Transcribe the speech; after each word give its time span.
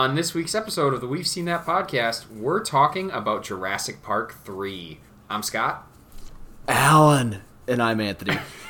On 0.00 0.14
this 0.14 0.32
week's 0.32 0.54
episode 0.54 0.94
of 0.94 1.02
the 1.02 1.06
We've 1.06 1.26
Seen 1.26 1.44
That 1.44 1.66
podcast, 1.66 2.24
we're 2.34 2.64
talking 2.64 3.10
about 3.10 3.44
Jurassic 3.44 4.02
Park 4.02 4.34
3. 4.46 4.98
I'm 5.28 5.42
Scott. 5.42 5.86
Alan. 6.66 7.42
And 7.68 7.82
I'm 7.82 8.00
Anthony. 8.00 8.38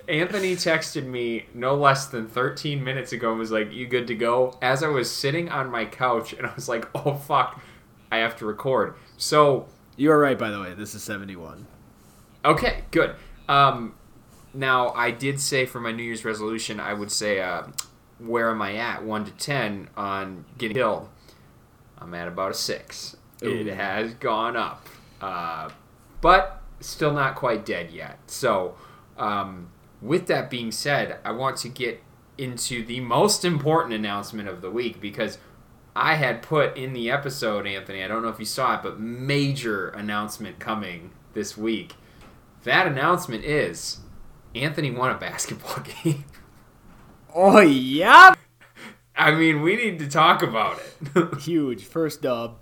Anthony 0.09 0.57
texted 0.57 1.05
me 1.07 1.45
no 1.55 1.75
less 1.77 2.07
than 2.07 2.27
13 2.27 2.83
minutes 2.83 3.13
ago 3.13 3.31
and 3.31 3.39
was 3.39 3.53
like, 3.53 3.73
You 3.73 3.87
good 3.87 4.07
to 4.09 4.15
go? 4.15 4.59
As 4.63 4.83
I 4.83 4.89
was 4.89 5.11
sitting 5.11 5.49
on 5.51 5.71
my 5.71 5.85
couch 5.85 6.33
and 6.33 6.47
I 6.47 6.55
was 6.55 6.67
like, 6.69 6.89
Oh 6.95 7.15
fuck, 7.15 7.61
I 8.11 8.17
have 8.19 8.37
to 8.39 8.47
record. 8.47 8.95
So, 9.19 9.67
You 9.97 10.11
are 10.13 10.19
right, 10.19 10.39
by 10.39 10.51
the 10.51 10.61
way. 10.61 10.73
This 10.75 10.95
is 10.95 11.03
71. 11.05 11.67
Okay, 12.45 12.85
good. 12.91 13.15
Um, 13.49 13.95
now, 14.55 14.91
I 14.91 15.11
did 15.11 15.41
say 15.41 15.67
for 15.67 15.81
my 15.81 15.93
New 15.93 16.03
Year's 16.03 16.25
resolution, 16.25 16.81
I 16.81 16.93
would 16.95 17.11
say, 17.11 17.41
uh, 17.41 17.65
Where 18.19 18.51
am 18.51 18.63
I 18.63 18.77
at? 18.77 19.05
1 19.05 19.25
to 19.25 19.31
10 19.33 19.89
on 19.97 20.45
getting 20.59 20.77
killed. 20.77 21.09
I'm 21.99 22.15
at 22.15 22.29
about 22.29 22.51
a 22.51 22.55
6. 22.55 23.17
It 23.41 23.67
has 23.67 24.15
gone 24.15 24.57
up. 24.57 24.87
Uh, 25.21 25.71
but 26.21 26.63
still 26.81 27.13
not 27.13 27.35
quite 27.35 27.65
dead 27.65 27.91
yet. 27.91 28.19
So, 28.27 28.77
um, 29.17 29.69
with 30.01 30.27
that 30.27 30.51
being 30.51 30.73
said, 30.73 31.19
I 31.25 31.33
want 31.33 31.57
to 31.59 31.69
get 31.69 32.03
into 32.39 32.85
the 32.85 33.01
most 33.01 33.45
important 33.45 33.95
announcement 33.95 34.49
of 34.49 34.61
the 34.63 34.71
week 34.71 35.01
because 35.01 35.39
I 35.95 36.15
had 36.15 36.43
put 36.43 36.77
in 36.77 36.93
the 36.93 37.11
episode, 37.11 37.67
Anthony, 37.67 38.03
I 38.03 38.09
don't 38.09 38.23
know 38.23 38.29
if 38.29 38.39
you 38.39 38.47
saw 38.47 38.77
it, 38.77 38.83
but 38.83 38.99
major 38.99 39.89
announcement 39.91 40.59
coming 40.59 41.11
this 41.35 41.57
week. 41.57 41.95
That 42.65 42.87
announcement 42.87 43.45
is 43.45 43.99
Anthony 44.55 44.91
won 44.91 45.11
a 45.11 45.19
basketball 45.19 45.83
game. 46.05 46.25
Oh, 47.35 47.61
yeah. 47.61 48.35
I 49.17 49.33
mean, 49.33 49.63
we 49.63 49.77
need 49.77 49.99
to 50.01 50.09
talk 50.09 50.43
about 50.43 50.79
it. 51.15 51.35
Huge. 51.41 51.85
First 51.85 52.23
dub. 52.23 52.59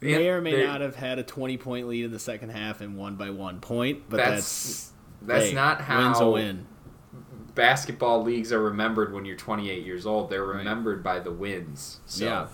May 0.00 0.24
Yeah, 0.24 0.30
or 0.32 0.40
may 0.40 0.52
they- 0.56 0.66
not 0.66 0.80
have 0.80 0.94
had 0.96 1.18
a 1.18 1.22
20 1.22 1.56
point 1.58 1.88
lead 1.88 2.04
in 2.04 2.12
the 2.12 2.18
second 2.18 2.50
half 2.50 2.80
and 2.80 2.96
won 2.96 3.16
by 3.16 3.30
one 3.30 3.60
point, 3.60 4.04
but 4.08 4.18
That's- 4.18 4.34
that's. 4.34 4.92
That's 5.20 5.44
hey, 5.46 5.52
not 5.54 5.80
how 5.80 6.04
Win's 6.04 6.20
a 6.20 6.30
win. 6.30 6.66
basketball 7.56 8.22
leagues 8.22 8.52
are 8.52 8.62
remembered 8.62 9.12
when 9.12 9.24
you're 9.24 9.36
28 9.36 9.84
years 9.84 10.06
old. 10.06 10.30
They're 10.30 10.44
Right. 10.44 10.58
remembered 10.58 11.02
by 11.02 11.18
the 11.18 11.32
wins. 11.32 11.98
So, 12.06 12.24
Yeah. 12.24 12.46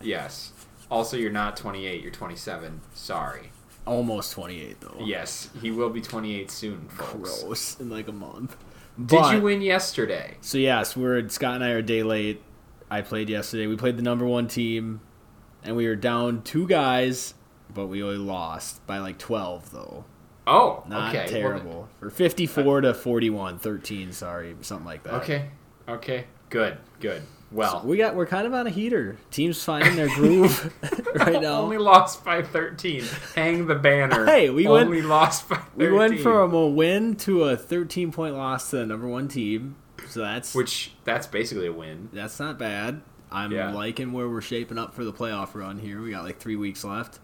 yes. 0.00 0.52
Also, 0.90 1.16
you're 1.16 1.32
not 1.32 1.56
28, 1.56 2.02
you're 2.02 2.12
27. 2.12 2.82
Sorry. 2.94 3.50
Almost 3.86 4.32
28, 4.32 4.80
though. 4.80 4.96
Yes, 5.04 5.50
he 5.60 5.70
will 5.70 5.90
be 5.90 6.00
28 6.00 6.50
soon, 6.50 6.88
folks. 6.88 7.42
Gross. 7.42 7.80
In 7.80 7.90
like 7.90 8.08
a 8.08 8.12
month. 8.12 8.56
Did 9.04 9.32
you 9.32 9.40
win 9.42 9.60
yesterday? 9.60 10.36
So 10.40 10.56
yes, 10.56 10.96
we're 10.96 11.28
Scott 11.28 11.56
and 11.56 11.64
I 11.64 11.70
are 11.70 11.82
day 11.82 12.02
late. 12.02 12.42
I 12.90 13.02
played 13.02 13.28
yesterday. 13.28 13.66
We 13.66 13.76
played 13.76 13.96
the 13.96 14.02
number 14.02 14.24
one 14.24 14.46
team, 14.46 15.00
and 15.64 15.74
we 15.76 15.86
were 15.88 15.96
down 15.96 16.42
two 16.42 16.66
guys, 16.68 17.34
but 17.72 17.86
we 17.88 18.02
only 18.02 18.18
lost 18.18 18.86
by 18.86 18.98
like 18.98 19.18
twelve 19.18 19.72
though. 19.72 20.04
Oh, 20.46 20.84
Not 20.86 21.08
okay. 21.14 21.24
well, 21.24 21.28
terrible. 21.28 21.88
For 21.98 22.08
fifty 22.10 22.46
four 22.46 22.80
to 22.82 22.94
41, 22.94 23.58
13, 23.58 24.12
sorry, 24.12 24.54
something 24.60 24.86
like 24.86 25.02
that. 25.04 25.14
okay. 25.14 25.50
Okay. 25.88 26.26
Good. 26.50 26.78
Good. 27.00 27.22
Well, 27.54 27.80
So 27.82 27.86
we 27.86 27.96
got 27.96 28.16
we're 28.16 28.26
kind 28.26 28.46
of 28.46 28.52
on 28.52 28.66
a 28.66 28.70
heater. 28.70 29.16
Teams 29.30 29.62
finding 29.62 29.94
their 29.96 30.08
groove 30.08 30.72
right 31.14 31.40
now. 31.40 31.60
only 31.62 31.78
lost 31.78 32.24
by 32.24 32.42
13. 32.42 33.04
Hang 33.34 33.66
the 33.66 33.76
banner. 33.76 34.26
Hey, 34.34 34.50
we 34.50 34.66
went- 34.66 34.86
only 34.88 35.02
lost 35.02 35.48
by 35.48 35.56
13. 35.56 35.70
we 35.76 35.90
went 35.92 36.20
from 36.20 36.52
a 36.52 36.66
win 36.66 37.14
to 37.16 37.44
a 37.44 37.56
thirteen 37.56 38.10
point 38.12 38.34
loss 38.36 38.70
to 38.70 38.76
the 38.78 38.86
number 38.86 39.06
one 39.08 39.28
team. 39.28 39.76
So 40.08 40.20
that's 40.20 40.54
which 40.54 40.92
that's 41.04 41.26
basically 41.28 41.66
a 41.68 41.72
win. 41.72 42.08
that's 42.12 42.38
not 42.40 42.58
bad. 42.58 43.00
I'm 43.32 43.52
Yeah. 43.52 43.72
liking 43.72 44.12
where 44.12 44.28
we're 44.28 44.40
shaping 44.40 44.76
up 44.78 44.92
for 44.94 45.04
the 45.04 45.12
playoff 45.12 45.54
run 45.54 45.78
here. 45.78 46.02
We 46.02 46.10
got 46.10 46.24
like 46.24 46.38
three 46.38 46.56
weeks 46.56 46.84
left. 46.84 47.20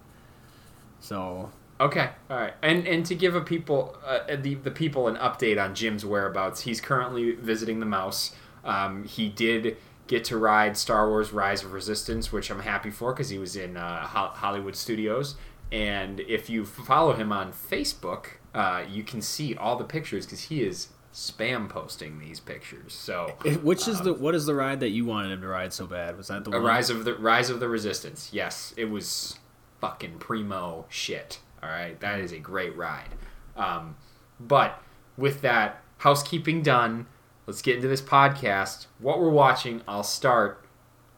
So 1.00 1.50
Okay, 1.80 2.10
all 2.28 2.36
right, 2.36 2.52
and 2.62 2.86
and 2.86 3.06
to 3.06 3.14
give 3.14 3.34
a 3.34 3.40
people 3.40 3.96
uh, 4.06 4.36
the 4.36 4.54
the 4.54 4.70
people 4.70 5.08
an 5.08 5.16
update 5.16 5.62
on 5.62 5.74
Jim's 5.74 6.04
whereabouts, 6.04 6.60
he's 6.62 6.80
currently 6.80 7.32
visiting 7.32 7.80
the 7.80 7.86
mouse. 7.86 8.32
Um, 8.64 9.04
he 9.04 9.28
did 9.30 9.78
get 10.10 10.24
to 10.24 10.36
ride 10.36 10.76
Star 10.76 11.08
Wars: 11.08 11.32
Rise 11.32 11.62
of 11.62 11.72
Resistance, 11.72 12.32
which 12.32 12.50
I'm 12.50 12.60
happy 12.60 12.90
for 12.90 13.12
because 13.12 13.30
he 13.30 13.38
was 13.38 13.54
in 13.54 13.76
uh, 13.76 14.06
Ho- 14.06 14.32
Hollywood 14.34 14.74
Studios. 14.74 15.36
And 15.72 16.18
if 16.20 16.50
you 16.50 16.66
follow 16.66 17.12
him 17.12 17.30
on 17.30 17.52
Facebook, 17.52 18.26
uh, 18.52 18.82
you 18.90 19.04
can 19.04 19.22
see 19.22 19.54
all 19.54 19.76
the 19.76 19.84
pictures 19.84 20.26
because 20.26 20.42
he 20.42 20.62
is 20.64 20.88
spam 21.14 21.68
posting 21.68 22.18
these 22.18 22.40
pictures. 22.40 22.92
So, 22.92 23.36
Which 23.62 23.86
is 23.86 24.00
the 24.00 24.12
what 24.12 24.34
is 24.34 24.46
the 24.46 24.54
ride 24.54 24.80
that 24.80 24.90
you 24.90 25.04
wanted 25.04 25.30
him 25.30 25.40
to 25.42 25.46
ride 25.46 25.72
so 25.72 25.86
bad? 25.86 26.16
Was 26.16 26.26
that 26.26 26.44
the 26.44 26.50
one? 26.50 26.62
Rise 26.62 26.90
of 26.90 27.04
the 27.04 27.14
Rise 27.14 27.50
of 27.50 27.60
the 27.60 27.68
Resistance. 27.68 28.30
Yes, 28.32 28.74
it 28.76 28.86
was 28.86 29.38
fucking 29.80 30.18
primo 30.18 30.86
shit. 30.88 31.38
All 31.62 31.68
right, 31.68 31.98
that 32.00 32.18
is 32.18 32.32
a 32.32 32.38
great 32.38 32.76
ride. 32.76 33.10
Um, 33.56 33.94
but 34.40 34.82
with 35.16 35.42
that 35.42 35.82
housekeeping 35.98 36.62
done, 36.62 37.06
let's 37.50 37.62
get 37.62 37.74
into 37.74 37.88
this 37.88 38.00
podcast. 38.00 38.86
What 39.00 39.18
we're 39.18 39.28
watching, 39.28 39.82
I'll 39.88 40.04
start. 40.04 40.64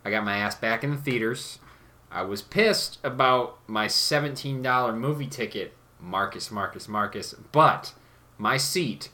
I 0.02 0.10
got 0.10 0.24
my 0.24 0.38
ass 0.38 0.54
back 0.54 0.82
in 0.82 0.90
the 0.90 0.96
theaters. 0.96 1.58
I 2.10 2.22
was 2.22 2.40
pissed 2.40 2.98
about 3.04 3.58
my 3.66 3.86
seventeen 3.86 4.62
dollar 4.62 4.94
movie 4.94 5.26
ticket, 5.26 5.74
Marcus, 6.00 6.50
Marcus, 6.50 6.88
Marcus. 6.88 7.34
But 7.52 7.92
my 8.38 8.56
seat, 8.56 9.10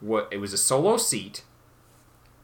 what 0.00 0.28
it 0.30 0.36
was 0.36 0.52
a 0.52 0.58
solo 0.58 0.98
seat. 0.98 1.44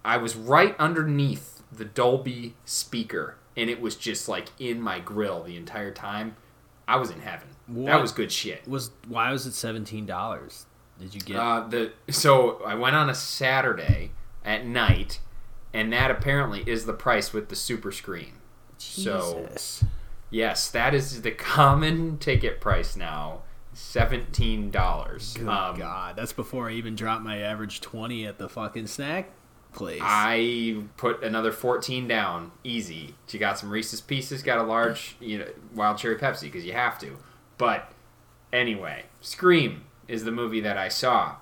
I 0.03 0.17
was 0.17 0.35
right 0.35 0.75
underneath 0.79 1.63
the 1.71 1.85
Dolby 1.85 2.55
speaker, 2.65 3.37
and 3.55 3.69
it 3.69 3.83
was 3.83 3.97
just 3.97 4.31
like 4.31 4.49
in 4.59 4.81
my 4.81 4.99
grill 4.99 5.43
the 5.43 5.59
entire 5.59 5.93
time. 5.93 6.37
I 6.89 6.97
was 6.97 7.11
in 7.11 7.21
heaven. 7.21 7.49
That 7.69 8.01
was 8.01 8.13
good 8.13 8.33
shit. 8.33 8.67
Was 8.67 8.93
why 9.07 9.31
was 9.31 9.45
it 9.45 9.53
seventeen 9.53 10.07
dollars? 10.07 10.65
Did 10.99 11.15
you 11.15 11.21
get? 11.21 11.37
Uh, 11.37 11.67
the 11.69 11.93
so 12.11 12.63
I 12.65 12.75
went 12.75 12.97
on 12.97 13.11
a 13.11 13.15
Saturday 13.15 14.13
at 14.45 14.65
night, 14.65 15.21
and 15.73 15.93
that 15.93 16.11
apparently 16.11 16.63
is 16.67 16.87
the 16.87 16.93
price 16.93 17.33
with 17.33 17.49
the 17.49 17.57
super 17.57 17.93
screen. 17.93 18.33
So 18.79 19.47
Jesus. 19.49 19.85
yes, 20.31 20.71
that 20.71 20.95
is 20.95 21.23
the 21.23 21.33
common 21.33 22.19
ticket 22.19 22.61
price 22.61 22.97
now. 22.97 23.43
Seventeen 23.73 24.71
dollars. 24.71 25.35
Good 25.35 25.47
God, 25.47 26.17
that's 26.17 26.33
before 26.33 26.71
I 26.71 26.73
even 26.73 26.95
dropped 26.95 27.23
my 27.23 27.39
average 27.39 27.81
twenty 27.83 28.27
at 28.27 28.39
the 28.39 28.49
fucking 28.49 28.87
snack 28.87 29.31
place. 29.77 30.01
I 30.03 30.83
put 30.97 31.23
another 31.23 31.53
14 31.53 32.09
down, 32.09 32.51
easy. 32.65 33.15
You 33.29 33.39
got 33.39 33.59
some 33.59 33.71
Reese's 33.71 34.01
Pieces, 34.01 34.43
got 34.43 34.59
a 34.59 34.63
large, 34.63 35.17
you 35.21 35.39
know, 35.39 35.47
wild 35.75 35.99
cherry 35.99 36.17
Pepsi 36.17 36.43
because 36.43 36.65
you 36.65 36.73
have 36.73 36.99
to. 37.01 37.19
But 37.59 37.93
anyway, 38.53 39.05
Scream 39.21 39.85
is 40.09 40.25
the 40.25 40.33
movie 40.33 40.61
that 40.61 40.77
I 40.77 40.89
saw. 40.89 41.37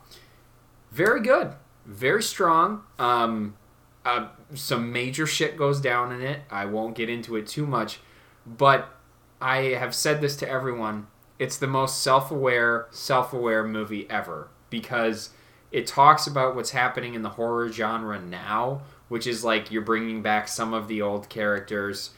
Very 0.90 1.20
good, 1.20 1.52
very 1.86 2.22
strong. 2.22 2.82
Um, 2.98 3.56
uh, 4.04 4.28
some 4.54 4.92
major 4.92 5.26
shit 5.26 5.56
goes 5.56 5.80
down 5.80 6.12
in 6.12 6.20
it. 6.22 6.40
I 6.50 6.66
won't 6.66 6.94
get 6.94 7.08
into 7.08 7.36
it 7.36 7.46
too 7.46 7.66
much, 7.66 8.00
but 8.46 8.94
I 9.40 9.56
have 9.78 9.94
said 9.94 10.20
this 10.20 10.36
to 10.36 10.48
everyone. 10.48 11.06
It's 11.38 11.56
the 11.56 11.66
most 11.66 12.02
self-aware, 12.02 12.86
self-aware 12.90 13.64
movie 13.64 14.08
ever 14.08 14.48
because 14.70 15.30
it 15.72 15.86
talks 15.86 16.26
about 16.26 16.54
what's 16.54 16.70
happening 16.70 17.14
in 17.14 17.22
the 17.22 17.30
horror 17.30 17.70
genre 17.70 18.20
now 18.20 18.82
which 19.08 19.26
is 19.26 19.44
like 19.44 19.70
you're 19.70 19.82
bringing 19.82 20.22
back 20.22 20.48
some 20.48 20.72
of 20.72 20.88
the 20.88 21.02
old 21.02 21.28
characters, 21.28 22.10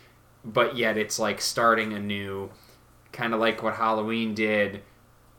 but 0.45 0.77
yet 0.77 0.97
it's 0.97 1.19
like 1.19 1.41
starting 1.41 1.93
anew, 1.93 2.51
kind 3.13 3.35
of 3.35 3.41
like 3.41 3.63
what 3.63 3.75
Halloween 3.75 4.35
did. 4.35 4.83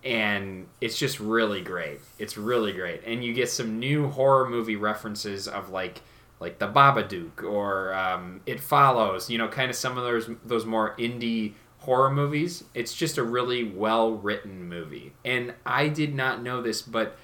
And 0.07 0.67
it's 0.79 0.97
just 0.97 1.19
really 1.19 1.61
great. 1.61 1.99
It's 2.17 2.37
really 2.37 2.71
great, 2.71 3.01
and 3.05 3.23
you 3.23 3.33
get 3.33 3.49
some 3.49 3.77
new 3.77 4.09
horror 4.09 4.49
movie 4.49 4.77
references 4.77 5.47
of 5.47 5.69
like 5.69 6.01
like 6.39 6.59
the 6.59 6.67
Babadook 6.67 7.43
or 7.43 7.93
um, 7.93 8.41
It 8.45 8.61
Follows. 8.61 9.29
You 9.29 9.37
know, 9.37 9.49
kind 9.49 9.69
of 9.69 9.75
some 9.75 9.97
of 9.97 10.03
those 10.05 10.29
those 10.45 10.65
more 10.65 10.95
indie 10.97 11.53
horror 11.79 12.11
movies. 12.11 12.63
It's 12.73 12.93
just 12.93 13.17
a 13.17 13.23
really 13.23 13.63
well 13.63 14.11
written 14.11 14.67
movie. 14.67 15.13
And 15.25 15.53
I 15.65 15.87
did 15.87 16.13
not 16.15 16.41
know 16.41 16.61
this, 16.61 16.81
but 16.81 17.17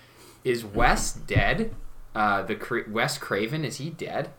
is 0.44 0.66
Wes 0.66 1.14
dead? 1.14 1.76
Uh, 2.16 2.44
the 2.44 2.86
Wes 2.90 3.18
Craven 3.18 3.66
is 3.66 3.78
he 3.78 3.90
dead? 3.90 4.30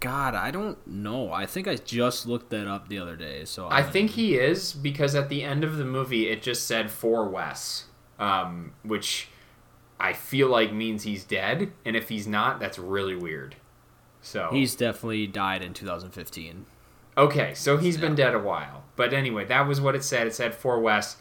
God, 0.00 0.34
I 0.34 0.50
don't 0.50 0.84
know. 0.86 1.32
I 1.32 1.46
think 1.46 1.66
I 1.68 1.76
just 1.76 2.26
looked 2.26 2.50
that 2.50 2.66
up 2.66 2.88
the 2.88 2.98
other 2.98 3.16
day. 3.16 3.44
So 3.44 3.68
I 3.70 3.82
think 3.82 4.12
he 4.12 4.36
is 4.36 4.72
because 4.72 5.14
at 5.14 5.28
the 5.28 5.42
end 5.42 5.64
of 5.64 5.76
the 5.76 5.84
movie 5.84 6.28
it 6.28 6.42
just 6.42 6.66
said 6.66 6.90
for 6.90 7.28
Wes, 7.28 7.86
um, 8.18 8.72
which 8.82 9.28
I 9.98 10.12
feel 10.12 10.48
like 10.48 10.72
means 10.72 11.04
he's 11.04 11.24
dead. 11.24 11.72
And 11.84 11.96
if 11.96 12.08
he's 12.08 12.26
not, 12.26 12.60
that's 12.60 12.78
really 12.78 13.16
weird. 13.16 13.56
So 14.20 14.48
he's 14.50 14.74
definitely 14.74 15.26
died 15.26 15.62
in 15.62 15.72
2015. 15.72 16.66
Okay, 17.18 17.54
so 17.54 17.78
he's 17.78 17.96
been 17.96 18.14
dead 18.14 18.34
a 18.34 18.38
while. 18.38 18.84
But 18.94 19.14
anyway, 19.14 19.44
that 19.46 19.66
was 19.66 19.80
what 19.80 19.94
it 19.94 20.04
said. 20.04 20.26
It 20.26 20.34
said 20.34 20.54
for 20.54 20.80
Wes. 20.80 21.16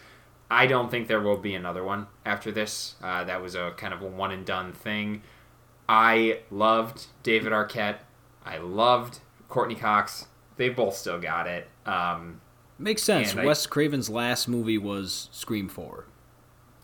I 0.51 0.67
don't 0.67 0.91
think 0.91 1.07
there 1.07 1.21
will 1.21 1.37
be 1.37 1.55
another 1.55 1.83
one 1.83 2.07
after 2.25 2.51
this. 2.51 2.95
Uh, 3.01 3.23
that 3.23 3.41
was 3.41 3.55
a 3.55 3.73
kind 3.77 3.93
of 3.93 4.01
a 4.01 4.07
one 4.07 4.31
and 4.31 4.45
done 4.45 4.73
thing. 4.73 5.23
I 5.87 6.39
loved 6.51 7.05
David 7.23 7.53
Arquette. 7.53 7.97
I 8.45 8.57
loved 8.59 9.19
Courteney 9.49 9.75
Cox. 9.75 10.27
They 10.57 10.69
both 10.69 10.95
still 10.95 11.19
got 11.19 11.47
it. 11.47 11.67
Um, 11.85 12.41
Makes 12.79 13.03
sense. 13.03 13.31
and 13.31 13.41
I- 13.41 13.45
Wes 13.45 13.65
Craven's 13.65 14.09
last 14.09 14.47
movie 14.47 14.77
was 14.77 15.29
Scream 15.31 15.67
4, 15.69 16.05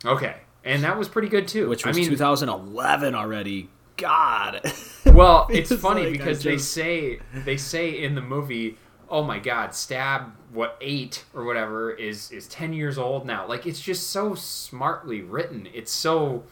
okay, 0.06 0.38
and 0.64 0.84
that 0.84 0.98
was 0.98 1.08
pretty 1.10 1.28
good 1.30 1.48
too. 1.48 1.70
which 1.70 1.86
I 1.86 1.90
was 1.90 1.98
mean, 1.98 2.10
2011 2.10 3.16
already. 3.16 3.70
God. 3.98 4.62
Well, 5.12 5.48
it's 5.50 5.70
It's 5.72 5.82
funny 5.82 6.04
like 6.04 6.10
I 6.10 6.18
because 6.18 6.42
they 6.42 6.58
say 6.58 7.20
they 7.44 7.58
say 7.58 8.02
in 8.02 8.16
the 8.16 8.22
movie, 8.22 8.78
"Oh 9.10 9.24
my 9.24 9.40
God, 9.40 9.76
Stab 9.76 10.32
what 10.54 10.78
eight 10.80 11.26
or 11.34 11.44
whatever 11.44 11.92
is 11.92 12.32
is 12.32 12.48
ten 12.48 12.72
years 12.72 12.98
old 12.98 13.26
now." 13.26 13.46
Like 13.46 13.66
it's 13.68 13.82
just 13.82 14.12
so 14.12 14.36
smartly 14.36 15.22
written. 15.22 15.68
It's 15.74 15.92
so 15.92 16.44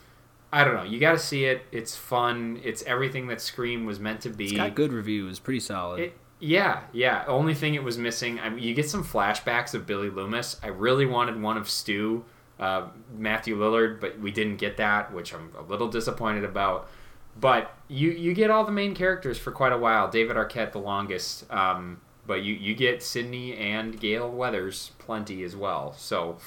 I 0.51 0.63
don't 0.63 0.75
know. 0.75 0.84
You 0.84 1.00
got 1.00 1.12
to 1.12 1.19
see 1.19 1.46
it. 1.46 1.62
It's 1.72 1.96
fun. 1.96 2.60
It's 2.63 2.81
everything 2.84 3.28
that 3.28 3.40
Scream 3.40 3.86
was 3.86 4.00
meant 4.00 4.22
to 4.22 4.30
be. 4.30 4.46
It's 4.46 4.54
got 4.54 4.75
good 4.75 4.92
reviews. 4.92 5.40
Pretty 5.40 5.60
solid. 5.60 6.00
It, 6.00 6.13
yeah, 6.40 6.81
yeah. 6.94 7.24
Only 7.28 7.54
thing 7.54 7.75
it 7.75 7.84
was 7.84 7.98
missing. 7.98 8.40
I 8.40 8.50
mean, 8.50 8.63
you 8.63 8.74
get 8.74 8.90
some 8.90 9.04
flashbacks 9.04 9.74
of 9.74 9.86
Billy 9.86 10.10
Loomis. 10.10 10.60
I 10.63 10.68
really 10.68 11.06
wanted 11.06 11.40
one 11.40 11.57
of 11.57 11.69
Stu, 11.69 12.24
uh, 12.60 12.88
Matthew 13.16 13.57
Lillard, 13.57 14.00
but 14.00 14.19
we 14.19 14.31
didn't 14.31 14.57
get 14.57 14.78
that, 14.78 15.13
which 15.13 15.34
I'm 15.34 15.51
a 15.57 15.62
little 15.62 15.90
disappointed 15.90 16.44
about. 16.44 16.90
But 17.40 17.74
you 17.88 18.12
you 18.12 18.34
get 18.34 18.50
all 18.50 18.66
the 18.66 18.72
main 18.72 18.96
characters 18.96 19.38
for 19.38 19.51
quite 19.51 19.72
a 19.72 19.78
while. 19.78 20.10
David 20.10 20.36
Arquette 20.36 20.72
the 20.72 20.80
longest, 20.80 21.50
um, 21.51 22.01
but 22.25 22.42
you 22.44 22.54
you 22.54 22.74
get 22.74 23.04
Sidney 23.04 23.56
and 23.56 24.00
Gale 24.00 24.30
Weathers 24.30 24.92
plenty 24.98 25.44
as 25.44 25.56
well. 25.56 25.94
So, 25.94 26.38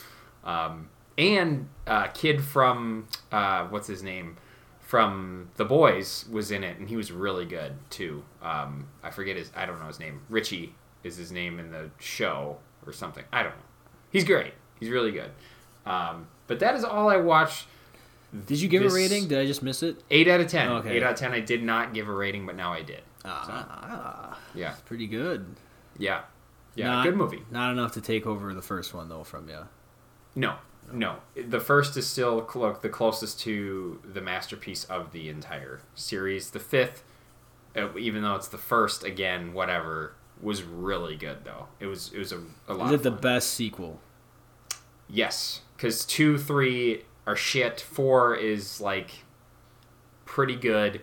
um, 0.44 0.88
and 1.18 1.68
uh, 1.86 2.08
kid 2.08 2.42
from 2.42 3.08
uh, 3.30 3.66
what's 3.66 3.86
his 3.86 4.02
name 4.02 4.36
from 4.80 5.48
The 5.56 5.64
Boys 5.64 6.26
was 6.30 6.50
in 6.50 6.62
it, 6.64 6.78
and 6.78 6.88
he 6.88 6.96
was 6.96 7.10
really 7.12 7.44
good 7.46 7.72
too. 7.90 8.22
Um, 8.42 8.88
I 9.02 9.10
forget 9.10 9.36
his 9.36 9.50
I 9.56 9.66
don't 9.66 9.80
know 9.80 9.86
his 9.86 9.98
name. 10.00 10.20
Richie 10.28 10.74
is 11.04 11.16
his 11.16 11.32
name 11.32 11.58
in 11.58 11.70
the 11.70 11.90
show 11.98 12.58
or 12.86 12.92
something. 12.92 13.24
I 13.32 13.42
don't 13.42 13.52
know. 13.52 13.62
He's 14.10 14.24
great. 14.24 14.52
He's 14.78 14.90
really 14.90 15.10
good. 15.12 15.30
Um, 15.86 16.26
but 16.46 16.60
that 16.60 16.74
is 16.74 16.84
all 16.84 17.08
I 17.08 17.16
watched. 17.16 17.66
Did 18.46 18.60
you 18.60 18.68
give 18.68 18.82
this- 18.82 18.92
a 18.92 18.96
rating? 18.96 19.28
Did 19.28 19.38
I 19.38 19.46
just 19.46 19.62
miss 19.62 19.82
it? 19.82 20.02
Eight 20.10 20.28
out 20.28 20.40
of 20.40 20.48
ten. 20.48 20.68
Okay. 20.70 20.96
Eight 20.96 21.02
out 21.02 21.12
of 21.12 21.18
ten. 21.18 21.32
I 21.32 21.40
did 21.40 21.62
not 21.62 21.92
give 21.94 22.08
a 22.08 22.12
rating, 22.14 22.46
but 22.46 22.56
now 22.56 22.72
I 22.72 22.82
did. 22.82 23.02
Ah, 23.24 24.38
Yeah, 24.54 24.74
pretty 24.86 25.06
good. 25.06 25.46
yeah, 25.98 26.22
yeah. 26.74 26.86
Not- 26.86 27.04
good 27.04 27.16
movie. 27.16 27.42
Not 27.50 27.72
enough 27.72 27.92
to 27.92 28.00
take 28.00 28.26
over 28.26 28.52
the 28.54 28.62
first 28.62 28.92
one 28.94 29.08
though 29.08 29.22
from 29.24 29.48
you. 29.48 29.60
No, 30.34 30.54
no. 30.92 31.16
The 31.34 31.60
first 31.60 31.96
is 31.96 32.06
still 32.06 32.42
clo- 32.42 32.76
the 32.80 32.88
closest 32.88 33.40
to 33.40 34.00
the 34.04 34.20
masterpiece 34.20 34.84
of 34.84 35.12
the 35.12 35.28
entire 35.28 35.80
series. 35.94 36.50
The 36.50 36.58
fifth, 36.60 37.02
uh, 37.76 37.96
even 37.98 38.22
though 38.22 38.34
it's 38.34 38.48
the 38.48 38.58
first 38.58 39.04
again, 39.04 39.52
whatever, 39.52 40.14
was 40.40 40.62
really 40.62 41.16
good 41.16 41.44
though. 41.44 41.68
It 41.80 41.86
was 41.86 42.12
it 42.12 42.18
was 42.18 42.32
a, 42.32 42.42
a 42.68 42.74
lot. 42.74 42.86
Is 42.88 43.00
it 43.00 43.02
the 43.02 43.10
best 43.10 43.50
sequel? 43.50 44.00
Yes, 45.08 45.60
because 45.76 46.04
two, 46.04 46.38
three 46.38 47.04
are 47.26 47.36
shit. 47.36 47.80
Four 47.80 48.34
is 48.34 48.80
like 48.80 49.24
pretty 50.24 50.56
good. 50.56 51.02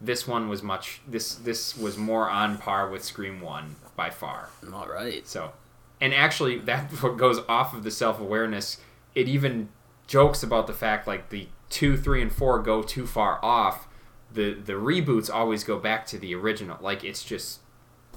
This 0.00 0.26
one 0.26 0.48
was 0.48 0.62
much. 0.62 1.02
This 1.06 1.34
this 1.34 1.76
was 1.76 1.98
more 1.98 2.30
on 2.30 2.58
par 2.58 2.88
with 2.88 3.04
Scream 3.04 3.40
One 3.40 3.76
by 3.96 4.10
far. 4.10 4.48
All 4.72 4.88
right. 4.88 5.26
So, 5.28 5.52
and 6.00 6.14
actually, 6.14 6.58
that 6.60 6.90
goes 7.16 7.40
off 7.48 7.74
of 7.74 7.82
the 7.82 7.90
self 7.90 8.20
awareness. 8.20 8.78
It 9.14 9.28
even 9.28 9.68
jokes 10.06 10.42
about 10.42 10.66
the 10.66 10.72
fact 10.72 11.06
like 11.06 11.30
the 11.30 11.48
two, 11.68 11.96
three, 11.96 12.20
and 12.22 12.32
four 12.32 12.60
go 12.60 12.82
too 12.82 13.06
far 13.06 13.38
off. 13.44 13.88
The 14.32 14.54
the 14.54 14.74
reboots 14.74 15.28
always 15.32 15.64
go 15.64 15.78
back 15.78 16.06
to 16.06 16.18
the 16.18 16.34
original. 16.34 16.78
Like 16.80 17.02
it's 17.04 17.24
just 17.24 17.60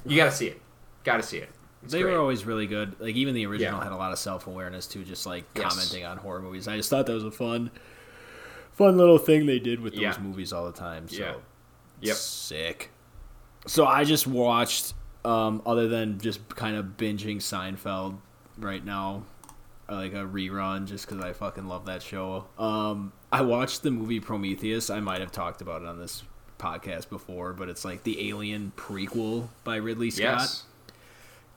you 0.05 0.17
got 0.17 0.25
to 0.25 0.31
see 0.31 0.47
it. 0.47 0.61
Got 1.03 1.17
to 1.17 1.23
see 1.23 1.37
it. 1.37 1.49
It's 1.83 1.91
they 1.91 2.01
great. 2.01 2.13
were 2.13 2.19
always 2.19 2.45
really 2.45 2.67
good. 2.67 2.95
Like 2.99 3.15
even 3.15 3.33
the 3.35 3.45
original 3.45 3.77
Yeah. 3.79 3.83
had 3.83 3.91
a 3.91 3.97
lot 3.97 4.11
of 4.11 4.19
self 4.19 4.47
awareness 4.47 4.87
too, 4.87 5.03
just 5.03 5.25
like 5.25 5.43
Yes. 5.55 5.73
commenting 5.73 6.05
on 6.05 6.17
horror 6.17 6.41
movies. 6.41 6.67
I 6.67 6.77
just 6.77 6.89
thought 6.89 7.05
that 7.07 7.13
was 7.13 7.23
a 7.25 7.31
fun, 7.31 7.71
fun 8.71 8.97
little 8.97 9.17
thing 9.17 9.45
they 9.45 9.59
did 9.59 9.79
with 9.81 9.93
those 9.93 10.01
Yeah. 10.01 10.17
movies 10.21 10.53
all 10.53 10.65
the 10.65 10.71
time. 10.77 11.07
So 11.07 11.17
Yeah. 11.17 11.33
Yep. 12.01 12.15
sick. 12.15 12.91
So 13.65 13.85
I 13.85 14.03
just 14.03 14.27
watched, 14.27 14.93
um, 15.25 15.61
other 15.65 15.87
than 15.87 16.19
just 16.19 16.47
kind 16.49 16.75
of 16.75 16.85
binging 16.97 17.37
Seinfeld 17.37 18.17
right 18.57 18.83
now, 18.83 19.23
like 19.95 20.13
a 20.13 20.25
rerun, 20.25 20.87
just 20.87 21.07
because 21.07 21.23
I 21.23 21.33
fucking 21.33 21.67
love 21.67 21.85
that 21.85 22.01
show. 22.01 22.45
Um, 22.57 23.13
I 23.31 23.41
watched 23.41 23.83
the 23.83 23.91
movie 23.91 24.19
Prometheus. 24.19 24.89
I 24.89 24.99
might 24.99 25.21
have 25.21 25.31
talked 25.31 25.61
about 25.61 25.81
it 25.81 25.87
on 25.87 25.99
this 25.99 26.23
podcast 26.59 27.09
before, 27.09 27.53
but 27.53 27.69
it's 27.69 27.83
like 27.83 28.03
the 28.03 28.29
Alien 28.29 28.71
prequel 28.77 29.47
by 29.63 29.75
Ridley 29.77 30.11
Scott 30.11 30.39
Yes. 30.39 30.63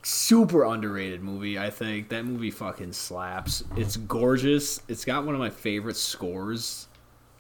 super 0.03 0.65
underrated 0.65 1.23
movie. 1.23 1.59
I 1.59 1.71
think 1.71 2.09
that 2.11 2.25
movie 2.25 2.51
fucking 2.51 2.93
slaps. 2.93 3.65
It's 3.77 3.97
gorgeous. 3.97 4.81
It's 4.89 5.05
got 5.05 5.25
one 5.25 5.35
of 5.35 5.41
my 5.41 5.51
favorite 5.51 5.97
scores 5.97 6.89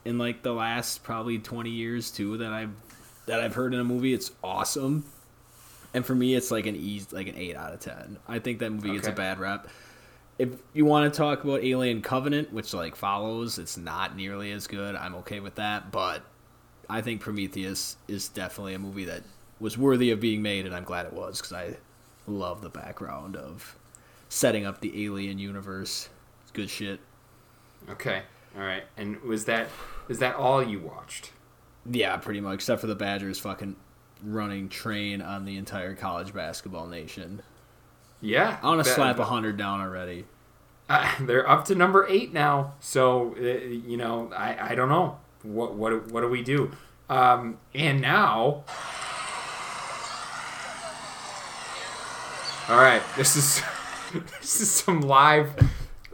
in 0.04 0.18
like 0.18 0.42
the 0.42 0.52
last 0.52 1.02
probably 1.02 1.38
twenty 1.38 1.70
years 1.70 2.10
too 2.10 2.38
that 2.38 2.52
I've 2.52 2.70
that 3.26 3.40
I've 3.40 3.54
heard 3.54 3.74
in 3.74 3.80
a 3.80 3.84
movie. 3.84 4.12
It's 4.14 4.30
awesome. 4.42 5.04
And 5.94 6.04
for 6.04 6.14
me, 6.14 6.34
it's 6.34 6.50
like 6.50 6.66
an 6.66 6.76
easy, 6.76 7.06
like 7.10 7.26
an 7.26 7.36
eight 7.36 7.56
out 7.56 7.72
of 7.72 7.80
ten. 7.80 8.18
I 8.28 8.38
think 8.38 8.58
that 8.58 8.70
movie 8.70 8.92
gets 8.92 9.08
a 9.08 9.12
bad 9.12 9.38
rep. 9.38 9.68
If 10.38 10.50
you 10.74 10.84
want 10.84 11.12
to 11.12 11.16
talk 11.16 11.44
about 11.44 11.64
Alien 11.64 12.02
Covenant, 12.02 12.52
which 12.52 12.74
like 12.74 12.94
follows, 12.94 13.58
it's 13.58 13.76
not 13.76 14.16
nearly 14.16 14.52
as 14.52 14.66
good. 14.66 14.94
I'm 14.94 15.14
okay 15.16 15.40
with 15.40 15.54
that, 15.54 15.90
but 15.90 16.22
I 16.88 17.00
think 17.00 17.20
Prometheus 17.20 17.96
is 18.06 18.28
definitely 18.28 18.74
a 18.74 18.78
movie 18.78 19.06
that 19.06 19.22
was 19.58 19.78
worthy 19.78 20.10
of 20.10 20.20
being 20.20 20.42
made, 20.42 20.66
and 20.66 20.74
I'm 20.74 20.84
glad 20.84 21.06
it 21.06 21.12
was 21.12 21.40
because 21.40 21.52
I 21.52 21.76
love 22.26 22.60
the 22.60 22.68
background 22.68 23.36
of 23.36 23.76
setting 24.28 24.66
up 24.66 24.80
the 24.80 25.04
alien 25.04 25.38
universe. 25.38 26.08
It's 26.42 26.50
good 26.50 26.68
shit. 26.70 27.00
Okay. 27.88 28.22
All 28.56 28.62
right. 28.62 28.84
And 28.96 29.20
was 29.22 29.44
that 29.46 29.68
is 30.08 30.18
that 30.18 30.36
all 30.36 30.62
you 30.62 30.80
watched? 30.80 31.32
Yeah, 31.88 32.16
pretty 32.16 32.40
much, 32.40 32.54
except 32.56 32.80
for 32.80 32.86
the 32.86 32.94
Badgers 32.94 33.38
fucking 33.38 33.76
running 34.22 34.68
train 34.68 35.22
on 35.22 35.44
the 35.44 35.56
entire 35.56 35.94
college 35.94 36.32
basketball 36.32 36.86
nation. 36.86 37.42
Yeah. 38.20 38.58
I 38.62 38.66
want 38.66 38.84
to 38.84 38.90
slap 38.90 39.18
a 39.18 39.24
hundred 39.24 39.56
down 39.56 39.80
already. 39.80 40.24
Uh, 40.88 41.12
they're 41.20 41.48
up 41.48 41.64
to 41.66 41.74
number 41.74 42.06
eight 42.08 42.32
now. 42.32 42.74
So 42.80 43.34
uh, 43.38 43.42
you 43.42 43.96
know, 43.96 44.30
I, 44.34 44.72
I 44.72 44.74
don't 44.74 44.88
know 44.88 45.18
what 45.42 45.74
what 45.74 46.10
what 46.12 46.20
do 46.20 46.28
we 46.28 46.42
do? 46.42 46.70
Um, 47.08 47.58
and 47.74 48.00
now, 48.00 48.64
all 52.68 52.76
right, 52.78 53.02
this 53.16 53.36
is 53.36 53.62
this 54.40 54.60
is 54.60 54.70
some 54.70 55.00
live 55.02 55.50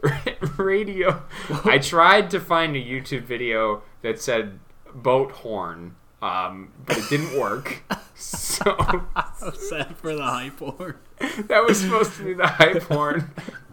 radio. 0.57 1.21
I 1.65 1.77
tried 1.79 2.29
to 2.31 2.39
find 2.39 2.75
a 2.75 2.79
YouTube 2.83 3.23
video 3.23 3.81
that 4.01 4.21
said 4.21 4.59
boat 4.93 5.31
horn, 5.31 5.95
um, 6.21 6.71
but 6.85 6.97
it 6.97 7.09
didn't 7.09 7.39
work. 7.39 7.83
So 9.35 9.51
Sad 9.51 9.97
for 9.97 10.15
the 10.15 10.23
hype 10.23 10.59
horn. 10.59 10.95
that 11.47 11.65
was 11.65 11.81
supposed 11.81 12.15
to 12.17 12.23
be 12.23 12.33
the 12.33 12.47
hype 12.47 12.83
horn, 12.83 13.31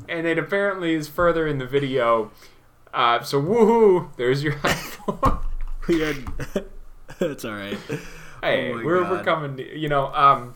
and 0.09 0.27
it 0.27 0.37
apparently 0.39 0.95
is 0.95 1.07
further 1.09 1.47
in 1.47 1.59
the 1.59 1.67
video. 1.67 2.33
Uh, 2.93 3.21
so 3.23 3.41
woohoo! 3.41 4.15
There's 4.17 4.43
your 4.43 4.55
hype 4.57 4.75
horn. 5.05 5.39
We 5.87 6.01
had. 6.01 6.17
That's 7.21 7.45
all 7.45 7.53
right. 7.55 7.79
hey, 8.43 8.73
Oh 8.73 8.83
we're 8.85 9.09
we're 9.09 9.23
coming. 9.23 9.57
to- 9.59 9.79
You 9.79 9.89
know, 9.89 10.13
um, 10.15 10.55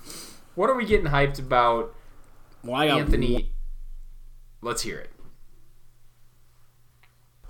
what 0.57 0.69
are 0.69 0.75
we 0.75 0.85
getting 0.85 1.07
hyped 1.07 1.39
about? 1.39 1.95
Well, 2.65 2.75
I 2.77 2.89
got 2.89 3.01
Anthony, 3.01 3.53
let's 4.63 4.83
hear 4.83 4.99
it. 4.99 5.11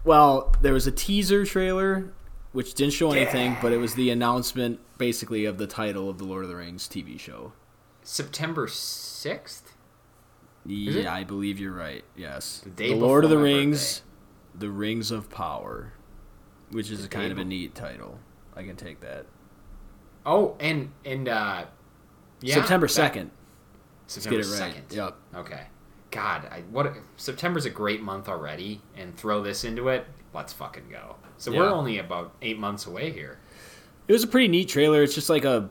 Well, 0.05 0.55
there 0.61 0.73
was 0.75 0.87
a 0.87 0.93
teaser 0.93 1.47
trailer 1.47 2.13
which 2.55 2.75
didn't 2.75 2.93
show 2.93 3.11
anything, 3.11 3.57
but 3.61 3.73
it 3.73 3.79
was 3.79 3.95
the 3.95 4.11
announcement 4.11 4.79
basically 4.97 5.45
of 5.45 5.59
the 5.59 5.67
title 5.67 6.09
of 6.09 6.19
the 6.19 6.25
Lord 6.25 6.45
of 6.45 6.49
the 6.49 6.55
Rings 6.55 6.89
TV 6.89 7.19
show. 7.19 7.53
September 8.05 8.69
sixth. 8.69 9.75
Yeah. 10.65 11.13
I 11.13 11.25
believe 11.25 11.59
you're 11.59 11.75
right. 11.75 12.05
Yes. 12.17 12.61
The 12.63 12.71
day 12.71 12.89
the 12.91 12.95
Lord 12.95 13.25
of 13.25 13.31
the 13.31 13.39
Rings, 13.39 14.03
The 14.55 14.71
Rings 14.71 15.11
of 15.11 15.29
Power, 15.31 15.95
which 16.71 16.93
is 16.93 17.05
a 17.05 17.09
kind 17.09 17.33
of 17.33 17.39
a 17.39 17.45
neat 17.45 17.75
title. 17.75 18.21
I 18.55 18.63
can 18.63 18.77
take 18.77 19.01
that. 19.01 19.27
Oh, 20.25 20.57
and 20.61 20.93
and 21.05 21.29
uh, 21.29 21.65
yeah, 22.41 22.55
September 22.55 22.87
2nd. 22.87 23.31
September 24.07 24.07
Let's 24.07 24.27
get 24.27 24.33
it 24.33 24.37
right. 24.37 24.75
second. 24.75 24.97
Yep. 24.97 25.17
Okay. 25.35 25.63
God, 26.13 26.47
I, 26.53 26.61
what 26.71 26.95
September's 27.17 27.65
a 27.65 27.71
great 27.71 28.01
month 28.01 28.29
already, 28.29 28.81
and 28.97 29.17
throw 29.17 29.43
this 29.43 29.65
into 29.65 29.89
it. 29.89 30.07
Let's 30.35 30.53
fucking 30.53 30.89
go. 30.91 31.17
So 31.39 31.53
we're 31.53 31.69
only 31.71 31.99
about 31.99 32.35
eight 32.43 32.59
months 32.59 32.87
away 32.87 33.11
here. 33.13 33.39
It 34.09 34.13
was 34.13 34.25
a 34.25 34.27
pretty 34.27 34.49
neat 34.49 34.69
trailer. 34.69 35.03
It's 35.03 35.15
just 35.15 35.31
like 35.31 35.45
a 35.45 35.71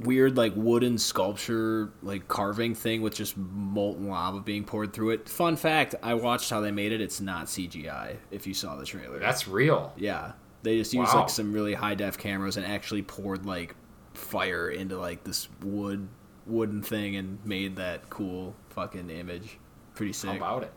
weird 0.00 0.36
like 0.36 0.52
wooden 0.56 0.98
sculpture 0.98 1.92
like 2.02 2.26
carving 2.26 2.74
thing 2.74 3.00
with 3.00 3.14
just 3.14 3.36
molten 3.36 4.08
lava 4.08 4.40
being 4.40 4.64
poured 4.64 4.92
through 4.92 5.10
it. 5.10 5.28
Fun 5.28 5.54
fact, 5.56 5.94
I 6.02 6.14
watched 6.14 6.50
how 6.50 6.60
they 6.60 6.70
made 6.72 6.92
it. 6.92 7.00
It's 7.00 7.20
not 7.20 7.46
CGI 7.46 8.16
if 8.30 8.46
you 8.46 8.54
saw 8.54 8.74
the 8.76 8.84
trailer. 8.84 9.18
That's 9.18 9.46
real. 9.46 9.92
yeah. 9.96 10.32
They 10.62 10.78
just 10.78 10.94
used 10.94 11.12
Wow. 11.12 11.20
like 11.20 11.28
some 11.30 11.52
really 11.52 11.74
high 11.74 11.94
def 11.94 12.16
cameras 12.16 12.56
and 12.56 12.64
actually 12.64 13.02
poured 13.02 13.44
like 13.44 13.76
fire 14.14 14.70
into 14.70 14.98
like 14.98 15.22
this 15.22 15.48
wood 15.62 16.08
wooden 16.46 16.82
thing 16.82 17.16
and 17.16 17.38
made 17.44 17.76
that 17.76 18.08
cool 18.08 18.54
fucking 18.70 19.10
image. 19.10 19.58
Pretty 19.94 20.12
How 20.12 20.32
sick. 20.32 20.36
about 20.38 20.62
it? 20.62 20.72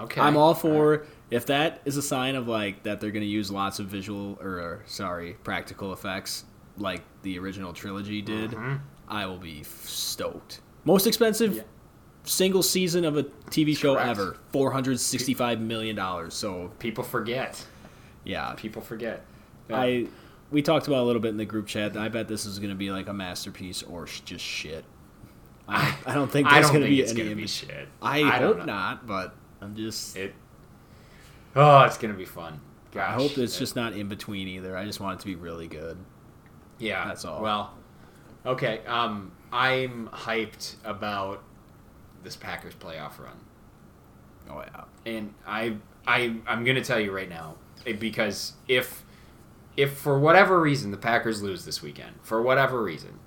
Okay. 0.00 0.20
I'm 0.22 0.36
all 0.38 0.54
for 0.54 1.06
if 1.30 1.46
that 1.46 1.80
is 1.84 1.96
a 1.96 2.02
sign 2.02 2.34
of 2.36 2.46
like 2.48 2.82
that 2.84 3.00
they're 3.00 3.10
going 3.10 3.22
to 3.22 3.28
use 3.28 3.50
lots 3.50 3.78
of 3.78 3.86
visual 3.86 4.38
or, 4.40 4.48
or, 4.60 4.82
sorry 4.86 5.34
practical 5.44 5.92
effects 5.92 6.44
like 6.78 7.02
the 7.22 7.38
original 7.38 7.72
trilogy 7.72 8.20
did. 8.22 8.50
Mhm. 8.52 8.80
I 9.08 9.26
will 9.26 9.38
be 9.38 9.60
f- 9.60 9.86
stoked. 9.86 10.60
Most 10.84 11.06
expensive 11.06 11.56
Yeah. 11.56 11.62
single 12.24 12.62
season 12.62 13.04
of 13.04 13.16
a 13.16 13.22
TV 13.50 13.74
show 13.76 13.94
Correct. 13.94 14.08
ever, 14.10 14.36
four 14.52 14.70
hundred 14.72 15.00
sixty-five 15.00 15.60
million 15.60 15.96
dollars. 15.96 16.34
So 16.34 16.70
People 16.78 17.02
forget. 17.04 17.64
yeah, 18.24 18.52
People 18.56 18.82
forget. 18.82 19.24
I 19.70 20.06
we 20.52 20.62
talked 20.62 20.86
about 20.86 21.02
a 21.02 21.06
little 21.06 21.20
bit 21.22 21.30
in 21.30 21.38
the 21.38 21.44
group 21.44 21.66
chat. 21.66 21.96
I 21.96 22.08
bet 22.08 22.28
this 22.28 22.46
is 22.46 22.58
going 22.60 22.70
to 22.70 22.76
be 22.76 22.90
like 22.92 23.08
a 23.08 23.12
masterpiece 23.12 23.82
or 23.82 24.06
sh- 24.06 24.20
just 24.20 24.44
shit. 24.44 24.84
I, 25.68 25.96
I 26.06 26.14
don't 26.14 26.30
think 26.30 26.46
I 26.46 26.54
there's 26.60 26.70
going 26.70 26.82
to 26.82 26.88
be 26.88 27.04
any. 27.04 27.14
gonna 27.14 27.34
be 27.34 27.48
shit. 27.48 27.88
I, 28.00 28.20
don't 28.38 28.58
hope 28.58 28.66
not, 28.66 29.06
but 29.08 29.34
I'm 29.60 29.74
just. 29.74 30.16
It. 30.16 30.34
Oh, 31.56 31.80
it's 31.82 31.98
gonna 31.98 32.14
be 32.14 32.24
fun. 32.26 32.60
Gosh. 32.92 33.08
I 33.08 33.12
hope 33.12 33.36
it's 33.38 33.56
It- 33.56 33.58
just 33.58 33.74
not 33.76 33.94
in 33.94 34.08
between 34.08 34.46
either. 34.48 34.76
I 34.76 34.84
just 34.84 35.00
want 35.00 35.18
it 35.18 35.22
to 35.22 35.26
be 35.26 35.34
really 35.36 35.66
good. 35.66 35.98
Yeah, 36.78 37.06
That's 37.06 37.24
all. 37.24 37.42
Well, 37.42 37.74
okay. 38.44 38.80
Um, 38.86 39.32
I'm 39.52 40.08
hyped 40.12 40.74
about 40.84 41.42
this 42.22 42.36
Packers 42.36 42.74
playoff 42.74 43.18
run, 43.18 43.38
Oh 44.50 44.58
yeah. 44.60 44.84
and 45.06 45.32
I, 45.46 45.76
I, 46.06 46.36
I'm 46.46 46.64
gonna 46.64 46.84
tell 46.84 47.00
you 47.00 47.12
right 47.12 47.28
now 47.28 47.54
eh, 47.86 47.92
because 47.94 48.52
if, 48.68 49.04
if 49.76 49.92
for 49.96 50.18
whatever 50.18 50.60
reason 50.60 50.90
the 50.90 50.96
Packers 50.96 51.42
lose 51.42 51.64
this 51.64 51.80
weekend, 51.82 52.16
for 52.22 52.42
whatever 52.42 52.82
reason, 52.82 53.18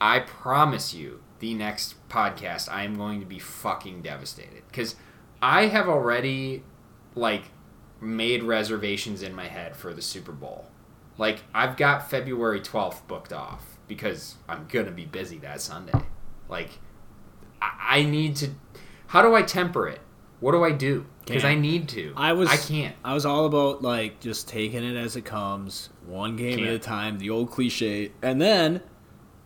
I 0.00 0.20
promise 0.20 0.94
you, 0.94 1.20
the 1.40 1.52
next 1.54 1.96
podcast 2.08 2.70
I 2.70 2.84
am 2.84 2.94
going 2.96 3.20
to 3.20 3.26
be 3.26 3.38
fucking 3.38 4.02
devastated 4.02 4.62
because 4.68 4.94
I 5.42 5.66
have 5.66 5.88
already, 5.88 6.62
like, 7.14 7.44
made 8.00 8.42
reservations 8.42 9.22
in 9.22 9.34
my 9.34 9.46
head 9.46 9.76
for 9.76 9.94
the 9.94 10.02
Super 10.02 10.32
Bowl. 10.32 10.66
Like 11.18 11.40
I've 11.54 11.76
got 11.76 12.10
February 12.10 12.60
12th 12.60 13.06
booked 13.06 13.32
off 13.32 13.78
because 13.86 14.36
I'm 14.48 14.66
gonna 14.68 14.90
be 14.90 15.04
busy 15.04 15.38
that 15.38 15.60
Sunday. 15.60 16.00
Like 16.48 16.70
I, 17.60 17.98
I 17.98 18.02
need 18.02 18.36
to. 18.36 18.50
How 19.08 19.22
do 19.22 19.34
I 19.34 19.42
temper 19.42 19.88
it? 19.88 20.00
What 20.40 20.52
do 20.52 20.64
I 20.64 20.72
do? 20.72 21.06
Because 21.24 21.44
I 21.44 21.54
need 21.54 21.88
to. 21.90 22.12
I 22.16 22.34
was 22.34 22.50
I 22.50 22.56
can't. 22.56 22.94
I 23.02 23.14
was 23.14 23.24
all 23.24 23.46
about 23.46 23.80
like 23.80 24.20
just 24.20 24.48
taking 24.48 24.84
it 24.84 24.96
as 24.96 25.16
it 25.16 25.24
comes, 25.24 25.88
one 26.06 26.36
game 26.36 26.62
at 26.64 26.74
a 26.74 26.78
time, 26.78 27.18
the 27.18 27.30
old 27.30 27.50
cliche. 27.50 28.12
And 28.20 28.40
then 28.40 28.82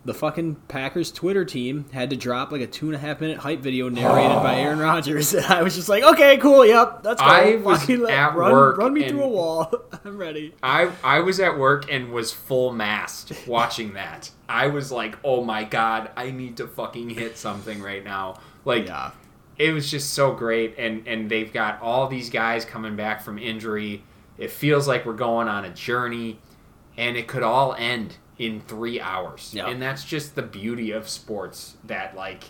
the 0.09 0.15
fucking 0.15 0.57
Packers 0.69 1.13
Twitter 1.13 1.45
team 1.45 1.85
had 1.93 2.11
to 2.11 2.17
drop 2.17 2.51
like 2.51 2.61
a 2.63 2.67
two 2.67 2.87
and 2.87 2.95
a 2.97 2.99
half 2.99 3.21
minute 3.21 3.39
hype 3.39 3.61
video 3.61 3.89
narrated 3.89 4.43
by 4.43 4.57
Aaron 4.57 4.79
Rodgers. 4.91 5.33
And 5.35 5.45
I 5.47 5.63
was 5.63 5.77
just 5.77 5.89
like, 5.89 6.03
okay, 6.03 6.39
cool, 6.39 6.67
yep, 6.67 7.03
that's 7.03 7.21
go. 7.21 7.27
I 7.29 7.57
was 7.57 7.81
Fucking 7.81 8.05
at 8.09 8.35
run, 8.35 8.51
work 8.53 8.79
run 8.79 8.93
me 8.95 9.09
through 9.09 9.23
a 9.23 9.29
wall. 9.29 9.73
I'm 10.05 10.17
ready. 10.19 10.55
I 10.63 10.91
I 11.05 11.21
was 11.21 11.39
at 11.39 11.57
work 11.59 11.93
and 11.93 12.11
was 12.11 12.33
full 12.33 12.73
mast 12.73 13.33
watching 13.47 13.93
that. 13.93 14.31
I 14.49 14.67
was 14.69 14.91
like, 14.91 15.17
oh 15.23 15.45
my 15.45 15.63
god, 15.65 16.11
I 16.17 16.31
need 16.31 16.57
to 16.57 16.67
fucking 16.67 17.11
hit 17.11 17.37
something 17.37 17.81
right 17.83 18.03
now. 18.03 18.41
Like 18.65 18.87
Yeah. 18.87 19.13
it 19.59 19.73
was 19.73 19.91
just 19.91 20.15
so 20.15 20.33
great 20.33 20.75
and 20.79 21.07
and 21.07 21.31
they've 21.31 21.53
got 21.53 21.81
all 21.83 22.09
these 22.09 22.31
guys 22.31 22.65
coming 22.65 22.97
back 22.97 23.23
from 23.23 23.39
injury 23.39 24.03
it 24.39 24.51
feels 24.53 24.87
like 24.87 25.05
we're 25.05 25.13
going 25.15 25.49
on 25.49 25.65
a 25.65 25.71
journey 25.71 26.39
and 26.97 27.17
it 27.17 27.27
could 27.27 27.43
all 27.43 27.75
end 27.75 28.17
in 28.39 28.61
three 28.61 29.01
hours 29.01 29.53
Yeah. 29.55 29.69
and 29.69 29.81
that's 29.83 30.05
just 30.05 30.35
the 30.37 30.43
beauty 30.43 30.93
of 30.93 31.09
sports 31.09 31.77
that 31.85 32.15
like 32.17 32.45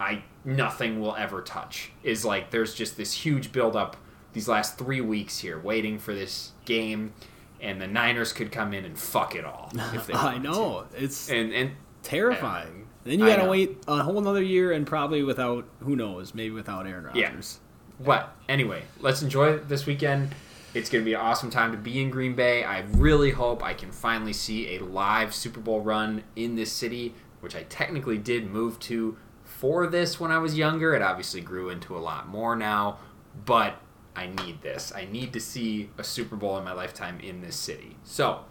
i 0.00 0.22
nothing 0.44 1.00
will 1.00 1.14
ever 1.16 1.42
touch 1.42 1.90
is 2.02 2.24
like 2.24 2.50
there's 2.50 2.74
just 2.74 2.96
this 2.96 3.12
huge 3.12 3.52
buildup 3.52 3.96
these 4.32 4.48
last 4.48 4.76
three 4.78 5.00
weeks 5.00 5.38
here 5.38 5.58
waiting 5.58 5.98
for 5.98 6.12
this 6.14 6.52
game 6.64 7.12
and 7.60 7.80
the 7.80 7.86
niners 7.86 8.32
could 8.32 8.50
come 8.52 8.72
in 8.74 8.84
and 8.84 8.98
fuck 8.98 9.34
it 9.34 9.44
all 9.44 9.70
if 9.94 10.06
they 10.06 10.12
I 10.14 10.38
know. 10.38 10.84
It's 10.96 11.28
and 11.28 11.52
and 11.52 11.70
terrifying. 12.04 12.86
Then 13.04 13.18
you 13.20 13.24
I 13.26 13.30
gotta 13.30 13.44
know. 13.44 13.50
wait 13.50 13.78
a 13.88 14.02
whole 14.02 14.18
another 14.18 14.42
year 14.42 14.72
and 14.72 14.86
probably 14.86 15.22
without 15.22 15.64
who 15.80 15.96
knows, 15.96 16.34
maybe 16.34 16.50
without 16.54 16.86
Aaron 16.86 17.08
Yeah. 17.14 17.26
Rodgers. 17.28 17.58
But 18.00 18.32
anyway, 18.48 18.82
let's 19.00 19.22
enjoy 19.22 19.58
this 19.58 19.86
weekend. 19.86 20.34
It's 20.78 20.88
going 20.88 21.02
to 21.02 21.04
be 21.04 21.14
an 21.14 21.20
awesome 21.20 21.50
time 21.50 21.72
to 21.72 21.76
be 21.76 22.00
in 22.00 22.08
Green 22.08 22.36
Bay. 22.36 22.62
I 22.62 22.82
really 22.92 23.32
hope 23.32 23.64
I 23.64 23.74
can 23.74 23.90
finally 23.90 24.32
see 24.32 24.76
a 24.76 24.78
live 24.84 25.34
Super 25.34 25.58
Bowl 25.58 25.80
run 25.80 26.22
in 26.36 26.54
this 26.54 26.70
city, 26.70 27.14
which 27.40 27.56
I 27.56 27.64
technically 27.64 28.16
did 28.16 28.48
move 28.48 28.78
to 28.80 29.16
for 29.42 29.88
this 29.88 30.20
when 30.20 30.30
I 30.30 30.38
was 30.38 30.56
younger. 30.56 30.94
It 30.94 31.02
obviously 31.02 31.40
grew 31.40 31.70
into 31.70 31.96
a 31.96 31.98
lot 31.98 32.28
more 32.28 32.54
now, 32.54 32.98
but 33.44 33.74
I 34.14 34.28
need 34.44 34.62
this. 34.62 34.92
I 34.94 35.06
need 35.06 35.32
to 35.32 35.40
see 35.40 35.90
a 35.98 36.04
Super 36.04 36.36
Bowl 36.36 36.56
in 36.58 36.64
my 36.64 36.72
lifetime 36.72 37.18
in 37.18 37.40
this 37.40 37.56
city. 37.56 37.96
So 38.04 38.44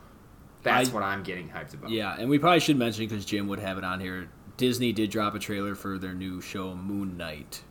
that's 0.63 0.89
I- 0.89 0.93
what 0.93 1.03
I'm 1.03 1.23
getting 1.23 1.47
hyped 1.47 1.75
about. 1.75 1.91
Yeah, 1.91 2.13
and 2.19 2.29
we 2.29 2.39
probably 2.39 2.59
should 2.59 2.77
mention 2.77 3.07
because 3.07 3.23
Jim 3.23 3.47
would 3.47 3.59
have 3.59 3.77
it 3.77 3.85
on 3.85 4.01
here. 4.01 4.27
Disney 4.57 4.91
did 4.91 5.11
drop 5.11 5.33
a 5.33 5.39
trailer 5.39 5.75
for 5.75 5.97
their 5.97 6.13
new 6.13 6.41
show 6.41 6.75
Moon 6.75 7.15
Knight. 7.15 7.61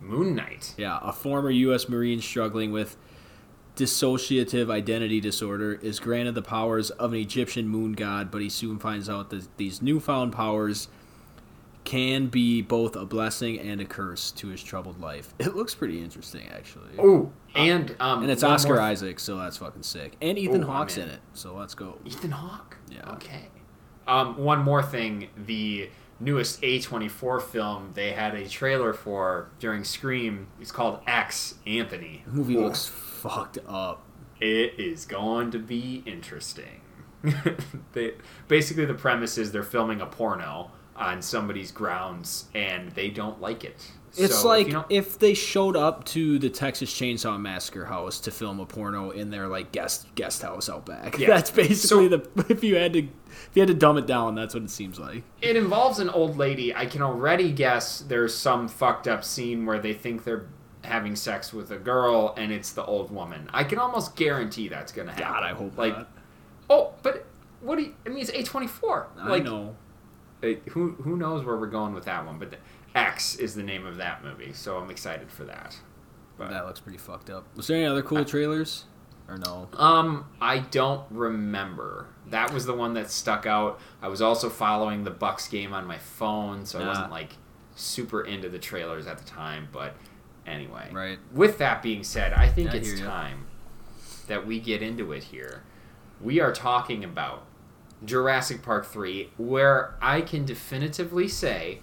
Moon 0.00 0.36
Knight. 0.36 0.74
Yeah, 0.78 1.00
a 1.02 1.12
former 1.12 1.50
U.S. 1.50 1.88
Marine 1.88 2.20
struggling 2.20 2.70
with 2.70 2.96
dissociative 3.76 4.70
identity 4.70 5.20
disorder 5.20 5.74
is 5.74 5.98
granted 6.00 6.34
the 6.34 6.42
powers 6.42 6.90
of 6.90 7.12
an 7.12 7.18
Egyptian 7.18 7.68
moon 7.68 7.92
god, 7.92 8.30
but 8.30 8.40
he 8.42 8.48
soon 8.48 8.78
finds 8.78 9.08
out 9.08 9.30
that 9.30 9.56
these 9.56 9.80
newfound 9.80 10.32
powers 10.32 10.88
can 11.84 12.26
be 12.26 12.60
both 12.60 12.94
a 12.94 13.06
blessing 13.06 13.58
and 13.58 13.80
a 13.80 13.84
curse 13.86 14.30
to 14.32 14.48
his 14.48 14.62
troubled 14.62 15.00
life. 15.00 15.32
It 15.38 15.56
looks 15.56 15.74
pretty 15.74 16.00
interesting, 16.02 16.46
actually. 16.52 16.90
Oh, 16.98 17.32
and 17.54 17.96
um, 18.00 18.22
and 18.22 18.30
it's 18.30 18.42
Oscar 18.44 18.74
more- 18.74 18.82
Isaac, 18.82 19.18
so 19.18 19.36
that's 19.38 19.56
fucking 19.56 19.82
sick. 19.82 20.12
And 20.20 20.38
Ethan 20.38 20.62
Ooh, 20.64 20.66
Hawke's 20.66 20.96
in. 20.98 21.04
in 21.04 21.08
it, 21.10 21.20
so 21.32 21.54
let's 21.54 21.74
go. 21.74 21.98
Ethan 22.04 22.30
Hawke. 22.32 22.76
Yeah. 22.90 23.10
Okay. 23.12 23.48
Um, 24.06 24.36
one 24.36 24.60
more 24.60 24.82
thing: 24.82 25.28
the 25.46 25.88
newest 26.20 26.60
A24 26.60 27.40
film 27.42 27.92
they 27.94 28.12
had 28.12 28.34
a 28.34 28.46
trailer 28.46 28.92
for 28.92 29.48
during 29.58 29.82
Scream. 29.84 30.48
It's 30.60 30.70
called 30.72 31.00
X 31.06 31.54
Anthony. 31.66 32.22
The 32.26 32.32
movie 32.36 32.56
Ooh. 32.56 32.64
looks 32.64 32.92
fucked 33.20 33.58
up. 33.66 34.02
It 34.40 34.74
is 34.78 35.04
going 35.04 35.50
to 35.52 35.58
be 35.58 36.02
interesting. 36.06 36.80
they, 37.92 38.14
basically, 38.48 38.84
the 38.86 38.94
premise 38.94 39.36
is 39.38 39.52
they're 39.52 39.62
filming 39.62 40.00
a 40.00 40.06
porno 40.06 40.70
on 40.96 41.20
somebody's 41.22 41.70
grounds, 41.70 42.46
and 42.54 42.90
they 42.92 43.08
don't 43.10 43.40
like 43.40 43.64
it. 43.64 43.90
It's 44.16 44.40
So, 44.40 44.48
like 44.48 44.66
if 44.68 44.84
if 44.90 45.18
they 45.20 45.34
showed 45.34 45.76
up 45.76 46.04
to 46.06 46.38
the 46.40 46.50
Texas 46.50 46.92
Chainsaw 46.92 47.40
Massacre 47.40 47.84
house 47.84 48.18
to 48.20 48.32
film 48.32 48.58
a 48.58 48.66
porno 48.66 49.10
in 49.10 49.30
their 49.30 49.46
like 49.46 49.70
guest 49.70 50.12
guest 50.16 50.42
house 50.42 50.68
out 50.68 50.84
back. 50.84 51.16
Yeah. 51.16 51.28
That's 51.34 51.50
basically 51.50 52.08
So- 52.08 52.16
the 52.16 52.46
if 52.52 52.64
you 52.64 52.74
had 52.74 52.92
to 52.94 53.00
if 53.02 53.50
you 53.54 53.60
had 53.60 53.68
to 53.68 53.74
dumb 53.74 53.98
it 53.98 54.06
down, 54.08 54.34
that's 54.34 54.52
what 54.54 54.64
it 54.64 54.70
seems 54.70 54.98
like. 54.98 55.22
it 55.40 55.54
involves 55.54 56.00
an 56.00 56.10
old 56.10 56.36
lady. 56.36 56.74
I 56.74 56.86
can 56.86 57.02
already 57.02 57.52
guess 57.52 58.00
there's 58.00 58.34
some 58.34 58.66
fucked 58.66 59.06
up 59.06 59.22
scene 59.24 59.64
where 59.64 59.78
they 59.78 59.92
think 59.92 60.24
they're 60.24 60.46
having 60.90 61.16
sex 61.16 61.52
with 61.52 61.70
a 61.70 61.78
girl 61.78 62.34
and 62.36 62.52
it's 62.52 62.72
the 62.72 62.84
old 62.84 63.10
woman. 63.10 63.48
I 63.54 63.64
can 63.64 63.78
almost 63.78 64.16
guarantee 64.16 64.68
that's 64.68 64.92
gonna 64.92 65.12
happen. 65.12 65.26
God, 65.26 65.42
I 65.42 65.52
hope 65.54 65.78
like, 65.78 65.96
not. 65.96 66.08
oh, 66.68 66.92
but 67.02 67.24
what 67.60 67.76
do 67.76 67.82
you, 67.84 67.94
I 68.04 68.10
mean? 68.10 68.18
It's 68.18 68.30
A 68.30 68.42
twenty 68.42 68.66
four. 68.66 69.08
I 69.18 69.38
know. 69.38 69.76
uh, 70.42 70.48
who 70.70 70.92
who 71.02 71.16
knows 71.16 71.44
where 71.44 71.56
we're 71.56 71.66
going 71.68 71.94
with 71.94 72.04
that 72.04 72.24
one? 72.26 72.38
But 72.38 72.50
the, 72.52 72.56
X 72.94 73.36
is 73.36 73.54
the 73.54 73.62
name 73.62 73.86
of 73.86 73.96
that 73.98 74.24
movie, 74.24 74.52
so 74.52 74.76
I'm 74.78 74.90
excited 74.90 75.30
for 75.30 75.44
that. 75.44 75.78
But, 76.36 76.50
That 76.50 76.66
looks 76.66 76.80
pretty 76.80 76.98
fucked 76.98 77.30
up. 77.30 77.44
Was 77.56 77.66
there 77.68 77.76
any 77.76 77.86
other 77.86 78.02
cool 78.02 78.24
trailers? 78.24 78.84
Or 79.28 79.36
no? 79.38 79.68
Um, 79.74 80.24
I 80.40 80.58
don't 80.58 81.04
remember. 81.10 82.06
That 82.28 82.52
was 82.52 82.66
the 82.66 82.72
one 82.74 82.94
that 82.94 83.10
stuck 83.12 83.46
out. 83.46 83.78
I 84.02 84.08
was 84.08 84.20
also 84.20 84.48
following 84.50 85.04
the 85.04 85.10
Bucks 85.12 85.46
game 85.46 85.72
on 85.72 85.86
my 85.86 85.98
phone, 85.98 86.64
so 86.66 86.80
I 86.80 86.82
Ah. 86.82 86.88
wasn't 86.88 87.10
like 87.12 87.36
super 87.76 88.22
into 88.22 88.48
the 88.48 88.58
trailers 88.58 89.06
at 89.06 89.18
the 89.18 89.24
time. 89.24 89.68
But 89.70 89.94
anyway, 90.50 90.88
Right. 90.92 91.18
with 91.32 91.58
that 91.58 91.82
being 91.82 92.04
said, 92.04 92.32
I 92.32 92.48
think 92.48 92.70
I 92.70 92.76
it's 92.78 93.00
time 93.00 93.46
that 94.26 94.46
we 94.46 94.60
get 94.60 94.82
into 94.82 95.12
it 95.12 95.24
here. 95.24 95.62
We 96.20 96.40
are 96.40 96.52
talking 96.52 97.02
about 97.04 97.44
Jurassic 98.04 98.62
Park 98.62 98.86
3, 98.86 99.30
where 99.36 99.94
I 100.00 100.20
can 100.20 100.44
definitively 100.44 101.28
say 101.28 101.80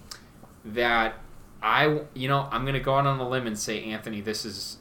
that 0.63 1.15
I, 1.61 2.01
you 2.13 2.27
know, 2.27 2.47
I'm 2.51 2.63
going 2.63 2.73
to 2.75 2.79
go 2.79 2.95
out 2.95 3.05
on 3.07 3.19
a 3.19 3.27
limb 3.27 3.47
and 3.47 3.57
say, 3.57 3.83
Anthony, 3.83 4.21
this 4.21 4.45
is 4.45 4.77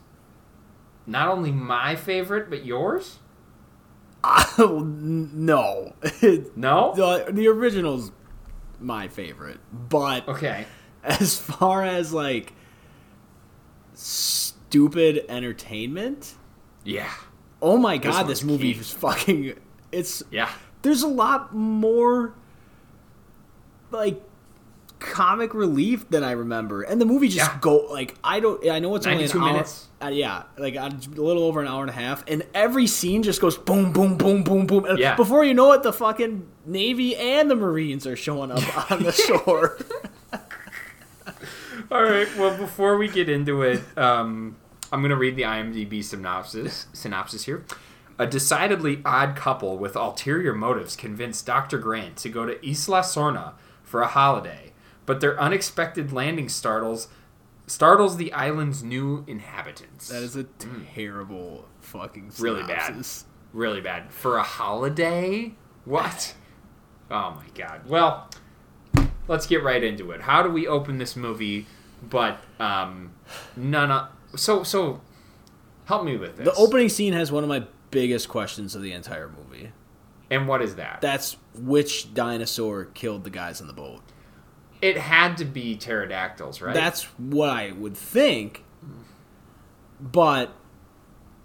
not 1.07 1.29
only 1.29 1.51
my 1.53 1.97
favorite, 1.97 2.51
but 2.51 2.65
yours? 2.65 3.19
no. 4.59 5.95
No? 6.57 6.93
the, 6.95 7.27
the 7.33 7.49
original's 7.49 8.13
my 8.81 9.09
favorite. 9.09 9.59
But 9.73 10.29
Okay. 10.29 10.67
as 11.03 11.39
far 11.39 11.83
as 11.83 12.13
like 12.13 12.53
stupid 13.97 15.25
entertainment, 15.29 16.35
Yeah. 16.85 17.11
oh 17.63 17.77
my 17.77 17.97
god, 17.99 18.25
this, 18.29 18.43
one's 18.43 18.45
movie 18.53 18.75
key. 18.75 18.81
is 18.81 18.91
fucking 18.93 19.55
it's 19.93 20.23
Yeah. 20.31 20.51
there's 20.83 21.03
a 21.03 21.09
lot 21.09 21.55
more 21.55 22.35
like 23.91 24.23
comic 24.99 25.53
relief 25.55 26.09
than 26.11 26.25
I 26.25 26.33
remember, 26.33 26.83
and 26.83 27.01
the 27.01 27.05
movie 27.05 27.29
just 27.29 27.51
Yeah. 27.53 27.59
go 27.61 27.87
like 27.91 28.15
I 28.25 28.41
don't. 28.41 28.67
I 28.69 28.79
know 28.79 28.95
it's 28.97 29.07
only 29.07 29.25
an 29.25 29.31
92 29.31 29.39
hour. 29.41 29.53
minutes. 29.53 29.89
Uh, 30.03 30.09
yeah, 30.09 30.43
like 30.59 30.75
a 30.75 30.91
little 31.15 31.45
over 31.45 31.61
an 31.63 31.69
hour 31.69 31.81
and 31.83 31.91
a 31.91 31.95
half, 31.95 32.25
and 32.29 32.45
every 32.55 32.87
scene 32.87 33.23
just 33.23 33.41
goes 33.41 33.57
boom, 33.57 33.93
boom, 33.93 34.17
boom, 34.19 34.43
boom, 34.43 34.67
boom. 34.67 34.85
And 34.85 34.99
Yeah. 34.99 35.17
Before 35.17 35.45
you 35.45 35.55
know 35.55 35.73
it, 35.73 35.83
the 35.83 35.93
fucking 35.93 36.47
Navy 36.67 37.17
and 37.17 37.51
the 37.51 37.55
Marines 37.57 38.07
are 38.07 38.17
showing 38.17 38.51
up 38.51 38.91
on 38.91 39.03
the 39.05 39.13
shore. 39.45 39.79
All 41.91 42.03
right. 42.03 42.29
Well, 42.37 42.57
before 42.57 42.97
we 42.97 43.09
get 43.09 43.29
into 43.29 43.63
it, 43.63 43.81
um, 43.99 44.57
I'm 44.93 45.01
going 45.01 45.11
to 45.11 45.17
read 45.17 45.37
the 45.37 45.43
IMDb 45.43 46.03
synopsis. 46.03 46.87
Synopsis 46.93 47.45
here. 47.45 47.65
A 48.19 48.27
decidedly 48.27 49.03
odd 49.05 49.37
couple 49.37 49.77
with 49.77 49.95
ulterior 49.97 50.55
motives 50.55 50.97
convince 50.97 51.43
Dr. 51.43 51.79
Grant 51.79 52.17
to 52.19 52.29
go 52.31 52.47
to 52.47 52.55
Isla 52.67 53.01
Sorna 53.03 53.53
for 53.83 54.01
a 54.01 54.07
holiday, 54.07 54.73
but 55.05 55.21
their 55.21 55.39
unexpected 55.39 56.13
landing 56.13 56.49
startles 56.49 57.09
startles 57.67 58.17
the 58.17 58.33
island's 58.33 58.83
new 58.83 59.25
inhabitants. 59.27 60.09
that 60.09 60.23
is 60.23 60.37
a 60.37 60.45
terrible 60.95 61.67
fucking 61.81 62.29
Mm. 62.29 62.43
Really 62.43 62.63
bad. 62.63 63.05
really 63.53 63.81
bad 63.81 64.13
for 64.13 64.37
a 64.39 64.43
holiday. 64.43 65.55
What? 65.85 66.35
Oh 67.09 67.37
my 67.37 67.45
god. 67.55 67.83
Well, 67.87 68.29
let's 69.29 69.47
get 69.47 69.63
right 69.63 69.83
into 69.83 70.11
it. 70.13 70.23
How 70.23 70.43
do 70.43 70.51
we 70.51 70.67
open 70.67 70.99
this 70.99 71.17
movie? 71.17 71.67
But 72.09 72.39
um, 72.61 73.13
none 73.57 73.91
of 73.91 74.09
so 74.37 74.63
so. 74.63 75.01
Help 75.87 76.05
me 76.05 76.17
with 76.17 76.37
this. 76.37 76.45
The 76.47 76.55
opening 76.55 76.89
scene 76.89 77.13
has 77.13 77.31
one 77.31 77.45
of 77.45 77.49
my 77.49 77.65
biggest 77.93 78.29
questions 78.29 78.75
of 78.75 78.83
the 78.83 78.93
entire 78.93 79.29
movie. 79.29 79.71
and 80.31 80.49
what 80.49 80.61
is 80.61 80.75
that? 80.75 81.01
That's 81.01 81.37
which 81.55 82.13
dinosaur 82.13 82.87
killed 82.87 83.23
the 83.25 83.31
guys 83.31 83.61
on 83.61 83.67
the 83.69 83.73
boat. 83.73 84.01
It 84.83 84.97
had 84.99 85.37
to 85.39 85.45
be 85.45 85.77
pterodactyls, 85.77 86.61
right? 86.61 86.75
That's 86.75 87.05
what 87.19 87.51
I 87.51 87.71
would 87.73 87.97
think. 87.97 88.65
But 90.01 90.53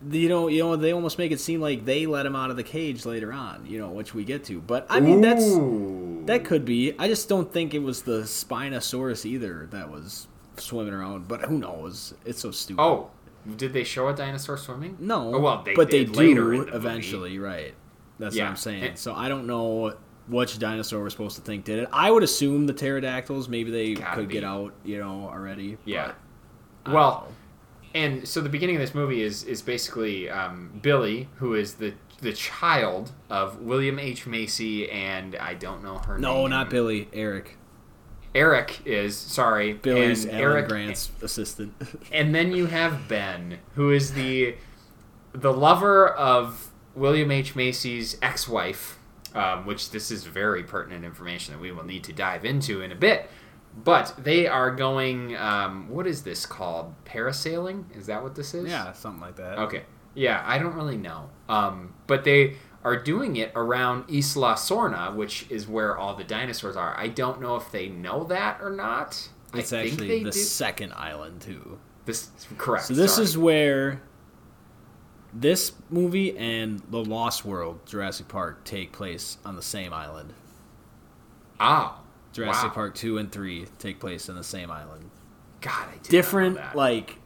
you 0.09 0.29
know, 0.29 0.47
you 0.47 0.63
know, 0.63 0.75
they 0.75 0.91
almost 0.93 1.17
make 1.17 1.31
it 1.31 1.39
seem 1.39 1.61
like 1.61 1.85
they 1.85 2.05
let 2.05 2.25
him 2.25 2.35
out 2.35 2.49
of 2.49 2.55
the 2.57 2.63
cage 2.63 3.05
later 3.05 3.31
on. 3.31 3.65
You 3.67 3.79
know, 3.79 3.89
which 3.89 4.13
we 4.13 4.23
get 4.23 4.43
to. 4.45 4.59
But 4.61 4.87
I 4.89 4.99
mean, 4.99 5.21
that's 5.21 5.45
that 6.27 6.43
could 6.45 6.65
be. 6.65 6.93
I 6.97 7.07
just 7.07 7.27
don't 7.29 7.51
think 7.51 7.73
it 7.73 7.79
was 7.79 8.03
the 8.03 8.21
Spinosaurus 8.21 9.25
either 9.25 9.67
that 9.71 9.89
was 9.91 10.27
swimming 10.57 10.93
around. 10.93 11.27
But 11.27 11.41
who 11.41 11.57
knows? 11.57 12.13
It's 12.25 12.41
so 12.41 12.51
stupid. 12.51 12.81
Oh, 12.81 13.11
did 13.57 13.73
they 13.73 13.83
show 13.83 14.07
a 14.07 14.15
dinosaur 14.15 14.57
swimming? 14.57 14.97
no. 14.99 15.35
Oh, 15.35 15.39
well, 15.39 15.63
they 15.63 15.73
but 15.73 15.89
they 15.91 16.05
do 16.05 16.11
the 16.35 16.41
movie. 16.41 16.71
eventually, 16.71 17.39
right? 17.39 17.73
That's 18.19 18.35
Yeah. 18.35 18.43
what 18.45 18.49
I'm 18.51 18.55
saying. 18.57 18.95
So 18.95 19.13
I 19.15 19.29
don't 19.29 19.47
know 19.47 19.95
which 20.27 20.59
dinosaur 20.59 21.01
we're 21.01 21.09
supposed 21.09 21.35
to 21.37 21.41
think 21.41 21.65
did 21.65 21.79
it. 21.79 21.89
I 21.91 22.11
would 22.11 22.21
assume 22.23 22.67
the 22.67 22.73
pterodactyls. 22.73 23.49
Maybe 23.49 23.71
they 23.71 23.95
could 23.95 24.27
be. 24.27 24.33
get 24.35 24.43
out, 24.43 24.73
you 24.85 24.99
know, 24.99 25.27
already. 25.31 25.77
Yeah. 25.85 26.11
Well, 26.85 27.27
know. 27.27 27.35
And 27.93 28.27
so 28.27 28.41
the 28.41 28.49
beginning 28.49 28.75
of 28.75 28.82
this 28.82 28.95
movie 28.95 29.21
is 29.21 29.43
is 29.43 29.62
basically 29.62 30.30
um, 30.30 30.80
Billy, 30.82 31.30
who 31.36 31.54
is 31.54 31.75
the 31.75 31.93
the 32.21 32.34
child 32.34 33.12
of 33.30 33.62
William 33.62 33.99
H 33.99 34.27
Macy, 34.27 34.89
and 34.89 35.36
I 35.36 35.56
don't 35.56 35.84
know 35.84 35.97
her 35.97 36.13
name. 36.13 36.21
no, 36.21 36.47
not 36.47 36.69
Billy. 36.69 37.10
Eric. 37.12 37.58
Eric 38.34 38.82
is 38.86 39.17
sorry. 39.17 39.73
Billy's 39.73 40.23
and 40.23 40.34
Alan 40.34 40.43
Eric, 40.43 40.67
Grant's 40.69 41.12
assistant. 41.21 41.73
and 42.12 42.34
then 42.34 42.54
you 42.54 42.67
have 42.67 43.08
Ben, 43.08 43.60
who 43.75 43.91
is 43.91 44.13
the 44.13 44.56
the 45.34 45.51
lover 45.51 46.08
of 46.08 46.69
William 46.95 47.32
H 47.32 47.56
Macy's 47.56 48.17
ex-wife, 48.21 48.99
um, 49.34 49.65
which 49.65 49.91
this 49.91 50.12
is 50.12 50.25
very 50.25 50.63
pertinent 50.63 51.04
information 51.04 51.54
that 51.54 51.60
we 51.62 51.71
will 51.71 51.86
need 51.86 52.04
to 52.06 52.13
dive 52.13 52.45
into 52.45 52.82
in 52.82 52.91
a 52.91 52.95
bit. 52.95 53.30
But 53.84 54.13
they 54.17 54.47
are 54.47 54.71
going. 54.71 55.36
Um, 55.38 55.89
what 55.89 56.05
is 56.05 56.23
this 56.23 56.45
called? 56.45 56.93
Parasailing? 57.05 57.95
Is 57.95 58.07
that 58.07 58.21
what 58.21 58.36
this 58.36 58.53
is? 58.53 58.69
yeah, 58.69 58.91
something 58.93 59.21
like 59.21 59.38
that. 59.38 59.57
Okay. 59.60 59.84
Yeah, 60.13 60.43
I 60.45 60.57
don't 60.57 60.75
really 60.75 60.97
know. 60.97 61.29
Um, 61.47 61.93
but 62.05 62.25
they 62.25 62.57
are 62.84 62.97
doing 63.01 63.38
it 63.38 63.51
around 63.55 64.10
Isla 64.10 64.55
Sorna, 64.55 65.15
which 65.15 65.45
is 65.49 65.67
where 65.67 65.97
all 65.97 66.15
the 66.15 66.23
dinosaurs 66.23 66.75
are. 66.75 66.97
I 66.97 67.07
don't 67.07 67.39
know 67.39 67.55
if 67.55 67.71
they 67.71 67.88
know 67.88 68.25
that 68.25 68.60
or 68.62 68.71
not. 68.71 69.29
It's 69.53 69.71
I 69.71 69.84
think 69.84 69.93
actually 69.93 70.07
they 70.07 70.23
the 70.23 70.31
do. 70.31 70.39
second 70.39 70.93
island 70.93 71.41
too. 71.41 71.79
This 72.05 72.29
correct. 72.57 72.86
So 72.86 72.93
this 72.93 73.15
sorry. 73.15 73.23
is 73.25 73.38
where 73.38 74.01
this 75.34 75.71
movie 75.89 76.38
and 76.38 76.79
the 76.89 77.03
Lost 77.03 77.45
World, 77.45 77.86
Jurassic 77.86 78.27
Park, 78.27 78.65
take 78.65 78.91
place 78.91 79.38
on 79.45 79.55
the 79.55 79.62
same 79.62 79.93
island. 79.93 80.34
oh 81.60 82.00
Jurassic 82.34 82.70
wow. 82.70 82.74
Park 82.74 82.96
two 82.96 83.17
and 83.17 83.32
three 83.32 83.65
take 83.80 84.00
place 84.00 84.30
on 84.30 84.36
the 84.36 84.44
same 84.44 84.72
island. 84.72 85.10
God, 85.62 85.88
I 85.89 85.91
did 85.91 85.91
not 85.91 86.04
know 86.04 86.10
Different, 86.10 86.56
that. 86.56 86.76
like 86.76 87.17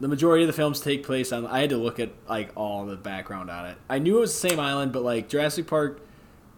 the 0.00 0.08
majority 0.08 0.44
of 0.44 0.48
the 0.48 0.52
films 0.52 0.80
take 0.80 1.04
place 1.04 1.32
on. 1.32 1.46
I 1.46 1.60
had 1.60 1.70
to 1.70 1.76
look 1.76 2.00
at 2.00 2.10
like 2.28 2.50
all 2.56 2.84
the 2.84 2.96
background 2.96 3.50
on 3.50 3.66
it. 3.66 3.78
I 3.88 3.98
knew 3.98 4.18
it 4.18 4.20
was 4.20 4.32
the 4.40 4.48
same 4.48 4.60
island, 4.60 4.92
but 4.92 5.02
like 5.02 5.28
Jurassic 5.28 5.66
Park 5.66 6.00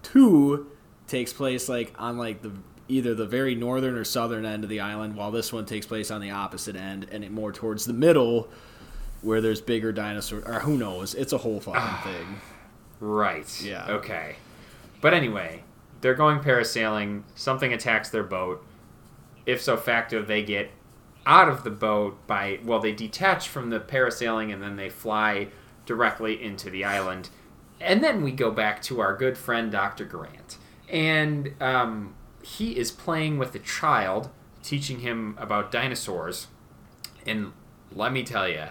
two 0.03 0.71
takes 1.07 1.33
place 1.33 1.69
like 1.69 1.95
on 1.99 2.19
like 2.19 2.43
the 2.43 2.53
either 2.89 3.15
the 3.15 3.27
very 3.27 3.55
northern 3.55 3.97
or 3.97 4.05
southern 4.05 4.47
end 4.47 4.65
of 4.65 4.71
the 4.71 4.81
island, 4.81 5.17
while 5.17 5.31
this 5.31 5.53
one 5.53 5.67
takes 5.67 5.87
place 5.87 6.11
on 6.11 6.21
the 6.21 6.31
opposite 6.31 6.77
end 6.77 7.07
and 7.11 7.25
it 7.25 7.31
more 7.31 7.53
towards 7.53 7.85
the 7.85 7.93
middle, 7.93 8.49
where 9.23 9.41
there's 9.41 9.61
bigger 9.61 9.93
dinosaurs. 9.93 10.45
Or 10.45 10.61
who 10.61 10.77
knows? 10.77 11.15
It's 11.15 11.33
a 11.33 11.39
whole 11.39 11.61
fucking 11.61 11.81
ah. 11.83 12.01
thing. 12.05 12.41
Right. 13.01 13.62
Yeah. 13.62 13.87
Okay. 13.89 14.37
But 15.01 15.15
anyway, 15.15 15.62
they're 16.00 16.14
going 16.14 16.40
parasailing. 16.40 17.22
Something 17.35 17.72
attacks 17.72 18.09
their 18.09 18.22
boat. 18.22 18.64
If 19.44 19.62
so 19.62 19.76
facto, 19.76 20.22
they 20.22 20.42
get 20.42 20.70
out 21.24 21.48
of 21.48 21.64
the 21.64 21.70
boat 21.70 22.24
by 22.26 22.61
well, 22.64 22.80
they 22.80 22.92
detach 22.92 23.48
from 23.48 23.70
the 23.70 23.80
parasailing 23.80 24.52
and 24.52 24.62
then 24.62 24.76
they 24.76 24.88
fly 24.88 25.48
directly 25.85 26.42
into 26.42 26.70
the 26.70 26.85
island. 26.85 27.30
And 27.80 28.02
then 28.02 28.22
we 28.22 28.32
go 28.32 28.50
back 28.50 28.80
to 28.82 29.00
our 29.00 29.16
good 29.16 29.37
friend 29.37 29.70
Dr. 29.70 30.04
Grant, 30.04 30.56
and 30.88 31.54
um, 31.61 32.14
he 32.42 32.76
is 32.76 32.90
playing 32.90 33.38
with 33.38 33.54
a 33.54 33.59
child, 33.59 34.30
teaching 34.62 35.00
him 35.00 35.37
about 35.38 35.70
dinosaurs. 35.70 36.46
And 37.26 37.52
let 37.92 38.12
me 38.12 38.22
tell 38.22 38.48
you, 38.48 38.66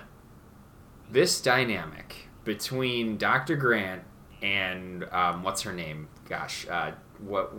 this 1.10 1.40
dynamic 1.40 2.30
between 2.44 3.18
Dr. 3.18 3.56
Grant 3.56 4.04
and 4.42 5.04
um, 5.12 5.44
what's 5.44 5.62
her 5.64 5.74
name? 5.74 6.08
Gosh, 6.28 6.68
uh, 6.68 6.92
what? 7.20 7.54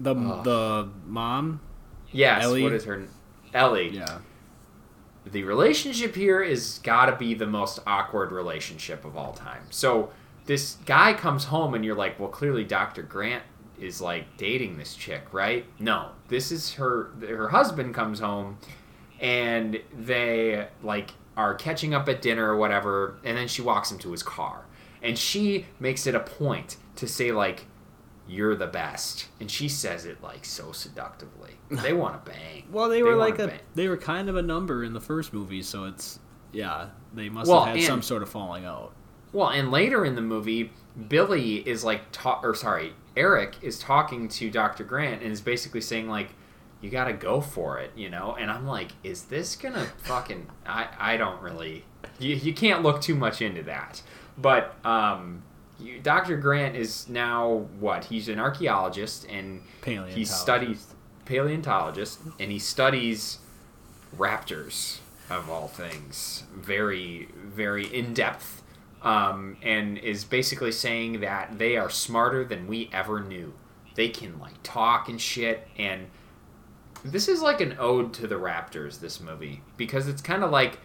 The 0.00 0.14
Ugh. 0.14 0.44
the 0.44 0.88
mom, 1.06 1.60
Yes, 2.12 2.42
Ellie? 2.44 2.62
what 2.62 2.72
is 2.72 2.84
her? 2.84 3.06
Ellie. 3.52 3.88
yeah, 3.90 4.18
The 5.26 5.42
relationship 5.44 6.14
here 6.14 6.42
is 6.42 6.78
got 6.82 7.06
to 7.06 7.16
be 7.16 7.34
the 7.34 7.46
most 7.46 7.80
awkward 7.86 8.30
relationship 8.32 9.04
of 9.04 9.16
all 9.16 9.32
time. 9.32 9.62
So 9.70 10.10
this 10.46 10.76
guy 10.86 11.12
comes 11.14 11.44
home 11.44 11.74
and 11.74 11.84
you're 11.84 11.96
like, 11.96 12.18
well, 12.20 12.28
clearly 12.28 12.64
Dr. 12.64 13.02
Grant 13.02 13.42
is 13.80 14.00
like 14.00 14.36
dating 14.36 14.76
this 14.78 14.94
chick, 14.94 15.22
right? 15.32 15.64
No, 15.78 16.10
this 16.28 16.50
is 16.52 16.74
her. 16.74 17.10
Her 17.20 17.48
husband 17.48 17.94
comes 17.94 18.20
home, 18.20 18.58
and 19.20 19.80
they 19.96 20.66
like 20.82 21.10
are 21.36 21.54
catching 21.54 21.94
up 21.94 22.08
at 22.08 22.20
dinner 22.22 22.52
or 22.52 22.56
whatever, 22.56 23.18
and 23.24 23.36
then 23.36 23.46
she 23.48 23.62
walks 23.62 23.90
him 23.92 23.98
to 23.98 24.10
his 24.12 24.22
car, 24.22 24.64
and 25.02 25.16
she 25.18 25.66
makes 25.78 26.06
it 26.06 26.14
a 26.14 26.20
point 26.20 26.76
to 26.96 27.06
say 27.06 27.30
like, 27.30 27.66
you're 28.28 28.54
the 28.54 28.66
best. 28.66 29.26
And 29.40 29.50
she 29.50 29.68
says 29.68 30.04
it 30.04 30.22
like 30.22 30.44
so 30.44 30.72
seductively. 30.72 31.54
They 31.70 31.92
want 31.92 32.24
to 32.24 32.30
bang. 32.30 32.64
Well, 32.70 32.88
they 32.88 33.02
were 33.02 33.10
wanna 33.16 33.20
like 33.30 33.38
a 33.38 33.48
bang. 33.48 33.60
they 33.74 33.88
were 33.88 33.96
kind 33.96 34.28
of 34.28 34.36
a 34.36 34.42
number 34.42 34.84
in 34.84 34.92
the 34.92 35.00
first 35.00 35.32
movie, 35.32 35.62
so 35.62 35.84
it's 35.84 36.18
yeah, 36.52 36.88
they 37.14 37.28
must 37.28 37.48
Well, 37.50 37.60
have 37.60 37.68
had 37.68 37.76
and- 37.76 37.84
some 37.86 38.02
sort 38.02 38.22
of 38.22 38.28
falling 38.28 38.64
out. 38.64 38.92
Well, 39.32 39.48
and 39.50 39.70
later 39.70 40.06
in 40.06 40.14
the 40.14 40.22
movie, 40.22 40.72
Billy 41.08 41.56
is 41.68 41.84
like, 41.84 42.00
ta- 42.12 42.40
or 42.42 42.54
sorry, 42.54 42.94
Eric 43.16 43.56
is 43.60 43.78
talking 43.78 44.26
to 44.28 44.50
Dr. 44.50 44.84
Grant 44.84 45.22
and 45.22 45.30
is 45.30 45.42
basically 45.42 45.82
saying 45.82 46.08
like, 46.08 46.30
"You 46.80 46.88
got 46.88 47.04
to 47.04 47.12
go 47.12 47.42
for 47.42 47.78
it," 47.78 47.90
you 47.94 48.08
know. 48.08 48.36
And 48.40 48.50
I'm 48.50 48.66
like, 48.66 48.92
"Is 49.04 49.24
this 49.24 49.54
gonna 49.54 49.84
fucking?" 50.04 50.46
I 50.66 50.88
I 50.98 51.16
don't 51.18 51.42
really. 51.42 51.84
You 52.18 52.36
you 52.36 52.54
can't 52.54 52.82
look 52.82 53.02
too 53.02 53.14
much 53.14 53.42
into 53.42 53.62
that, 53.64 54.00
but 54.38 54.74
um. 54.84 55.42
You, 55.80 56.00
Dr. 56.00 56.36
Grant 56.36 56.74
is 56.76 57.08
now 57.08 57.66
what? 57.78 58.04
He's 58.04 58.28
an 58.28 58.38
archaeologist 58.38 59.26
and 59.28 59.62
he 60.14 60.24
studies 60.24 60.86
paleontologist 61.24 62.20
and 62.40 62.50
he 62.50 62.58
studies 62.58 63.38
raptors 64.16 64.98
of 65.28 65.50
all 65.50 65.68
things 65.68 66.44
very 66.56 67.28
very 67.36 67.84
in 67.94 68.14
depth 68.14 68.62
um, 69.02 69.56
and 69.62 69.98
is 69.98 70.24
basically 70.24 70.72
saying 70.72 71.20
that 71.20 71.58
they 71.58 71.76
are 71.76 71.90
smarter 71.90 72.44
than 72.44 72.66
we 72.66 72.88
ever 72.94 73.20
knew 73.20 73.52
they 73.94 74.08
can 74.08 74.38
like 74.38 74.54
talk 74.62 75.10
and 75.10 75.20
shit 75.20 75.68
and 75.76 76.06
this 77.04 77.28
is 77.28 77.42
like 77.42 77.60
an 77.60 77.76
ode 77.78 78.12
to 78.14 78.26
the 78.26 78.34
raptors 78.34 79.00
this 79.00 79.20
movie 79.20 79.60
because 79.76 80.08
it's 80.08 80.22
kind 80.22 80.42
of 80.42 80.50
like 80.50 80.78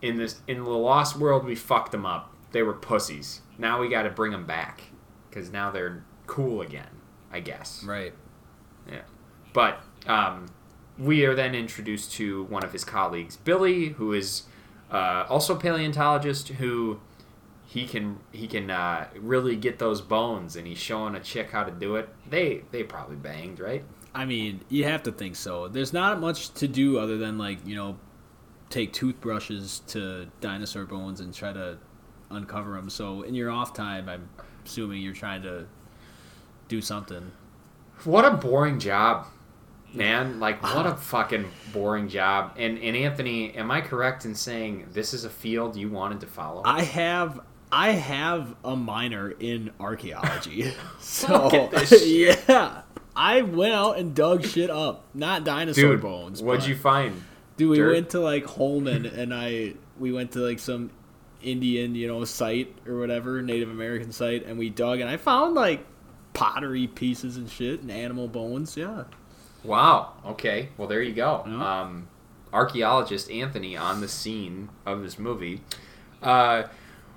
in 0.00 0.16
this 0.16 0.40
in 0.48 0.64
the 0.64 0.70
lost 0.70 1.16
world 1.16 1.44
we 1.44 1.54
fucked 1.54 1.92
them 1.92 2.06
up 2.06 2.31
they 2.52 2.62
were 2.62 2.72
pussies 2.74 3.40
now 3.58 3.80
we 3.80 3.88
got 3.88 4.02
to 4.02 4.10
bring 4.10 4.32
them 4.32 4.46
back 4.46 4.82
because 5.28 5.50
now 5.50 5.70
they're 5.70 6.04
cool 6.26 6.60
again 6.62 7.00
i 7.32 7.40
guess 7.40 7.82
Right. 7.84 8.12
yeah. 8.90 9.02
But 9.52 9.80
um, 10.06 10.46
we 10.98 11.24
are 11.26 11.34
then 11.34 11.54
introduced 11.54 12.12
to 12.12 12.44
one 12.44 12.64
of 12.64 12.72
his 12.72 12.84
colleagues, 12.84 13.36
Billy, 13.36 13.90
who 13.90 14.12
is 14.14 14.44
uh, 14.90 15.26
also 15.28 15.56
a 15.56 15.58
paleontologist 15.60 16.48
who 16.48 17.00
he 17.66 17.86
can 17.86 18.18
he 18.32 18.46
can 18.46 18.70
uh, 18.70 19.08
really 19.18 19.56
get 19.56 19.78
those 19.78 20.00
bones, 20.00 20.56
and 20.56 20.66
he's 20.66 20.78
showing 20.78 21.14
a 21.14 21.20
chick 21.20 21.50
how 21.50 21.64
to 21.64 21.70
do 21.70 21.96
it. 21.96 22.08
They 22.28 22.62
they 22.70 22.82
probably 22.82 23.16
banged, 23.16 23.60
right? 23.60 23.84
I 24.14 24.24
mean, 24.24 24.60
you 24.70 24.84
have 24.84 25.02
to 25.04 25.12
think 25.12 25.36
so. 25.36 25.68
There's 25.68 25.92
not 25.92 26.18
much 26.20 26.52
to 26.54 26.66
do 26.68 26.98
other 26.98 27.18
than 27.18 27.36
like 27.36 27.58
you 27.66 27.74
know, 27.76 27.98
take 28.70 28.92
toothbrushes 28.94 29.80
to 29.88 30.28
dinosaur 30.40 30.84
bones 30.84 31.20
and 31.20 31.32
try 31.34 31.52
to 31.52 31.76
uncover 32.34 32.74
them. 32.74 32.90
So 32.90 33.22
in 33.22 33.34
your 33.34 33.50
off 33.50 33.74
time, 33.74 34.08
I'm 34.08 34.28
assuming 34.64 35.02
you're 35.02 35.14
trying 35.14 35.42
to 35.42 35.66
do 36.68 36.80
something. 36.80 37.30
What 38.04 38.24
a 38.24 38.32
boring 38.32 38.78
job, 38.78 39.26
man! 39.92 40.40
Like 40.40 40.62
what 40.74 40.86
a 40.86 40.94
fucking 40.94 41.48
boring 41.72 42.08
job. 42.08 42.52
And 42.56 42.78
and 42.78 42.96
Anthony, 42.96 43.54
am 43.54 43.70
I 43.70 43.80
correct 43.80 44.24
in 44.24 44.34
saying 44.34 44.88
this 44.92 45.14
is 45.14 45.24
a 45.24 45.30
field 45.30 45.76
you 45.76 45.88
wanted 45.88 46.20
to 46.20 46.26
follow? 46.26 46.62
I 46.64 46.82
have 46.82 47.40
I 47.70 47.92
have 47.92 48.54
a 48.64 48.76
minor 48.76 49.30
in 49.30 49.70
archaeology. 49.80 50.72
so 51.00 51.70
yeah. 52.04 52.82
I 53.14 53.42
went 53.42 53.74
out 53.74 53.98
and 53.98 54.14
dug 54.14 54.44
shit 54.46 54.70
up. 54.70 55.04
Not 55.14 55.44
dinosaur 55.44 55.92
Dude, 55.92 56.00
bones. 56.00 56.42
what'd 56.42 56.62
but- 56.62 56.68
you 56.68 56.76
find? 56.76 57.22
Dude, 57.58 57.68
we 57.70 57.76
dirt? 57.76 57.92
went 57.92 58.10
to 58.10 58.20
like 58.20 58.46
Holman 58.46 59.04
and 59.04 59.32
I 59.34 59.74
we 59.98 60.10
went 60.10 60.32
to 60.32 60.38
like 60.40 60.58
some 60.58 60.90
Indian, 61.42 61.94
you 61.94 62.08
know, 62.08 62.24
site 62.24 62.74
or 62.86 62.98
whatever, 62.98 63.42
Native 63.42 63.70
American 63.70 64.12
site, 64.12 64.46
and 64.46 64.58
we 64.58 64.70
dug 64.70 65.00
and 65.00 65.08
I 65.08 65.16
found 65.16 65.54
like 65.54 65.84
pottery 66.32 66.86
pieces 66.86 67.36
and 67.36 67.50
shit 67.50 67.80
and 67.80 67.90
animal 67.90 68.28
bones, 68.28 68.76
yeah. 68.76 69.04
Wow. 69.64 70.14
Okay. 70.26 70.70
Well, 70.76 70.88
there 70.88 71.02
you 71.02 71.14
go. 71.14 71.44
Yeah. 71.46 71.80
Um, 71.82 72.08
archaeologist 72.52 73.30
Anthony 73.30 73.76
on 73.76 74.00
the 74.00 74.08
scene 74.08 74.68
of 74.84 75.02
this 75.02 75.18
movie. 75.18 75.62
Uh, 76.22 76.64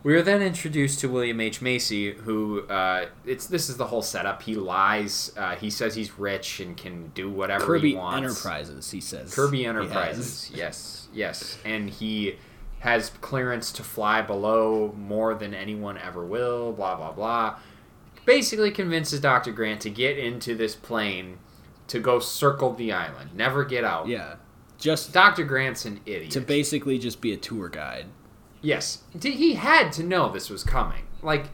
we 0.03 0.13
are 0.15 0.21
then 0.21 0.43
introduced 0.43 0.99
to 0.99 1.09
William 1.09 1.39
H 1.39 1.63
Macy, 1.63 2.13
who 2.13 2.61
uh, 2.67 3.07
it's 3.25 3.47
this 3.47 3.69
is 3.69 3.77
the 3.77 3.87
whole 3.87 4.03
setup. 4.03 4.43
He 4.43 4.53
lies. 4.53 5.31
Uh, 5.35 5.55
he 5.55 5.71
says 5.71 5.95
he's 5.95 6.19
rich 6.19 6.59
and 6.59 6.77
can 6.77 7.07
do 7.15 7.29
whatever 7.31 7.65
Kirby 7.65 7.91
he 7.91 7.95
wants. 7.95 8.15
Kirby 8.15 8.25
Enterprises, 8.27 8.91
he 8.91 9.01
says. 9.01 9.33
Kirby 9.33 9.57
he. 9.59 9.65
Enterprises. 9.65 10.51
Yes, 10.53 11.07
yes, 11.11 11.57
and 11.65 11.89
he 11.89 12.35
has 12.85 13.09
clearance 13.21 13.71
to 13.73 13.83
fly 13.83 14.21
below 14.21 14.93
more 14.97 15.33
than 15.33 15.53
anyone 15.53 15.97
ever 15.97 16.23
will. 16.23 16.71
Blah 16.71 16.95
blah 16.95 17.11
blah. 17.11 17.55
Basically, 18.25 18.71
convinces 18.71 19.19
Doctor 19.19 19.51
Grant 19.51 19.81
to 19.81 19.89
get 19.89 20.17
into 20.17 20.55
this 20.55 20.75
plane 20.75 21.37
to 21.87 21.99
go 21.99 22.19
circle 22.19 22.73
the 22.73 22.91
island, 22.91 23.31
never 23.35 23.63
get 23.65 23.83
out. 23.83 24.07
Yeah. 24.07 24.35
Just 24.77 25.13
Doctor 25.13 25.43
Grant's 25.43 25.85
an 25.85 25.99
idiot. 26.05 26.31
to 26.31 26.41
basically 26.41 26.97
just 26.97 27.21
be 27.21 27.33
a 27.33 27.37
tour 27.37 27.69
guide. 27.69 28.05
yes, 28.61 29.03
he 29.21 29.53
had 29.53 29.91
to 29.93 30.03
know 30.03 30.31
this 30.31 30.49
was 30.49 30.63
coming. 30.63 31.03
Like, 31.21 31.45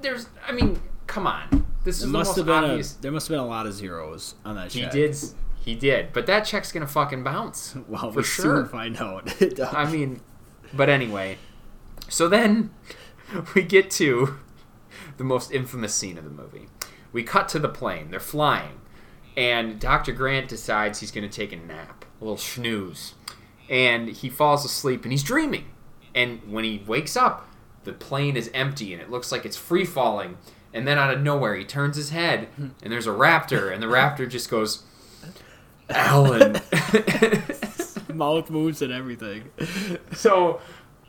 there's, 0.00 0.26
I 0.46 0.52
mean, 0.52 0.80
come 1.06 1.26
on, 1.26 1.66
this 1.84 1.96
is 1.96 2.02
There 2.02 2.06
the 2.08 2.12
must 2.18 2.28
most 2.30 2.36
have 2.36 2.46
been 2.46 2.64
obvious. 2.70 2.96
a 2.96 3.02
there 3.02 3.12
must 3.12 3.28
have 3.28 3.34
been 3.34 3.44
a 3.44 3.46
lot 3.48 3.66
of 3.66 3.72
zeros 3.72 4.34
on 4.44 4.54
that 4.56 4.72
he 4.72 4.82
check. 4.82 4.92
did, 4.92 5.16
he 5.64 5.74
did, 5.74 6.12
but 6.12 6.26
that 6.26 6.44
check's 6.44 6.72
gonna 6.72 6.86
fucking 6.86 7.22
bounce. 7.22 7.76
Well, 7.88 8.10
for 8.10 8.18
we 8.18 8.22
sure. 8.24 8.56
soon 8.56 8.68
find 8.68 8.96
out. 8.96 9.32
It 9.40 9.56
does. 9.56 9.72
I 9.74 9.90
mean, 9.90 10.20
but 10.72 10.88
anyway. 10.88 11.38
So 12.08 12.28
then 12.28 12.70
we 13.54 13.62
get 13.62 13.90
to 13.92 14.38
the 15.16 15.24
most 15.24 15.52
infamous 15.52 15.94
scene 15.94 16.18
of 16.18 16.24
the 16.24 16.30
movie. 16.30 16.68
We 17.12 17.22
cut 17.22 17.48
to 17.50 17.58
the 17.58 17.68
plane. 17.68 18.10
They're 18.10 18.20
flying. 18.20 18.80
And 19.36 19.78
Dr. 19.80 20.12
Grant 20.12 20.48
decides 20.48 21.00
he's 21.00 21.10
going 21.10 21.28
to 21.28 21.34
take 21.34 21.52
a 21.52 21.56
nap, 21.56 22.04
a 22.20 22.24
little 22.24 22.36
snooze. 22.36 23.14
And 23.70 24.08
he 24.08 24.28
falls 24.28 24.64
asleep 24.64 25.04
and 25.04 25.12
he's 25.12 25.22
dreaming. 25.22 25.66
And 26.14 26.40
when 26.50 26.64
he 26.64 26.82
wakes 26.86 27.16
up, 27.16 27.48
the 27.84 27.92
plane 27.92 28.36
is 28.36 28.50
empty 28.52 28.92
and 28.92 29.00
it 29.00 29.10
looks 29.10 29.32
like 29.32 29.46
it's 29.46 29.56
free 29.56 29.84
falling. 29.84 30.36
And 30.74 30.86
then 30.86 30.98
out 30.98 31.12
of 31.12 31.22
nowhere, 31.22 31.54
he 31.54 31.64
turns 31.64 31.96
his 31.96 32.10
head 32.10 32.48
and 32.58 32.92
there's 32.92 33.06
a 33.06 33.10
raptor. 33.10 33.72
And 33.72 33.82
the 33.82 33.86
raptor 33.86 34.28
just 34.28 34.50
goes, 34.50 34.82
Alan. 35.88 36.52
Mouth 38.14 38.50
moves 38.50 38.82
and 38.82 38.92
everything. 38.92 39.50
So 40.14 40.60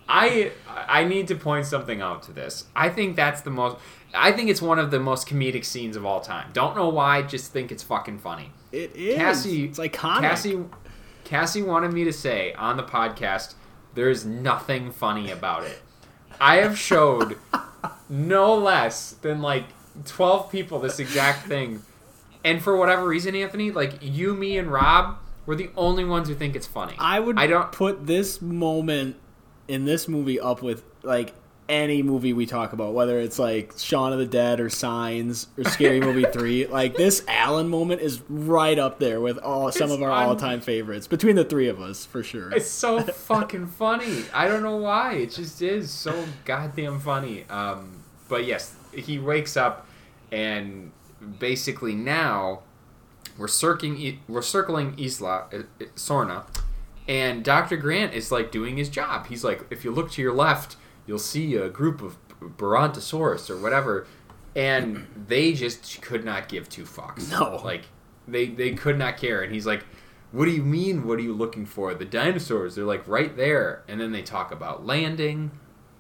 I 0.08 0.52
I 0.68 1.04
need 1.04 1.28
to 1.30 1.36
point 1.36 1.66
something 1.66 2.02
out 2.02 2.24
to 2.24 2.32
this. 2.32 2.66
I 2.76 2.90
think 2.90 3.16
that's 3.16 3.42
the 3.42 3.50
most 3.50 3.78
I 4.14 4.32
think 4.32 4.50
it's 4.50 4.62
one 4.62 4.80
of 4.80 4.92
the 4.92 5.00
most 5.00 5.28
comedic 5.28 5.66
scenes 5.66 5.96
of 5.96 6.06
all 6.06 6.22
time. 6.22 6.50
Don't 6.54 6.76
know 6.76 6.90
why, 6.90 7.24
just 7.24 7.52
think 7.52 7.72
it's 7.72 7.84
fucking 7.84 8.20
funny. 8.20 8.52
It 8.72 8.96
is. 8.96 9.18
Cassie 9.18 9.66
it's 9.66 9.80
iconic. 9.80 10.22
Cassie 10.22 10.64
Cassie 11.24 11.62
wanted 11.62 11.94
me 11.94 12.04
to 12.04 12.14
say 12.14 12.54
on 12.54 12.78
the 12.78 12.84
podcast 12.84 13.56
there's 13.96 14.26
nothing 14.26 14.92
funny 14.92 15.32
about 15.32 15.64
it. 15.64 15.82
I 16.40 16.58
have 16.58 16.78
showed 16.78 17.38
no 18.10 18.56
less 18.56 19.12
than 19.22 19.42
like 19.42 19.66
12 20.06 20.52
people 20.52 20.80
this 20.80 21.00
exact 21.00 21.48
thing. 21.48 21.82
And 22.44 22.62
for 22.62 22.76
whatever 22.76 23.08
reason, 23.08 23.36
Anthony, 23.36 23.72
like 23.72 24.00
you, 24.02 24.34
me, 24.34 24.58
and 24.58 24.72
Rob, 24.72 25.18
we're 25.46 25.56
the 25.56 25.70
only 25.76 26.04
ones 26.06 26.28
who 26.28 26.36
think 26.36 26.56
it's 26.56 26.68
funny. 26.68 26.96
I 27.00 27.20
would 27.20 27.38
I 27.40 27.48
don't 27.48 27.72
put 27.72 28.06
this 28.06 28.42
moment 28.42 29.16
in 29.68 29.86
this 29.86 30.08
movie 30.08 30.40
up 30.40 30.62
with 30.62 30.84
like 31.04 31.34
any 31.70 32.04
movie 32.04 32.34
we 32.34 32.46
talk 32.46 32.74
about, 32.74 32.94
whether 32.94 33.18
it's 33.20 33.40
like 33.40 33.74
Shaun 33.78 34.12
of 34.12 34.20
the 34.20 34.26
Dead 34.26 34.60
or 34.60 34.70
Signs 34.70 35.48
or 35.58 35.64
Scary 35.64 36.02
Movie 36.02 36.26
Three. 36.34 36.68
Like 36.68 36.96
this 36.96 37.24
Alan 37.30 37.70
moment 37.70 38.02
is 38.02 38.22
right 38.28 38.78
up 38.78 39.00
there 39.00 39.22
with 39.22 39.38
all 39.38 39.72
some 39.72 39.86
It's 39.86 39.94
of 39.96 40.04
our 40.04 40.12
un- 40.12 40.28
all-time 40.28 40.60
favorites 40.60 41.08
between 41.08 41.38
the 41.38 41.46
three 41.46 41.70
of 41.70 41.80
us 41.82 42.06
for 42.06 42.22
sure. 42.24 42.52
It's 42.52 42.70
so 42.70 43.00
fucking 43.02 43.68
funny. 43.68 44.26
I 44.34 44.50
don't 44.50 44.64
know 44.64 44.76
why. 44.78 45.14
It 45.14 45.32
just 45.32 45.62
is 45.62 45.90
so 45.90 46.26
goddamn 46.44 47.00
funny. 47.00 47.46
Um, 47.50 48.04
but 48.28 48.46
yes, 48.46 48.76
he 48.94 49.20
wakes 49.20 49.56
up, 49.56 49.88
and 50.34 50.92
basically 51.40 51.96
now 51.96 52.62
we're 53.38 53.48
circling 53.48 54.20
we're 54.28 54.42
circling 54.42 54.96
Isla 55.00 55.46
uh, 55.52 55.58
uh, 55.58 55.86
Sorna, 55.96 56.46
and 57.08 57.44
Doctor 57.44 57.78
Grant 57.78 58.14
is 58.14 58.32
like 58.32 58.52
doing 58.52 58.78
his 58.78 58.90
job. 58.90 59.28
He's 59.28 59.44
like, 59.44 59.66
if 59.70 59.84
you 59.84 59.92
look 59.92 60.12
to 60.12 60.22
your 60.22 60.34
left, 60.34 60.76
you'll 61.06 61.20
see 61.20 61.56
a 61.56 61.70
group 61.70 62.02
of 62.02 62.18
Brontosaurus 62.58 63.50
or 63.50 63.58
whatever, 63.58 64.06
and 64.56 65.08
they 65.28 65.54
just 65.54 66.02
could 66.02 66.24
not 66.24 66.48
give 66.48 66.70
two 66.70 66.84
fucks. 66.84 67.30
No. 67.40 67.62
like 67.64 67.84
they 68.28 68.48
they 68.48 68.74
could 68.74 68.98
not 68.98 69.18
care. 69.18 69.42
And 69.42 69.54
he's 69.54 69.66
like, 69.66 69.86
"What 70.32 70.46
do 70.46 70.52
you 70.52 70.64
mean? 70.64 71.06
What 71.08 71.18
are 71.20 71.24
you 71.24 71.34
looking 71.34 71.66
for? 71.66 71.94
The 71.94 72.06
dinosaurs? 72.06 72.76
They're 72.76 72.86
like 72.86 73.08
right 73.08 73.36
there." 73.36 73.84
And 73.88 74.00
then 74.00 74.12
they 74.12 74.22
talk 74.22 74.52
about 74.52 74.86
landing, 74.86 75.52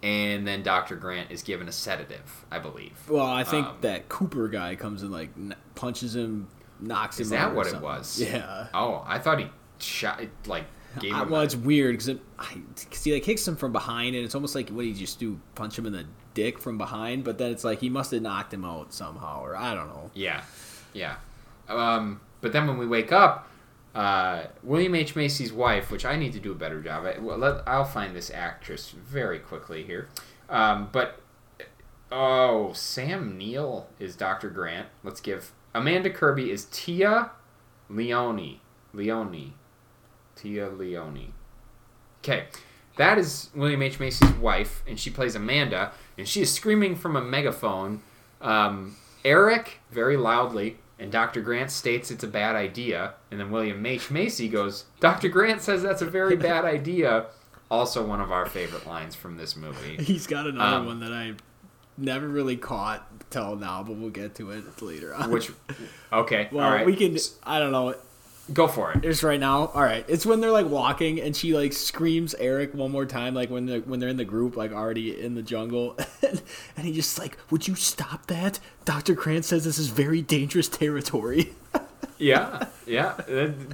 and 0.03 0.45
then 0.45 0.61
Doctor 0.61 0.95
Grant 0.95 1.31
is 1.31 1.41
given 1.41 1.67
a 1.67 1.71
sedative, 1.71 2.45
I 2.51 2.59
believe. 2.59 2.91
well, 3.09 3.25
I 3.25 3.43
think 3.43 3.65
Um, 3.65 3.77
that 3.81 4.09
Cooper 4.09 4.47
guy 4.49 4.75
comes 4.75 5.01
and 5.01 5.11
like 5.11 5.29
n- 5.35 5.55
punches 5.73 6.15
him, 6.15 6.47
knocks 6.79 7.19
Is 7.19 7.31
him. 7.31 7.37
that 7.37 7.45
out 7.45 7.51
or 7.53 7.55
what 7.55 7.67
it 7.67 7.81
was? 7.81 8.19
Yeah. 8.21 8.67
Oh, 8.73 9.03
I 9.07 9.17
thought 9.19 9.39
he 9.39 9.47
shot 9.79 10.21
like 10.45 10.65
gave 10.99 11.13
I, 11.13 11.23
well, 11.23 11.41
a- 11.41 11.43
it's 11.45 11.55
weird 11.55 11.97
because 11.97 13.03
he 13.03 13.13
like 13.13 13.23
kicks 13.23 13.47
him 13.47 13.55
from 13.55 13.71
behind, 13.71 14.15
and 14.15 14.23
it's 14.25 14.35
almost 14.35 14.53
like 14.53 14.69
what 14.69 14.83
did 14.83 14.93
he 14.93 14.99
just 14.99 15.19
do? 15.19 15.39
Punch 15.55 15.79
him 15.79 15.85
in 15.87 15.93
the 15.93 16.05
dick 16.35 16.59
from 16.59 16.77
behind, 16.77 17.23
but 17.23 17.37
then 17.37 17.51
it's 17.51 17.63
like 17.63 17.79
he 17.79 17.89
must 17.89 18.11
have 18.11 18.21
knocked 18.21 18.53
him 18.53 18.65
out 18.65 18.91
somehow, 18.93 19.41
or 19.41 19.55
I 19.55 19.73
don't 19.73 19.87
know. 19.87 20.11
Yeah, 20.13 20.43
yeah. 20.93 21.15
Um, 21.69 22.19
but 22.41 22.51
then 22.51 22.67
when 22.67 22.77
we 22.77 22.85
wake 22.85 23.11
up, 23.11 23.47
uh, 23.95 24.45
William 24.63 24.95
H 24.95 25.15
Macy's 25.15 25.53
wife, 25.53 25.91
which 25.91 26.05
I 26.05 26.15
need 26.15 26.33
to 26.33 26.39
do 26.39 26.51
a 26.51 26.55
better 26.55 26.81
job. 26.81 27.05
at. 27.05 27.21
Well, 27.21 27.37
let, 27.37 27.67
I'll 27.67 27.85
find 27.85 28.15
this 28.15 28.31
actress 28.31 28.91
very 28.91 29.39
quickly 29.39 29.83
here. 29.83 30.09
Um, 30.49 30.89
but 30.91 31.19
oh, 32.11 32.73
Sam 32.73 33.37
Neill 33.37 33.87
is 33.99 34.15
Dr. 34.15 34.49
Grant. 34.49 34.87
Let's 35.03 35.21
give 35.21 35.51
Amanda 35.75 36.09
Kirby 36.09 36.51
is 36.51 36.65
Téa 36.65 37.31
Leoni. 37.89 38.61
Leoni. 38.93 39.53
Téa 40.35 40.75
Leoni. 40.75 41.33
Okay. 42.19 42.45
That 42.97 43.17
is 43.17 43.49
William 43.55 43.81
H. 43.81 43.99
Macy's 43.99 44.31
wife, 44.33 44.83
and 44.87 44.99
she 44.99 45.09
plays 45.09 45.33
Amanda, 45.35 45.91
and 46.15 46.27
she 46.27 46.41
is 46.41 46.53
screaming 46.53 46.95
from 46.95 47.15
a 47.15 47.21
megaphone. 47.21 48.03
Um, 48.39 48.97
Eric, 49.25 49.79
very 49.89 50.15
loudly, 50.15 50.77
and 50.99 51.11
Dr. 51.11 51.41
Grant 51.41 51.71
states 51.71 52.11
it's 52.11 52.23
a 52.23 52.27
bad 52.27 52.55
idea, 52.55 53.13
and 53.31 53.39
then 53.39 53.51
William 53.51 53.85
H. 53.85 54.09
Macy 54.11 54.47
goes, 54.47 54.85
Dr. 54.99 55.29
Grant 55.29 55.61
says 55.61 55.81
that's 55.81 56.01
a 56.01 56.05
very 56.05 56.35
bad 56.49 56.65
idea. 56.65 57.27
Also, 57.71 58.05
one 58.05 58.21
of 58.21 58.31
our 58.31 58.45
favorite 58.45 58.85
lines 58.85 59.15
from 59.15 59.37
this 59.37 59.55
movie. 59.55 59.95
He's 60.03 60.27
got 60.27 60.45
another 60.45 60.77
Um, 60.77 60.85
one 60.85 60.99
that 60.99 61.11
I 61.11 61.33
never 61.97 62.27
really 62.27 62.57
caught 62.57 63.29
till 63.31 63.55
now, 63.55 63.81
but 63.83 63.95
we'll 63.95 64.09
get 64.11 64.35
to 64.35 64.51
it 64.51 64.81
later 64.81 65.13
on. 65.15 65.31
Which, 65.31 65.51
okay, 66.11 66.49
well, 66.51 66.65
all 66.65 66.71
right. 66.71 66.85
we 66.85 66.95
can. 66.95 67.17
I 67.43 67.59
don't 67.59 67.71
know. 67.71 67.95
Go 68.51 68.67
for 68.67 68.91
it. 68.91 69.01
Just 69.01 69.23
right 69.23 69.39
now. 69.39 69.67
All 69.67 69.81
right. 69.81 70.03
It's 70.07 70.25
when 70.25 70.41
they're 70.41 70.51
like 70.51 70.65
walking 70.67 71.21
and 71.21 71.35
she 71.35 71.53
like 71.53 71.71
screams 71.73 72.33
Eric 72.35 72.73
one 72.73 72.91
more 72.91 73.05
time, 73.05 73.33
like 73.33 73.49
when 73.49 73.65
they're 73.65 73.81
when 73.81 73.99
they're 73.99 74.09
in 74.09 74.17
the 74.17 74.25
group, 74.25 74.57
like 74.57 74.71
already 74.73 75.19
in 75.19 75.35
the 75.35 75.41
jungle, 75.43 75.97
and, 76.27 76.41
and 76.75 76.85
he 76.85 76.93
just 76.93 77.17
like, 77.19 77.37
"Would 77.49 77.67
you 77.67 77.75
stop 77.75 78.25
that?" 78.27 78.59
Doctor 78.85 79.13
Grant 79.13 79.45
says 79.45 79.63
this 79.63 79.77
is 79.79 79.87
very 79.87 80.21
dangerous 80.21 80.67
territory. 80.67 81.53
Yeah, 82.19 82.67
yeah, 82.85 83.19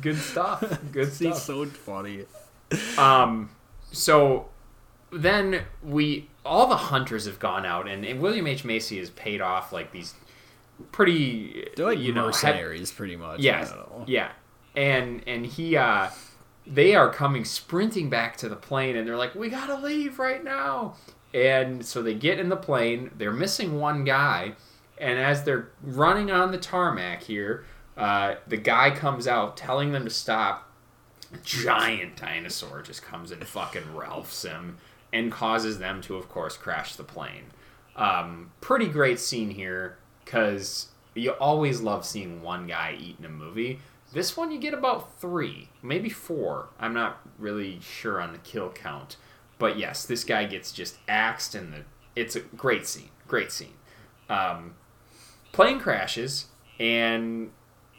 good 0.01 0.17
stuff. 0.17 0.63
Good 0.91 1.09
He's 1.09 1.15
stuff. 1.17 1.37
so 1.37 1.65
funny. 1.65 2.25
Um, 2.97 3.51
so 3.91 4.49
then 5.11 5.63
we 5.83 6.29
all 6.45 6.65
the 6.67 6.77
hunters 6.77 7.25
have 7.25 7.37
gone 7.37 7.65
out, 7.65 7.87
and, 7.87 8.03
and 8.05 8.21
William 8.21 8.47
H 8.47 8.63
Macy 8.63 8.97
has 8.97 9.09
paid 9.11 9.41
off 9.41 9.71
like 9.71 9.91
these 9.91 10.15
pretty 10.91 11.67
They're 11.75 11.85
like 11.87 11.99
you 11.99 12.13
know 12.13 12.27
mercenaries, 12.27 12.91
pretty 12.91 13.15
much. 13.15 13.39
Yes. 13.39 13.71
I 13.71 13.75
don't 13.75 13.99
know. 13.99 14.05
Yeah. 14.07 14.31
And 14.79 15.23
and 15.27 15.45
he 15.45 15.75
uh 15.75 16.09
they 16.65 16.95
are 16.95 17.11
coming 17.11 17.43
sprinting 17.43 18.09
back 18.09 18.37
to 18.37 18.49
the 18.49 18.55
plane 18.55 18.95
and 18.95 19.07
they're 19.07 19.17
like, 19.17 19.35
We 19.35 19.49
gotta 19.49 19.75
leave 19.75 20.19
right 20.19 20.43
now. 20.43 20.95
And 21.33 21.85
so 21.85 22.01
they 22.01 22.13
get 22.13 22.39
in 22.39 22.49
the 22.49 22.57
plane, 22.57 23.11
they're 23.17 23.31
missing 23.31 23.79
one 23.79 24.03
guy, 24.03 24.53
and 24.97 25.19
as 25.19 25.43
they're 25.43 25.69
running 25.83 26.31
on 26.31 26.51
the 26.51 26.57
tarmac 26.57 27.23
here, 27.23 27.65
uh, 27.95 28.35
the 28.47 28.57
guy 28.57 28.91
comes 28.91 29.27
out 29.27 29.55
telling 29.55 29.91
them 29.91 30.05
to 30.05 30.09
stop. 30.09 30.65
A 31.31 31.37
giant 31.43 32.15
dinosaur 32.15 32.81
just 32.81 33.03
comes 33.03 33.29
and 33.29 33.45
fucking 33.45 33.95
Ralphs 33.95 34.43
him 34.43 34.77
and 35.13 35.31
causes 35.31 35.77
them 35.77 36.01
to, 36.01 36.15
of 36.15 36.27
course, 36.27 36.57
crash 36.57 36.95
the 36.95 37.03
plane. 37.03 37.43
Um, 37.95 38.51
pretty 38.61 38.87
great 38.87 39.19
scene 39.19 39.51
here 39.51 39.97
because 40.25 40.87
you 41.13 41.31
always 41.33 41.81
love 41.81 42.05
seeing 42.05 42.41
one 42.41 42.65
guy 42.65 42.97
eat 42.99 43.17
in 43.19 43.25
a 43.25 43.29
movie. 43.29 43.79
This 44.11 44.35
one 44.35 44.51
you 44.51 44.59
get 44.59 44.73
about 44.73 45.19
three, 45.19 45.69
maybe 45.83 46.09
four. 46.09 46.69
I'm 46.79 46.93
not 46.93 47.19
really 47.37 47.79
sure 47.81 48.19
on 48.19 48.31
the 48.33 48.39
kill 48.39 48.69
count, 48.69 49.17
but 49.59 49.77
yes, 49.77 50.05
this 50.05 50.23
guy 50.23 50.45
gets 50.45 50.71
just 50.71 50.97
axed, 51.07 51.53
and 51.53 51.73
the 51.73 51.83
it's 52.15 52.35
a 52.35 52.39
great 52.41 52.87
scene. 52.87 53.09
Great 53.27 53.51
scene. 53.51 53.73
Um, 54.29 54.75
plane 55.51 55.79
crashes, 55.79 56.47
and 56.79 57.51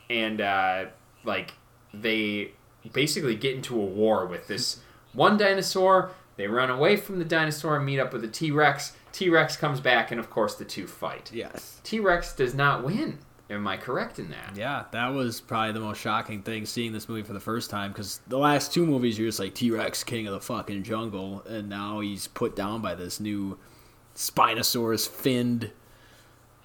and 0.08 0.40
uh, 0.40 0.86
like 1.24 1.52
they 1.94 2.52
basically 2.92 3.36
get 3.36 3.54
into 3.54 3.80
a 3.80 3.84
war 3.84 4.26
with 4.26 4.48
this 4.48 4.80
one 5.12 5.36
dinosaur. 5.36 6.10
They 6.36 6.46
run 6.46 6.70
away 6.70 6.96
from 6.96 7.18
the 7.18 7.24
dinosaur 7.24 7.76
and 7.76 7.84
meet 7.84 8.00
up 8.00 8.12
with 8.12 8.22
the 8.22 8.28
T 8.28 8.50
Rex. 8.50 8.96
T 9.12 9.28
Rex 9.28 9.56
comes 9.56 9.80
back, 9.80 10.10
and 10.10 10.18
of 10.18 10.30
course 10.30 10.54
the 10.54 10.64
two 10.64 10.86
fight. 10.86 11.30
Yes. 11.32 11.80
T 11.84 12.00
Rex 12.00 12.34
does 12.34 12.54
not 12.54 12.82
win. 12.82 13.18
Am 13.50 13.66
I 13.66 13.76
correct 13.76 14.18
in 14.20 14.30
that? 14.30 14.52
Yeah, 14.56 14.84
that 14.92 15.08
was 15.08 15.40
probably 15.40 15.72
the 15.72 15.80
most 15.80 16.00
shocking 16.00 16.40
thing 16.42 16.64
seeing 16.66 16.92
this 16.92 17.08
movie 17.08 17.22
for 17.22 17.32
the 17.32 17.40
first 17.40 17.68
time 17.68 17.90
because 17.90 18.20
the 18.28 18.38
last 18.38 18.72
two 18.72 18.86
movies 18.86 19.18
you're 19.18 19.28
just 19.28 19.40
like 19.40 19.54
T 19.54 19.70
Rex, 19.72 20.04
king 20.04 20.26
of 20.28 20.32
the 20.34 20.40
fucking 20.40 20.84
jungle, 20.84 21.42
and 21.48 21.68
now 21.68 21.98
he's 22.00 22.28
put 22.28 22.54
down 22.54 22.80
by 22.80 22.94
this 22.94 23.18
new 23.18 23.58
Spinosaurus 24.14 25.08
finned 25.08 25.72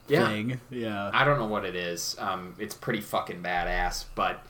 Yeah. 0.08 0.28
thing. 0.28 0.60
Yeah. 0.70 1.10
I 1.12 1.26
don't 1.26 1.40
know 1.40 1.48
what 1.48 1.66
it 1.66 1.76
is. 1.76 2.16
Um, 2.20 2.54
it's 2.60 2.76
pretty 2.76 3.02
fucking 3.02 3.42
badass, 3.42 4.06
but 4.14 4.46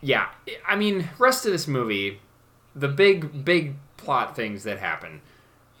yeah, 0.00 0.28
I 0.66 0.76
mean, 0.76 1.08
rest 1.18 1.44
of 1.44 1.52
this 1.52 1.68
movie, 1.68 2.20
the 2.74 2.88
big 2.88 3.44
big 3.44 3.74
plot 3.98 4.34
things 4.34 4.64
that 4.64 4.78
happen. 4.78 5.20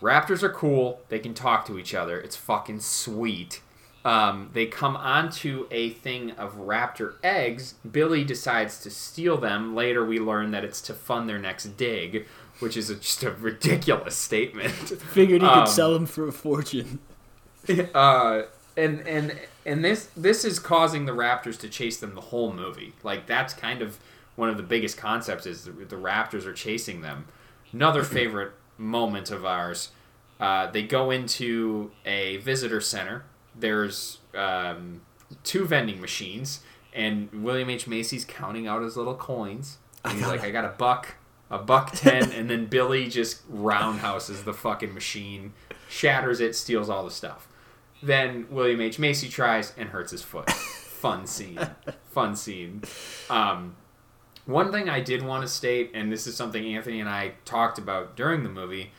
Raptors 0.02 0.42
are 0.42 0.50
cool. 0.52 1.00
They 1.08 1.18
can 1.18 1.32
talk 1.32 1.64
to 1.68 1.78
each 1.78 1.94
other. 1.94 2.20
It's 2.20 2.36
fucking 2.36 2.80
sweet. 2.80 3.62
Um, 4.06 4.50
they 4.52 4.66
come 4.66 4.96
onto 4.96 5.66
a 5.72 5.90
thing 5.90 6.30
of 6.32 6.54
raptor 6.54 7.14
eggs. 7.24 7.74
Billy 7.90 8.22
decides 8.22 8.78
to 8.82 8.90
steal 8.90 9.36
them. 9.36 9.74
Later, 9.74 10.04
we 10.04 10.20
learn 10.20 10.52
that 10.52 10.62
it's 10.62 10.80
to 10.82 10.94
fund 10.94 11.28
their 11.28 11.40
next 11.40 11.76
dig, 11.76 12.26
which 12.60 12.76
is 12.76 12.88
a, 12.88 12.94
just 12.94 13.24
a 13.24 13.32
ridiculous 13.32 14.14
statement. 14.16 14.70
Figured 15.12 15.42
he 15.42 15.48
Um, 15.48 15.64
could 15.64 15.68
sell 15.72 15.92
them 15.92 16.06
for 16.06 16.28
a 16.28 16.32
fortune. 16.32 17.00
uh, 17.94 18.42
and 18.76 19.00
and 19.08 19.36
and 19.64 19.84
this 19.84 20.08
this 20.16 20.44
is 20.44 20.60
causing 20.60 21.06
the 21.06 21.12
Raptors 21.12 21.58
to 21.60 21.68
chase 21.68 21.96
them 21.98 22.14
the 22.14 22.20
whole 22.20 22.52
movie. 22.52 22.92
Like 23.02 23.26
that's 23.26 23.54
kind 23.54 23.82
of 23.82 23.98
one 24.36 24.48
of 24.48 24.56
the 24.56 24.62
biggest 24.62 24.96
concepts 24.96 25.46
is 25.46 25.64
the, 25.64 25.72
the 25.72 25.96
Raptors 25.96 26.44
are 26.46 26.52
chasing 26.52 27.00
them. 27.00 27.26
Another 27.72 28.04
favorite 28.18 28.52
moment 28.78 29.32
of 29.32 29.44
ours. 29.44 29.90
Uh, 30.38 30.70
they 30.70 30.82
go 30.84 31.10
into 31.10 31.90
a 32.04 32.36
visitor 32.36 32.80
center. 32.80 33.24
There's 33.58 34.18
um, 34.34 35.02
two 35.44 35.66
vending 35.66 36.00
machines, 36.00 36.60
and 36.92 37.30
William 37.44 37.70
H 37.70 37.86
Macy's 37.86 38.24
counting 38.24 38.66
out 38.66 38.82
his 38.82 38.96
little 38.96 39.14
coins. 39.14 39.78
And 40.04 40.18
he's 40.18 40.26
like, 40.26 40.42
"I 40.42 40.50
got 40.50 40.64
a 40.64 40.74
buck, 40.76 41.14
a 41.50 41.58
buck 41.58 41.92
ten, 41.94 42.30
and 42.32 42.48
then 42.50 42.66
Billy 42.66 43.08
just 43.08 43.42
roundhouses 43.48 44.44
the 44.44 44.54
fucking 44.54 44.94
machine, 44.94 45.52
shatters 45.88 46.40
it, 46.40 46.54
steals 46.54 46.88
all 46.88 47.04
the 47.04 47.10
stuff. 47.10 47.48
Then 48.02 48.46
William 48.50 48.80
H 48.80 48.98
Macy 48.98 49.28
tries 49.28 49.72
and 49.76 49.88
hurts 49.88 50.10
his 50.12 50.22
foot. 50.22 50.50
Fun 50.50 51.26
scene. 51.26 51.58
Fun 52.10 52.36
scene. 52.36 52.82
Um, 53.28 53.76
one 54.46 54.70
thing 54.70 54.88
I 54.88 55.00
did 55.00 55.22
want 55.22 55.42
to 55.42 55.48
state, 55.48 55.90
and 55.92 56.10
this 56.10 56.26
is 56.26 56.36
something 56.36 56.64
Anthony 56.64 57.00
and 57.00 57.08
I 57.08 57.34
talked 57.44 57.78
about 57.78 58.16
during 58.16 58.44
the 58.44 58.48
movie, 58.48 58.92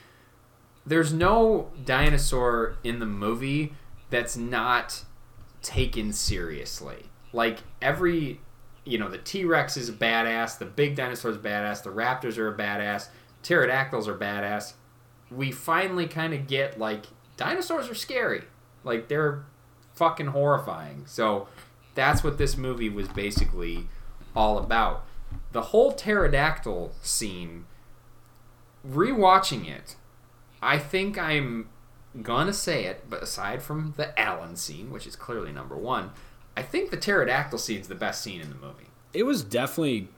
there's 0.86 1.14
no 1.14 1.70
dinosaur 1.84 2.78
in 2.84 3.00
the 3.00 3.06
movie 3.06 3.74
that's 4.10 4.38
not 4.38 5.04
taken 5.62 6.14
seriously. 6.14 7.04
Like 7.34 7.60
every, 7.82 8.40
you 8.86 8.98
know, 8.98 9.10
the 9.10 9.18
T 9.18 9.46
Rex 9.46 9.78
is 9.78 9.90
a 9.90 9.94
badass, 9.94 10.58
the 10.58 10.66
big 10.66 10.96
dinosaur 10.96 11.32
is 11.32 11.38
badass, 11.38 11.84
the 11.84 11.90
raptors 11.90 12.38
are 12.38 12.48
a 12.48 12.58
badass, 12.58 13.10
pterodactyls 13.44 14.08
are 14.08 14.18
badass. 14.18 14.74
We 15.30 15.52
finally 15.52 16.08
kind 16.08 16.34
of 16.34 16.48
get 16.48 16.80
like 16.80 17.06
dinosaurs 17.36 17.90
are 17.90 17.96
scary, 17.96 18.44
like 18.84 19.08
they're 19.10 19.44
fucking 19.96 20.28
horrifying. 20.28 21.04
So 21.06 21.48
that's 21.96 22.24
what 22.24 22.38
this 22.38 22.58
movie 22.58 22.90
was 22.90 23.08
basically 23.10 23.88
all 24.36 24.58
about. 24.58 25.04
The 25.52 25.62
whole 25.62 25.92
pterodactyl 25.92 26.94
scene, 27.02 27.66
rewatching 28.88 29.68
it, 29.68 29.96
I 30.62 30.78
think 30.78 31.18
I'm 31.18 31.70
gonna 32.22 32.54
say 32.54 32.86
it, 32.86 33.06
but 33.10 33.22
aside 33.24 33.62
from 33.62 33.94
the 33.98 34.18
Alan 34.20 34.56
scene, 34.56 34.92
which 34.92 35.06
is 35.08 35.16
clearly 35.16 35.52
number 35.52 35.76
one, 35.76 36.12
I 36.56 36.62
think 36.62 36.90
the 36.90 36.98
pterodactyl 36.98 37.60
scene 37.60 37.80
is 37.82 37.88
the 37.88 37.96
best 37.96 38.22
scene 38.22 38.42
in 38.42 38.50
the 38.50 38.56
movie. 38.56 38.88
It 39.14 39.24
was 39.24 39.44
definitely 39.44 40.10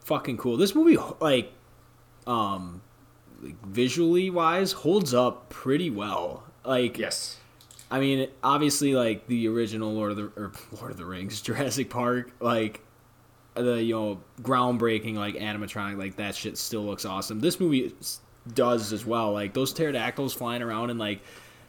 fucking 0.00 0.36
cool. 0.36 0.56
This 0.56 0.74
movie, 0.74 0.98
like, 1.20 1.52
um, 2.26 2.82
like, 3.40 3.64
visually 3.66 4.30
wise, 4.30 4.72
holds 4.72 5.14
up 5.14 5.48
pretty 5.50 5.90
well. 5.90 6.44
Like, 6.64 6.98
Yes. 6.98 7.38
I 7.90 8.00
mean, 8.00 8.28
obviously, 8.42 8.94
like 8.94 9.26
the 9.26 9.46
original 9.48 9.92
Lord 9.92 10.12
of 10.12 10.16
the 10.16 10.24
or 10.40 10.52
Lord 10.80 10.92
of 10.92 10.96
the 10.96 11.04
Rings, 11.04 11.42
Jurassic 11.42 11.90
Park, 11.90 12.32
like 12.40 12.80
the 13.54 13.82
you 13.82 13.94
know 13.94 14.20
groundbreaking 14.40 15.14
like 15.16 15.34
animatronic, 15.34 15.98
like 15.98 16.16
that 16.16 16.34
shit 16.34 16.56
still 16.56 16.84
looks 16.84 17.04
awesome. 17.04 17.40
This 17.40 17.60
movie 17.60 17.94
does 18.52 18.92
as 18.92 19.04
well. 19.06 19.32
Like 19.32 19.54
those 19.54 19.72
pterodactyls 19.72 20.34
flying 20.34 20.62
around 20.62 20.90
and 20.90 20.98
like 20.98 21.20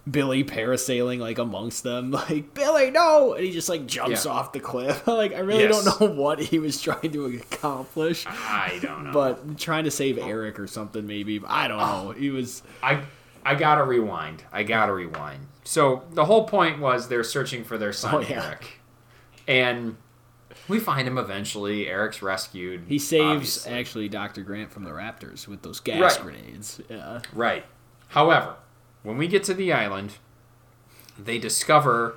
Billy 0.09 0.43
parasailing 0.43 1.19
like 1.19 1.38
amongst 1.38 1.83
them, 1.83 2.12
like 2.29 2.53
Billy, 2.53 2.91
no, 2.91 3.33
and 3.33 3.45
he 3.45 3.51
just 3.51 3.69
like 3.69 3.86
jumps 3.86 4.25
Yeah. 4.25 4.31
off 4.31 4.51
the 4.51 4.59
cliff. 4.59 5.07
like 5.07 5.33
I 5.33 5.39
really 5.39 5.63
Yes. 5.63 5.86
don't 5.86 6.01
know 6.01 6.15
what 6.21 6.39
he 6.39 6.59
was 6.59 6.81
trying 6.81 7.12
to 7.12 7.25
accomplish, 7.25 8.25
I 8.27 8.79
don't 8.81 9.05
know. 9.05 9.12
but 9.13 9.57
trying 9.57 9.86
to 9.86 9.91
save 9.91 10.17
Eric 10.17 10.59
or 10.59 10.67
something 10.67 11.07
maybe. 11.07 11.41
I 11.47 11.67
don't 11.67 11.79
oh. 11.79 12.03
know. 12.07 12.12
He 12.12 12.29
was 12.31 12.63
I 12.81 13.01
I 13.45 13.55
gotta 13.55 13.83
rewind. 13.83 14.43
I 14.51 14.63
gotta 14.63 14.93
rewind. 14.93 15.47
So 15.63 16.03
the 16.12 16.25
whole 16.25 16.45
point 16.45 16.79
was 16.79 17.07
they're 17.07 17.23
searching 17.23 17.63
for 17.63 17.77
their 17.77 17.93
son 17.93 18.15
Oh, 18.15 18.19
yeah. 18.19 18.45
Eric, 18.47 18.79
and 19.47 19.95
we 20.67 20.80
find 20.80 21.08
him 21.08 21.17
eventually. 21.17 21.88
Eric's 21.88 22.21
rescued. 22.21 22.84
he 22.88 22.97
saves 22.99 23.23
obviously. 23.23 23.73
actually 23.73 24.10
Doctor 24.10 24.41
Grant 24.41 24.71
from 24.71 24.84
the 24.84 24.91
Raptors 24.91 25.47
with 25.47 25.62
those 25.62 25.80
gas 25.80 25.99
Right. 26.17 26.21
grenades. 26.21 26.82
Yeah, 26.89 27.19
Right. 27.34 27.65
However, 28.10 28.56
when 29.04 29.17
we 29.17 29.28
get 29.28 29.43
to 29.45 29.54
the 29.54 29.73
island, 29.73 30.13
they 31.17 31.38
discover 31.39 32.15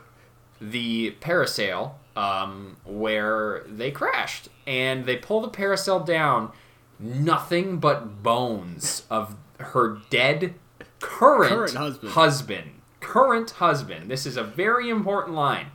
the 0.61 1.14
parasail 1.20 1.92
um, 2.16 2.76
where 2.85 3.64
they 3.68 3.90
crashed, 3.90 4.48
and 4.66 5.04
they 5.04 5.16
pull 5.16 5.40
the 5.42 5.50
parasail 5.50 6.04
down. 6.06 6.50
Nothing 6.98 7.76
but 7.78 8.22
bones 8.22 9.02
of 9.11 9.37
her 9.61 9.98
dead 10.09 10.54
current, 10.98 11.52
Current 11.52 11.74
husband. 11.74 12.12
husband. 12.12 12.70
Current 13.00 13.50
husband. 13.50 14.11
This 14.11 14.24
is 14.24 14.38
a 14.38 14.42
very 14.42 14.88
important 14.88 15.37
line. 15.37 15.66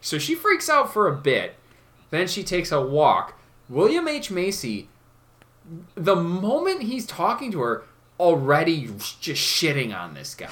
So 0.00 0.18
she 0.18 0.36
freaks 0.36 0.68
out 0.70 0.92
for 0.92 1.08
a 1.08 1.16
bit. 1.16 1.56
Then 2.10 2.26
she 2.28 2.42
takes 2.42 2.72
a 2.72 2.80
walk. 2.80 3.38
William 3.68 4.08
H. 4.08 4.30
Macy 4.30 4.88
the 5.94 6.16
moment 6.16 6.82
he's 6.82 7.06
talking 7.06 7.52
to 7.52 7.60
her, 7.60 7.84
already 8.18 8.86
just 9.20 9.42
shitting 9.42 9.94
on 9.94 10.14
this 10.14 10.34
guy. 10.34 10.48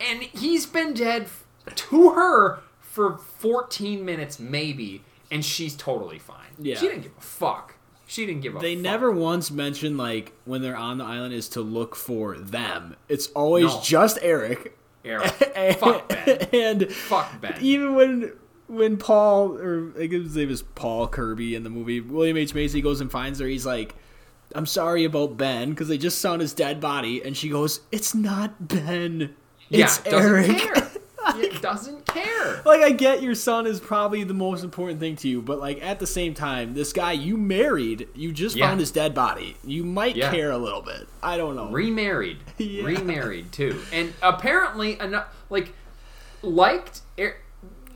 And 0.00 0.22
he's 0.22 0.64
been 0.66 0.94
dead 0.94 1.26
to 1.74 2.10
her 2.10 2.60
for 2.80 3.18
14 3.18 4.04
minutes, 4.04 4.38
maybe, 4.38 5.02
and 5.30 5.44
she's 5.44 5.74
totally 5.76 6.18
fine. 6.18 6.38
Yeah. 6.58 6.76
She 6.76 6.86
didn't 6.88 7.02
give 7.02 7.12
a 7.18 7.20
fuck. 7.20 7.74
She 8.06 8.24
didn't 8.26 8.40
give 8.42 8.52
a 8.54 8.56
fuck. 8.56 8.62
they 8.62 8.74
fuck. 8.74 8.82
never 8.82 9.10
once 9.10 9.50
mention 9.50 9.96
like 9.96 10.32
when 10.44 10.62
they're 10.62 10.76
on 10.76 10.98
the 10.98 11.04
island 11.04 11.34
is 11.34 11.48
to 11.50 11.60
look 11.60 11.94
for 11.94 12.38
them. 12.38 12.96
It's 13.08 13.26
always 13.28 13.66
No. 13.66 13.80
just 13.82 14.18
Eric. 14.22 14.76
Eric. 15.04 15.26
fuck 15.78 16.08
Ben. 16.08 16.48
and 16.54 16.90
Fuck 16.92 17.40
Ben. 17.40 17.58
even 17.60 17.94
when 17.94 18.32
when 18.66 18.96
Paul 18.96 19.56
or 19.58 19.92
I 19.98 20.06
guess 20.06 20.22
his 20.22 20.36
name 20.36 20.50
is 20.50 20.62
Paul 20.62 21.08
Kirby 21.08 21.54
in 21.54 21.64
the 21.64 21.70
movie, 21.70 22.00
William 22.00 22.36
H 22.36 22.54
Macy 22.54 22.80
goes 22.80 23.00
and 23.00 23.10
finds 23.10 23.38
her. 23.40 23.46
He's 23.46 23.66
like, 23.66 23.94
"I'm 24.54 24.66
sorry 24.66 25.04
about 25.04 25.36
Ben 25.36 25.70
because 25.70 25.88
they 25.88 25.98
just 25.98 26.20
found 26.22 26.40
his 26.40 26.52
dead 26.54 26.80
body," 26.80 27.22
and 27.22 27.36
she 27.36 27.48
goes, 27.48 27.80
"It's 27.92 28.14
not 28.14 28.68
Ben, 28.68 29.34
yeah, 29.68 29.84
it's 29.84 29.98
doesn't 29.98 30.32
Eric." 30.34 30.58
care. 30.58 30.90
It 31.36 31.62
doesn't 31.62 32.04
care. 32.06 32.60
like 32.66 32.82
I 32.82 32.90
get 32.90 33.22
your 33.22 33.34
son 33.34 33.66
is 33.66 33.80
probably 33.80 34.24
the 34.24 34.34
most 34.34 34.62
important 34.62 35.00
thing 35.00 35.16
to 35.16 35.26
you, 35.28 35.40
but 35.40 35.58
like 35.58 35.82
at 35.82 35.98
the 35.98 36.06
same 36.06 36.34
time, 36.34 36.74
this 36.74 36.92
guy 36.92 37.12
you 37.12 37.38
married, 37.38 38.08
you 38.14 38.30
just 38.30 38.56
Yeah. 38.56 38.66
found 38.68 38.78
his 38.80 38.90
dead 38.90 39.14
body. 39.14 39.56
You 39.64 39.84
might 39.84 40.16
Yeah. 40.16 40.30
care 40.30 40.50
a 40.50 40.58
little 40.58 40.82
bit. 40.82 41.08
I 41.22 41.38
don't 41.38 41.56
know. 41.56 41.70
remarried 41.70 42.36
Yeah. 42.58 42.84
remarried 42.84 43.52
too 43.52 43.80
and 43.90 44.12
apparently 44.20 45.00
enough 45.00 45.28
like 45.48 45.72
liked 46.42 47.00
Er- 47.18 47.38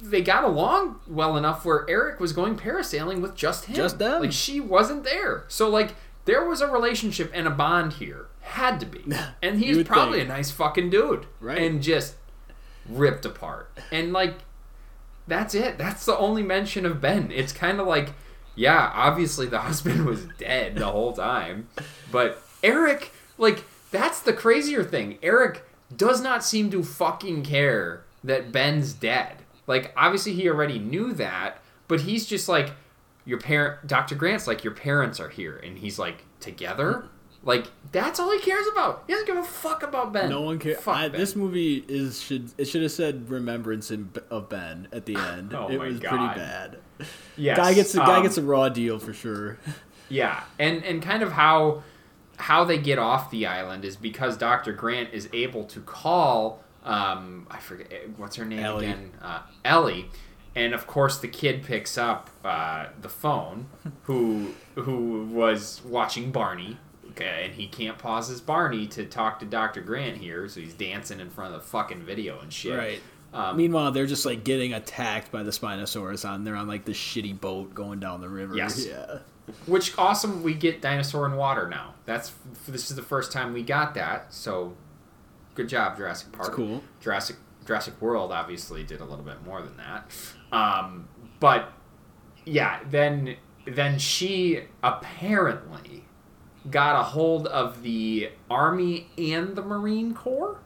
they 0.01 0.23
got 0.23 0.45
along 0.45 1.01
well 1.07 1.37
enough 1.37 1.65
where 1.65 1.89
eric 1.89 2.21
was 2.21 2.33
going 2.33 2.57
parasailing 2.57 3.21
with 3.21 3.35
just 3.35 3.67
him. 3.67 3.77
Just 3.77 3.99
them. 3.99 4.21
like 4.23 4.33
she 4.33 4.61
wasn't 4.61 5.05
there. 5.05 5.45
So 5.49 5.69
like 5.69 5.95
there 6.25 6.45
was 6.45 6.61
a 6.61 6.69
relationship 6.69 7.31
and 7.35 7.47
a 7.47 7.51
bond 7.51 7.95
here. 7.95 8.27
Had 8.41 8.81
to 8.81 8.87
be. 8.87 9.05
And 9.43 9.59
he's 9.59 9.83
probably 9.85 10.19
think. 10.19 10.31
a 10.31 10.33
nice 10.35 10.51
fucking 10.51 10.91
dude. 10.91 11.27
Right. 11.41 11.59
and 11.59 11.83
just 11.83 12.17
ripped 12.89 13.25
apart. 13.25 13.71
And 13.91 14.13
like 14.13 14.35
that's 15.27 15.55
it. 15.55 15.79
That's 15.79 16.07
the 16.07 16.17
only 16.17 16.43
mention 16.43 16.87
of 16.87 17.01
ben. 17.01 17.31
It's 17.31 17.53
kind 17.53 17.81
of 17.81 17.87
like 17.87 18.13
yeah 18.55 18.91
obviously 18.95 19.47
the 19.47 19.59
husband 19.69 20.07
was 20.07 20.27
dead 20.39 20.77
the 20.77 20.87
whole 20.87 21.13
time. 21.13 21.69
But 22.11 22.43
eric 22.63 23.13
like 23.37 23.65
that's 23.91 24.21
the 24.21 24.33
crazier 24.33 24.85
thing. 24.85 25.19
Eric 25.23 25.65
does 25.95 26.21
not 26.21 26.45
seem 26.45 26.71
to 26.71 26.83
fucking 26.83 27.43
care 27.43 28.05
that 28.23 28.53
ben's 28.53 28.93
dead 28.93 29.39
like 29.69 29.93
obviously 29.97 30.33
he 30.33 30.49
already 30.49 30.81
knew 30.81 31.13
that 31.13 31.59
but 31.87 32.01
he's 32.01 32.27
just 32.27 32.49
like 32.49 32.73
your 33.25 33.39
parent 33.39 33.87
dr 33.87 34.13
grant's 34.17 34.49
like 34.49 34.65
your 34.65 34.75
parents 34.75 35.21
are 35.21 35.29
here 35.29 35.57
and 35.59 35.79
he's 35.79 35.99
like 35.99 36.25
together 36.41 37.07
like 37.45 37.69
that's 37.93 38.19
all 38.19 38.33
he 38.33 38.41
cares 38.41 38.67
about 38.73 39.05
he 39.07 39.13
doesn't 39.13 39.27
give 39.27 39.37
a 39.37 39.45
fuck 39.45 39.85
about 39.85 40.13
ben 40.13 40.29
No 40.29 40.41
one 40.41 40.59
cares. 40.59 40.79
Fuck 40.81 40.97
I, 40.97 41.09
Ben. 41.09 41.21
this 41.21 41.37
movie 41.37 41.85
is 41.87 42.21
should 42.21 42.51
it 42.59 42.65
should 42.65 42.83
have 42.83 42.91
said 42.91 43.31
remembrance 43.31 43.93
in, 43.93 44.11
of 44.29 44.49
Ben 44.49 44.89
at 44.93 45.07
the 45.07 45.15
end. 45.35 45.55
Oh 45.55 45.69
it 45.69 45.79
my 45.79 45.87
was 45.87 46.01
God. 46.01 46.11
pretty 46.11 46.27
bad. 46.35 46.79
yes. 47.37 47.57
Guy 47.57 47.75
gets 47.75 47.95
a 47.95 47.99
guy 47.99 48.17
um, 48.17 48.23
gets 48.25 48.39
a 48.39 48.43
raw 48.43 48.69
deal 48.69 48.99
for 48.99 49.13
sure. 49.13 49.59
Yeah, 50.11 50.43
and 50.59 50.83
and 50.85 51.03
kind 51.03 51.23
of 51.23 51.33
how 51.33 51.83
how 52.39 52.65
they 52.65 52.79
get 52.79 52.99
off 52.99 53.31
the 53.31 53.45
island 53.47 53.85
is 53.85 53.95
because 53.97 54.37
Dr. 54.39 54.73
Grant 54.73 55.13
is 55.13 55.29
able 55.35 55.65
to 55.67 55.81
call 55.81 56.65
um 56.85 57.47
I 57.51 57.59
forget 57.59 57.91
what's 58.17 58.37
her 58.37 58.45
name 58.45 58.61
Ellie. 58.61 58.87
again 58.87 59.11
uh, 59.23 59.43
Ellie, 59.65 60.07
and 60.55 60.75
of 60.75 60.87
course 60.87 61.19
the 61.19 61.29
kid 61.29 61.63
picks 61.63 61.99
up 61.99 62.31
uh, 62.45 62.87
the 63.01 63.09
phone 63.09 63.67
who 64.03 64.55
who 64.75 65.25
was 65.27 65.83
watching 65.85 66.31
Barney. 66.31 66.79
Okay, 67.11 67.47
and 67.47 67.55
he 67.55 67.67
can't 67.67 67.99
pause 67.99 68.29
his 68.29 68.41
Barney 68.41 68.87
to 68.89 69.05
talk 69.05 69.41
to 69.41 69.45
Dr. 69.47 69.81
Grant 69.81 70.19
here, 70.19 70.47
so 70.49 70.61
he's 70.61 70.75
dancing 70.75 71.19
in 71.19 71.31
front 71.31 71.53
of 71.53 71.61
the 71.63 71.67
fucking 71.67 72.03
video 72.03 72.39
and 72.39 72.53
shit. 72.53 72.77
Right. 72.79 73.01
Um, 73.33 73.57
Meanwhile, 73.57 73.91
they're 73.93 74.07
just 74.07 74.25
like 74.25 74.45
getting 74.45 74.73
attacked 74.73 75.33
by 75.33 75.43
the 75.43 75.51
Spinosaurus 75.51 76.29
on 76.29 76.45
they're 76.45 76.55
on 76.55 76.69
like 76.69 76.85
this 76.85 76.97
shitty 76.97 77.41
boat 77.41 77.75
going 77.75 77.99
down 77.99 78.21
the 78.21 78.29
river. 78.29 78.57
Yes. 78.57 78.87
Yeah. 78.87 79.19
Which 79.67 79.97
awesome, 79.99 80.43
we 80.43 80.55
get 80.55 80.81
dinosaur 80.81 81.27
in 81.27 81.35
water 81.37 81.69
now. 81.69 81.95
That's 82.05 82.33
this 82.69 82.91
is 82.91 82.97
the 82.97 83.03
first 83.03 83.33
time 83.33 83.53
we 83.53 83.63
got 83.63 83.95
that. 83.95 84.33
So, 84.33 84.77
good 85.59 85.69
job, 85.69 85.97
Jurassic 85.97 86.31
Park. 86.33 86.49
It's 86.49 86.57
cool. 86.57 86.83
Jurassic 87.01 87.37
Jurassic 87.67 88.01
World 88.01 88.33
obviously 88.33 88.83
did 88.85 89.01
a 89.01 89.05
little 89.05 89.25
bit 89.25 89.45
more 89.45 89.61
than 89.61 89.77
that. 89.77 90.11
Um, 90.57 91.09
but 91.41 91.73
yeah, 92.47 92.79
then 92.89 93.37
then 93.67 93.99
she 93.99 94.63
apparently 94.83 96.05
got 96.71 96.99
a 96.99 97.03
hold 97.03 97.47
of 97.49 97.83
the 97.83 98.31
Army 98.51 99.09
and 99.19 99.55
the 99.57 99.63
Marine 99.63 100.15
Corps 100.15 100.61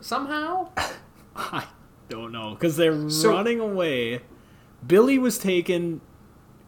somehow. 0.00 0.70
I 1.36 1.66
don't 2.08 2.32
know 2.32 2.54
because 2.54 2.76
they're 2.76 3.08
So- 3.10 3.30
running 3.32 3.60
away. 3.60 4.22
Billy 4.86 5.18
was 5.18 5.38
taken 5.38 6.00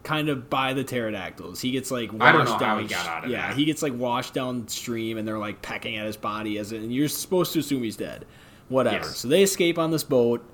kind 0.02 0.28
of 0.28 0.48
by 0.48 0.72
the 0.72 0.84
pterodactyls. 0.84 1.60
He 1.60 1.70
gets 1.70 1.90
like 1.90 2.12
washed 2.12 2.22
I 2.22 2.32
don't 2.32 2.44
know 2.44 2.52
how 2.52 2.58
down. 2.58 2.82
he 2.82 2.88
got 2.88 3.06
out 3.06 3.24
of 3.24 3.30
yeah, 3.30 3.48
that. 3.48 3.56
he 3.56 3.64
gets 3.64 3.82
like 3.82 3.94
washed 3.94 4.34
downstream, 4.34 5.18
and 5.18 5.26
they're 5.26 5.38
like 5.38 5.62
pecking 5.62 5.96
at 5.96 6.06
his 6.06 6.16
body 6.16 6.58
as 6.58 6.72
it, 6.72 6.80
and 6.80 6.92
you're 6.92 7.08
supposed 7.08 7.52
to 7.52 7.58
assume 7.58 7.82
he's 7.82 7.96
dead. 7.96 8.26
Whatever. 8.68 9.06
Yes. 9.06 9.18
So 9.18 9.28
they 9.28 9.42
escape 9.42 9.78
on 9.78 9.90
this 9.90 10.04
boat, 10.04 10.44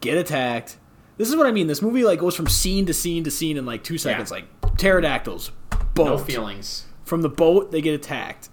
get 0.00 0.18
attacked. 0.18 0.78
This 1.16 1.28
is 1.28 1.36
what 1.36 1.46
I 1.46 1.52
mean. 1.52 1.66
This 1.66 1.82
movie 1.82 2.04
like 2.04 2.18
goes 2.18 2.34
from 2.34 2.48
scene 2.48 2.86
to 2.86 2.94
scene 2.94 3.24
to 3.24 3.30
scene 3.30 3.56
in 3.56 3.64
like 3.64 3.84
two 3.84 3.98
seconds. 3.98 4.30
Like 4.30 4.46
pterodactyls, 4.76 5.50
boat. 5.94 6.06
No 6.06 6.18
feelings. 6.18 6.86
From 7.04 7.22
the 7.22 7.28
boat, 7.28 7.70
they 7.70 7.80
get 7.80 7.94
attacked. 7.94 8.48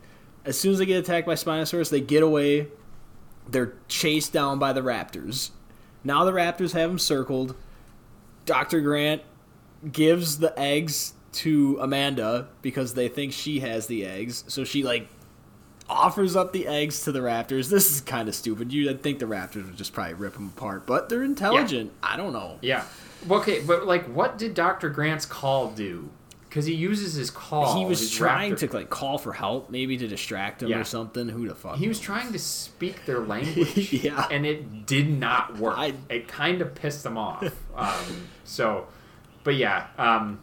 As 0.46 0.60
soon 0.60 0.74
as 0.74 0.80
they 0.80 0.86
get 0.86 0.98
attacked 0.98 1.26
by 1.28 1.34
Spinosaurus, 1.34 1.90
they 1.90 2.02
get 2.02 2.24
away. 2.24 2.68
They're 3.48 3.74
chased 3.88 4.34
down 4.34 4.60
by 4.60 4.74
the 4.74 4.82
raptors. 4.82 5.52
Now 6.04 6.24
the 6.24 6.32
raptors 6.32 6.74
have 6.74 6.90
them 6.90 7.00
circled. 7.00 7.56
Dr. 8.46 8.82
Grant 8.82 9.22
gives 9.90 10.40
the 10.40 10.58
eggs 10.60 11.14
to 11.34 11.78
Amanda 11.82 12.48
because 12.62 12.94
they 12.94 13.08
think 13.08 13.32
she 13.34 13.62
has 13.62 13.88
the 13.88 14.06
eggs. 14.06 14.44
So 14.48 14.64
she, 14.64 14.84
like, 14.84 15.08
offers 15.90 16.36
up 16.36 16.54
the 16.54 16.68
eggs 16.68 17.04
to 17.04 17.12
the 17.12 17.20
raptors. 17.20 17.70
This 17.70 17.92
is 17.92 18.02
kind 18.02 18.28
of 18.30 18.36
stupid. 18.36 18.72
You'd 18.72 19.02
think 19.02 19.20
the 19.20 19.26
raptors 19.26 19.66
would 19.66 19.76
just 19.78 19.94
probably 19.94 20.14
rip 20.14 20.34
them 20.34 20.52
apart, 20.56 20.86
but 20.86 21.10
they're 21.10 21.24
intelligent. 21.24 21.92
I 22.04 22.18
don't 22.18 22.34
know. 22.34 22.60
Yeah. 22.62 22.86
Okay, 23.30 23.62
but 23.62 23.86
like, 23.86 24.06
what 24.06 24.38
did 24.38 24.54
Dr. 24.54 24.90
Grant's 24.90 25.26
call 25.26 25.72
do? 25.72 26.10
Because 26.50 26.66
he 26.66 26.74
uses 26.74 27.14
his 27.14 27.30
call. 27.32 27.78
he 27.80 27.86
was 27.86 28.12
trying 28.12 28.54
raptor- 28.56 28.70
to 28.72 28.76
like 28.76 28.90
call 28.90 29.18
for 29.18 29.32
help, 29.32 29.70
maybe 29.70 29.96
to 29.98 30.06
distract 30.08 30.62
him 30.62 30.68
Yeah. 30.70 30.80
or 30.80 30.84
something. 30.84 31.30
Who 31.30 31.48
the 31.48 31.56
fuck? 31.56 31.78
He 31.78 31.88
was 31.88 31.98
trying 31.98 32.34
to 32.34 32.40
speak 32.40 33.06
their 33.06 33.20
language. 33.26 33.94
Yeah. 33.94 34.28
And 34.30 34.46
it 34.46 34.86
did 34.86 35.10
not 35.10 35.58
work. 35.58 35.76
I- 35.78 35.94
it 36.10 36.28
kind 36.28 36.62
of 36.62 36.76
pissed 36.76 37.04
them 37.04 37.18
off. 37.18 37.44
Um, 37.76 38.28
so, 38.44 38.88
but 39.44 39.56
yeah, 39.56 39.88
um, 39.98 40.42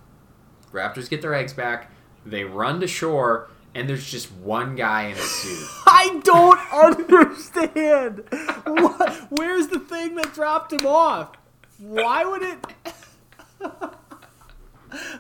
Raptors 0.73 1.09
get 1.09 1.23
their 1.23 1.35
eggs 1.35 1.53
back. 1.53 1.91
They 2.27 2.45
run 2.45 2.81
to 2.81 2.87
shore, 2.87 3.49
and 3.75 3.89
there's 3.89 4.11
just 4.11 4.31
one 4.33 4.75
guy 4.77 5.05
in 5.07 5.13
a 5.17 5.21
suit. 5.21 5.69
I 5.87 6.21
don't 6.23 6.59
understand. 7.13 8.25
what? 8.65 9.13
Where's 9.31 9.69
the 9.69 9.79
thing 9.81 10.15
that 10.17 10.35
dropped 10.35 10.73
him 10.73 10.87
off? 10.87 11.33
Why 11.79 12.25
would 12.25 12.43
it? 12.43 12.67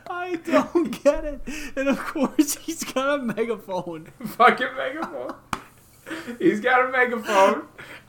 I 0.08 0.36
don't 0.46 1.02
get 1.04 1.24
it. 1.24 1.40
And 1.76 1.88
of 1.88 1.98
course, 1.98 2.56
he's 2.56 2.84
got 2.84 3.20
a 3.20 3.22
megaphone. 3.22 4.06
Fucking 4.24 4.74
megaphone. 4.76 5.34
he's 6.38 6.60
got 6.60 6.88
a 6.88 6.90
megaphone, 6.90 7.66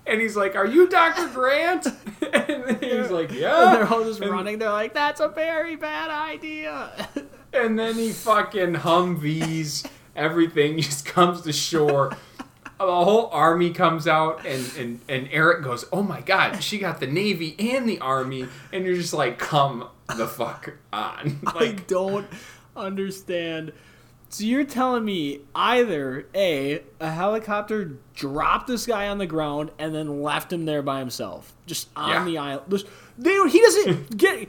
and 0.08 0.20
he's 0.22 0.36
like, 0.36 0.56
"Are 0.56 0.66
you 0.66 0.88
Doctor 0.90 1.28
Grant?" 1.30 1.88
And 2.34 2.78
he's 2.84 3.10
like, 3.10 3.32
"Yeah." 3.32 3.68
And 3.74 3.76
they're 3.76 3.88
all 3.88 4.04
just 4.04 4.22
And- 4.22 4.32
running. 4.32 4.60
They're 4.60 4.72
like, 4.72 4.94
"That's 4.94 5.20
a 5.20 5.30
very 5.30 5.76
bad 5.76 6.10
idea." 6.10 7.08
And 7.52 7.80
then 7.80 7.96
he 7.96 8.12
fucking 8.12 8.74
Humvees 8.76 9.84
everything. 10.16 10.78
Just 10.82 11.04
comes 11.04 11.42
to 11.42 11.52
shore. 11.52 12.16
The 12.78 12.86
whole 12.86 13.28
army 13.34 13.72
comes 13.72 14.08
out, 14.08 14.46
and, 14.46 14.72
and, 14.78 15.02
and 15.10 15.28
Eric 15.32 15.64
goes, 15.64 15.84
"Oh 15.92 16.04
my 16.04 16.22
god, 16.22 16.62
she 16.64 16.78
got 16.78 17.00
the 17.00 17.08
navy 17.08 17.56
and 17.58 17.90
the 17.90 17.98
army," 18.00 18.46
and 18.72 18.86
you're 18.86 18.96
just 18.96 19.14
like, 19.14 19.40
"Come 19.40 19.88
the 20.16 20.28
fuck 20.28 20.74
on!" 20.94 21.40
I 21.48 21.76
don't 21.88 22.28
understand. 22.76 23.74
So 24.32 24.44
you're 24.44 24.64
telling 24.64 25.04
me 25.06 25.40
either 25.56 26.28
a 26.36 26.84
a 27.00 27.10
helicopter 27.12 27.98
dropped 28.14 28.68
this 28.68 28.86
guy 28.86 29.08
on 29.08 29.18
the 29.18 29.26
ground 29.26 29.72
and 29.80 29.94
then 29.96 30.22
left 30.22 30.54
him 30.54 30.66
there 30.66 30.82
by 30.84 31.00
himself, 31.00 31.54
just 31.66 31.90
on 31.96 32.10
Yeah. 32.12 32.24
the 32.26 32.38
island. 32.38 32.70
Just- 32.70 32.86
They 33.18 33.32
don't, 33.34 33.50
he 33.50 33.60
doesn't 33.60 34.18
get. 34.18 34.48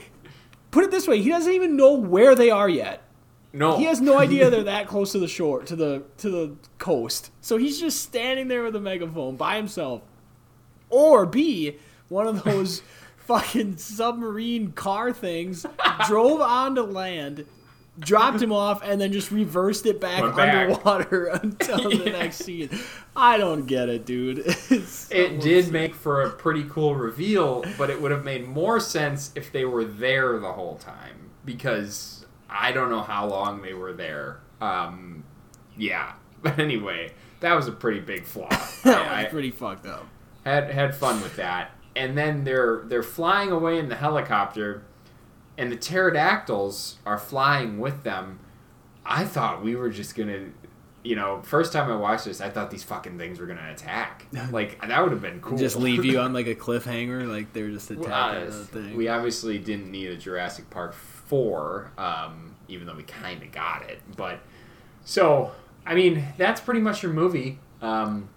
Put 0.70 0.84
it 0.84 0.90
this 0.90 1.08
way: 1.08 1.20
he 1.22 1.30
doesn't 1.30 1.52
even 1.52 1.76
know 1.76 1.94
where 1.94 2.34
they 2.34 2.50
are 2.50 2.68
yet. 2.68 3.02
no, 3.52 3.76
He 3.78 3.84
has 3.84 4.00
no 4.00 4.18
idea 4.18 4.50
they're 4.50 4.62
that 4.64 4.86
close 4.92 5.12
to 5.12 5.18
the 5.18 5.26
shore, 5.28 5.62
to 5.62 5.74
the 5.74 6.02
to 6.18 6.30
the 6.30 6.56
coast. 6.78 7.30
So 7.40 7.56
he's 7.56 7.80
just 7.80 8.02
standing 8.02 8.48
there 8.48 8.62
with 8.62 8.76
a 8.76 8.80
megaphone 8.80 9.36
by 9.36 9.56
himself. 9.56 10.02
Or 10.90 11.24
B, 11.26 11.76
one 12.08 12.26
of 12.26 12.44
those 12.44 12.82
fucking 13.16 13.78
submarine 13.78 14.72
car 14.72 15.12
things 15.12 15.64
drove 16.06 16.40
onto 16.40 16.82
land, 16.82 17.46
dropped 18.00 18.42
him 18.42 18.52
off, 18.52 18.82
and 18.82 19.00
then 19.00 19.12
just 19.12 19.30
reversed 19.30 19.86
it 19.86 20.00
back, 20.00 20.20
back. 20.34 20.54
underwater 20.54 21.26
until 21.42 21.90
the 21.90 22.10
next 22.10 22.38
scene. 22.38 22.70
I 23.14 23.36
don't 23.38 23.66
get 23.66 23.88
it, 23.88 24.04
dude. 24.06 24.44
So 24.86 25.14
It 25.14 25.40
did 25.40 25.70
make 25.70 25.94
for 25.94 26.22
a 26.22 26.30
pretty 26.30 26.64
cool 26.64 26.94
reveal, 26.94 27.64
but 27.76 27.90
it 27.90 28.00
would 28.00 28.10
have 28.10 28.24
made 28.24 28.48
more 28.48 28.80
sense 28.80 29.30
if 29.34 29.52
they 29.52 29.64
were 29.64 29.84
there 29.84 30.38
the 30.38 30.52
whole 30.52 30.76
time 30.76 31.30
because 31.44 32.26
I 32.48 32.72
don't 32.72 32.90
know 32.90 33.02
how 33.02 33.26
long 33.26 33.62
they 33.62 33.74
were 33.74 33.92
there. 33.92 34.40
Um, 34.60 35.24
yeah, 35.76 36.12
but 36.42 36.58
anyway, 36.58 37.12
that 37.40 37.54
was 37.54 37.68
a 37.68 37.72
pretty 37.72 38.00
big 38.00 38.24
flaw. 38.24 38.48
That 38.84 39.06
I, 39.06 39.16
was 39.22 39.26
I 39.26 39.28
pretty 39.30 39.50
fucked 39.50 39.86
up. 39.86 40.06
had 40.44 40.70
had 40.70 40.94
fun 40.94 41.20
with 41.22 41.36
that, 41.36 41.72
and 41.96 42.16
then 42.16 42.44
they're 42.44 42.82
they're 42.86 43.02
flying 43.02 43.50
away 43.50 43.78
in 43.78 43.88
the 43.88 43.96
helicopter, 43.96 44.84
and 45.58 45.70
the 45.72 45.76
pterodactyls 45.76 46.96
are 47.06 47.18
flying 47.18 47.78
with 47.78 48.02
them. 48.02 48.38
I 49.04 49.24
thought 49.24 49.62
we 49.62 49.74
were 49.76 49.90
just 49.90 50.14
gonna. 50.16 50.46
You 51.02 51.16
know, 51.16 51.40
first 51.42 51.72
time 51.72 51.90
I 51.90 51.96
watched 51.96 52.26
this, 52.26 52.42
I 52.42 52.50
thought 52.50 52.70
these 52.70 52.82
fucking 52.84 53.16
things 53.16 53.38
were 53.40 53.46
gonna 53.46 53.70
attack. 53.72 54.26
Like 54.52 54.80
that 54.86 55.02
would 55.02 55.12
have 55.12 55.22
been 55.22 55.40
cool. 55.40 55.56
Just 55.56 55.76
leave 55.76 56.04
you 56.04 56.18
on 56.24 56.32
like 56.34 56.46
a 56.46 56.54
cliffhanger, 56.54 57.26
like 57.26 57.52
they're 57.54 57.70
just 57.70 57.90
attacking 57.90 58.10
Uh, 58.12 58.50
the 58.50 58.64
thing. 58.64 58.96
we 58.96 59.08
obviously 59.08 59.58
didn't 59.58 59.90
need 59.90 60.08
a 60.10 60.16
Jurassic 60.16 60.68
Park 60.68 60.92
four, 60.92 61.90
um, 61.96 62.54
even 62.68 62.86
though 62.86 62.94
we 62.94 63.02
kind 63.04 63.42
of 63.42 63.50
got 63.50 63.88
it. 63.88 64.00
But 64.16 64.40
so, 65.04 65.52
I 65.86 65.94
mean, 65.94 66.22
that's 66.36 66.60
pretty 66.60 66.80
much 66.80 67.02
your 67.02 67.12
movie. 67.12 67.58
Um, 67.80 68.28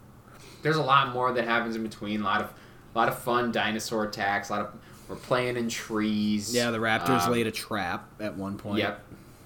there's 0.61 0.77
a 0.77 0.81
lot 0.83 1.11
more 1.13 1.33
that 1.33 1.43
happens 1.45 1.75
in 1.75 1.83
between. 1.83 2.21
A 2.21 2.23
lot 2.23 2.41
of, 2.41 2.53
a 2.95 2.97
lot 2.97 3.09
of 3.09 3.19
fun 3.19 3.51
dinosaur 3.51 4.05
attacks. 4.05 4.47
A 4.49 4.53
lot 4.53 4.61
of 4.61 4.73
we're 5.13 5.19
playing 5.19 5.57
in 5.57 5.69
trees. 5.69 6.53
yeah, 6.53 6.71
the 6.71 6.77
Raptors 6.79 7.25
Um, 7.25 7.31
laid 7.31 7.47
a 7.47 7.51
trap 7.51 8.09
at 8.19 8.35
one 8.37 8.57
point. 8.57 8.79
Yep, 8.79 9.03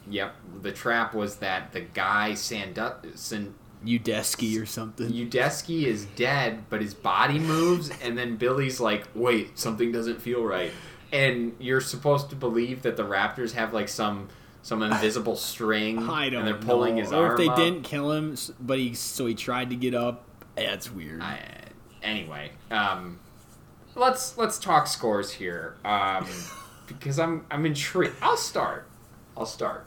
yep. 0.10 0.36
The 0.62 0.72
trap 0.72 1.14
was 1.14 1.38
that 1.38 1.72
the 1.74 1.82
guy 1.82 2.34
Sandu- 2.34 3.16
San- 3.16 3.54
Udesky 3.86 4.62
or 4.62 4.66
something. 4.66 5.10
Udesky 5.12 5.84
is 5.84 6.06
dead, 6.16 6.64
but 6.70 6.82
his 6.82 6.94
body 6.94 7.40
moves, 7.40 7.92
and 8.02 8.18
then 8.18 8.36
Billy's 8.38 8.80
like, 8.80 9.04
"Wait, 9.14 9.58
something 9.60 9.92
doesn't 9.92 10.20
feel 10.22 10.44
right," 10.44 10.72
and 11.14 11.56
you're 11.60 11.82
supposed 11.82 12.30
to 12.32 12.36
believe 12.36 12.82
that 12.82 12.98
the 12.98 13.04
Raptors 13.04 13.52
have 13.54 13.74
like 13.74 13.88
some 13.90 14.30
some 14.64 14.82
invisible 14.84 15.36
string, 15.36 16.10
I 16.10 16.30
don't 16.30 16.40
and 16.40 16.48
they're 16.48 16.56
pulling 16.56 16.96
know. 16.96 17.02
his 17.04 17.14
or 17.14 17.18
arm. 17.18 17.26
Or 17.32 17.34
if 17.34 17.38
they 17.38 17.50
up. 17.50 17.56
didn't 17.56 17.84
kill 17.84 18.12
him, 18.12 18.36
but 18.60 18.80
he 18.80 18.94
so 18.96 19.26
he 19.28 19.36
tried 19.36 19.70
to 19.70 19.76
get 19.76 19.94
up. 19.94 20.24
That's 20.56 20.92
weird. 20.92 21.22
I, 21.22 21.40
anyway, 22.02 22.50
um, 22.72 23.20
let's 23.98 24.38
let's 24.38 24.58
talk 24.58 24.88
scores 24.88 25.32
here, 25.32 25.76
um, 25.84 26.26
because 26.88 27.20
I'm 27.20 27.46
I'm 27.52 27.66
intrigued. 27.66 28.16
I'll 28.22 28.38
start. 28.38 28.88
I'll 29.36 29.46
start. 29.46 29.86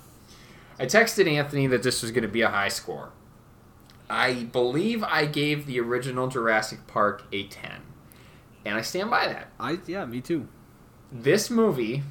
I 0.79 0.87
texted 0.87 1.31
Anthony 1.31 1.67
that 1.69 1.83
this 1.83 2.03
was 2.03 2.11
going 2.11 2.23
to 2.23 2.29
be 2.29 2.41
a 2.43 2.49
high 2.49 2.69
score. 2.69 3.11
I 4.09 4.45
believe 4.45 5.05
I 5.05 5.27
gave 5.27 5.67
the 5.67 5.79
original 5.81 6.27
Jurassic 6.29 6.87
Park 6.87 7.25
a 7.33 7.45
ten, 7.49 7.83
and 8.65 8.77
I 8.77 8.81
stand 8.83 9.11
by 9.11 9.27
that. 9.29 9.49
I 9.61 9.79
yeah, 9.87 10.05
me 10.07 10.21
too. 10.21 10.49
This 11.13 11.51
movie, 11.51 12.03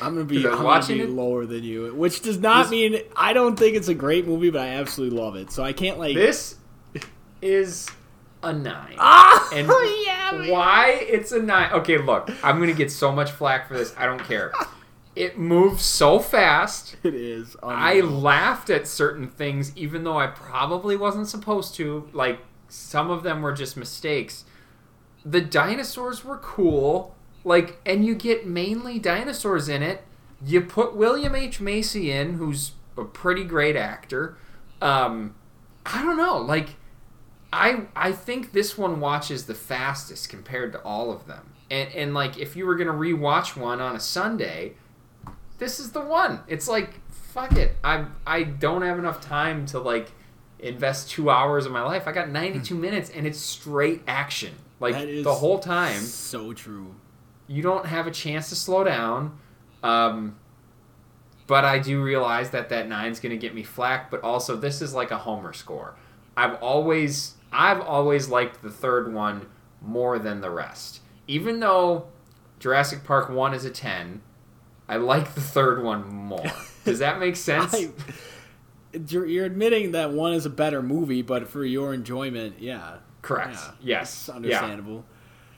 I'm 0.00 0.14
gonna 0.14 0.24
be 0.24 0.46
I'm 0.46 0.62
watching 0.62 0.96
gonna 0.98 1.06
be 1.08 1.12
it- 1.12 1.16
lower 1.16 1.46
than 1.46 1.62
you, 1.62 1.94
which 1.94 2.22
does 2.22 2.38
not 2.38 2.64
This- 2.64 2.70
mean 2.70 3.00
I 3.14 3.32
don't 3.32 3.56
think 3.56 3.76
it's 3.76 3.88
a 3.88 3.94
great 3.94 4.26
movie, 4.26 4.50
but 4.50 4.62
I 4.62 4.68
absolutely 4.68 5.18
love 5.18 5.36
it. 5.36 5.50
So 5.52 5.62
I 5.62 5.72
can't 5.72 5.98
like. 5.98 6.14
this 6.16 6.56
is 7.42 7.88
a 8.46 8.52
nine. 8.52 8.96
ah, 8.98 9.48
And 9.52 9.66
yeah, 10.06 10.30
man. 10.32 10.50
Why 10.50 10.90
it's 11.00 11.32
a 11.32 11.40
nine? 11.42 11.72
Okay, 11.72 11.98
look, 11.98 12.30
I'm 12.42 12.58
gonna 12.60 12.72
get 12.72 12.90
so 12.90 13.12
much 13.12 13.30
flack 13.30 13.68
for 13.68 13.74
this. 13.74 13.94
I 13.96 14.06
don't 14.06 14.22
care. 14.24 14.52
It 15.16 15.38
moves 15.38 15.82
so 15.82 16.18
fast. 16.18 16.96
It 17.02 17.14
is. 17.14 17.56
I 17.62 18.00
laughed 18.02 18.68
at 18.68 18.86
certain 18.86 19.28
things, 19.28 19.74
even 19.74 20.04
though 20.04 20.18
I 20.18 20.26
probably 20.26 20.94
wasn't 20.94 21.26
supposed 21.26 21.74
to. 21.76 22.10
Like 22.12 22.40
some 22.68 23.10
of 23.10 23.22
them 23.22 23.40
were 23.40 23.54
just 23.54 23.78
mistakes. 23.78 24.44
The 25.24 25.40
dinosaurs 25.40 26.22
were 26.22 26.36
cool. 26.36 27.16
Like, 27.44 27.80
and 27.86 28.04
you 28.04 28.14
get 28.14 28.46
mainly 28.46 28.98
dinosaurs 28.98 29.70
in 29.70 29.82
it. 29.82 30.04
You 30.44 30.60
put 30.60 30.94
William 30.94 31.34
H 31.34 31.62
Macy 31.62 32.10
in, 32.12 32.34
who's 32.34 32.72
a 32.98 33.04
pretty 33.04 33.44
great 33.44 33.74
actor. 33.74 34.36
Um, 34.82 35.34
I 35.86 36.02
don't 36.02 36.18
know. 36.18 36.36
Like, 36.36 36.76
I 37.56 37.86
I 38.08 38.12
think 38.12 38.52
this 38.52 38.76
one 38.76 39.00
watches 39.00 39.46
the 39.46 39.54
fastest 39.54 40.28
compared 40.28 40.72
to 40.72 40.80
all 40.82 41.10
of 41.12 41.26
them. 41.26 41.52
And 41.70 41.90
and 41.94 42.14
like 42.14 42.38
if 42.38 42.54
you 42.56 42.66
were 42.66 42.76
gonna 42.76 42.92
rewatch 42.92 43.56
one 43.56 43.80
on 43.80 43.96
a 43.96 44.00
Sunday, 44.00 44.74
this 45.58 45.80
is 45.80 45.92
the 45.92 46.00
one. 46.00 46.40
It's 46.48 46.68
like 46.68 47.00
fuck 47.10 47.52
it. 47.56 47.76
I 47.82 48.06
I 48.26 48.42
don't 48.44 48.82
have 48.82 48.98
enough 48.98 49.20
time 49.20 49.66
to 49.66 49.78
like 49.78 50.12
invest 50.58 51.10
two 51.10 51.30
hours 51.30 51.66
of 51.66 51.72
my 51.72 51.82
life. 51.82 52.06
I 52.06 52.12
got 52.12 52.30
92 52.30 52.74
minutes 52.74 53.10
and 53.10 53.26
it's 53.26 53.38
straight 53.38 54.02
action. 54.06 54.54
Like 54.80 54.94
That 54.94 55.08
is 55.08 55.24
the 55.24 55.34
whole 55.34 55.58
time, 55.58 56.00
So 56.00 56.52
true. 56.52 56.94
you 57.46 57.62
don't 57.62 57.86
have 57.86 58.06
a 58.06 58.10
chance 58.10 58.48
to 58.50 58.54
slow 58.54 58.84
down. 58.84 59.38
Um, 59.82 60.36
but 61.46 61.64
I 61.64 61.78
do 61.78 62.02
realize 62.02 62.50
that 62.50 62.70
that 62.70 62.88
nine's 62.88 63.20
going 63.20 63.30
to 63.30 63.36
get 63.38 63.54
me 63.54 63.62
flack. 63.62 64.10
But 64.10 64.22
also, 64.22 64.56
this 64.56 64.82
is 64.82 64.92
like 64.94 65.10
a 65.12 65.18
homer 65.18 65.52
score. 65.52 65.94
I've 66.36 66.54
always 66.62 67.35
I've 67.52 67.80
always 67.80 68.28
liked 68.28 68.62
the 68.62 68.70
third 68.70 69.12
one 69.12 69.46
more 69.80 70.18
than 70.18 70.40
the 70.40 70.50
rest. 70.50 71.00
Even 71.26 71.60
though 71.60 72.06
Jurassic 72.58 73.04
Park 73.04 73.28
one 73.28 73.54
is 73.54 73.64
a 73.64 73.70
ten, 73.70 74.20
I 74.88 74.96
like 74.96 75.34
the 75.34 75.40
third 75.40 75.82
one 75.82 76.08
more. 76.08 76.44
Does 76.84 76.98
that 77.00 77.18
make 77.18 77.36
sense? 77.36 77.74
I, 77.74 77.90
you're, 79.08 79.44
admitting 79.44 79.92
that 79.92 80.12
one 80.12 80.32
is 80.32 80.46
a 80.46 80.50
better 80.50 80.82
movie, 80.82 81.22
but 81.22 81.48
for 81.48 81.64
your 81.64 81.92
enjoyment, 81.92 82.60
yeah, 82.60 82.96
Correct. 83.22 83.54
Yeah, 83.54 83.70
yes. 83.80 84.12
it's 84.12 84.28
Yeah. 84.28 84.34
understandable. 84.36 85.04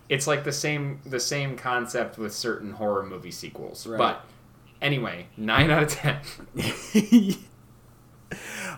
It's 0.09 0.26
like 0.26 0.43
the 0.45 0.53
same 0.53 1.01
the 1.05 1.20
same 1.20 1.55
concept 1.57 2.16
with 2.16 2.32
certain 2.34 2.72
horror 2.72 3.05
movie 3.05 3.30
sequels. 3.30 3.86
Right. 3.86 3.99
But 3.99 4.24
anyway, 4.80 5.26
nine 5.36 5.70
out 5.70 5.82
of 5.82 5.89
ten. 5.91 6.20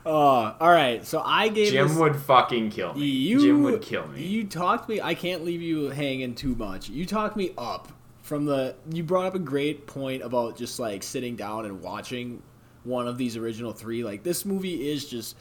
uh, 0.06 0.08
all 0.10 0.70
right, 0.70 1.04
so 1.06 1.20
I 1.24 1.48
gave 1.48 1.72
Jim 1.72 1.88
this, 1.88 1.96
would 1.96 2.16
fucking 2.16 2.70
kill 2.70 2.94
me. 2.94 3.04
you. 3.06 3.40
Jim 3.40 3.62
would 3.62 3.82
kill 3.82 4.06
me. 4.08 4.22
You 4.22 4.44
talked 4.44 4.88
me. 4.88 5.00
I 5.00 5.14
can't 5.14 5.44
leave 5.44 5.62
you 5.62 5.90
hanging 5.90 6.34
too 6.34 6.54
much. 6.54 6.88
You 6.88 7.04
talked 7.06 7.36
me 7.36 7.52
up 7.58 7.88
from 8.22 8.44
the. 8.46 8.74
You 8.92 9.02
brought 9.02 9.26
up 9.26 9.34
a 9.34 9.38
great 9.40 9.86
point 9.86 10.22
about 10.22 10.56
just 10.56 10.78
like 10.78 11.02
sitting 11.02 11.36
down 11.36 11.64
and 11.66 11.82
watching 11.82 12.42
one 12.84 13.06
of 13.06 13.18
these 13.18 13.36
original 13.36 13.72
three. 13.72 14.02
Like 14.04 14.22
this 14.22 14.44
movie 14.44 14.90
is 14.90 15.06
just 15.08 15.36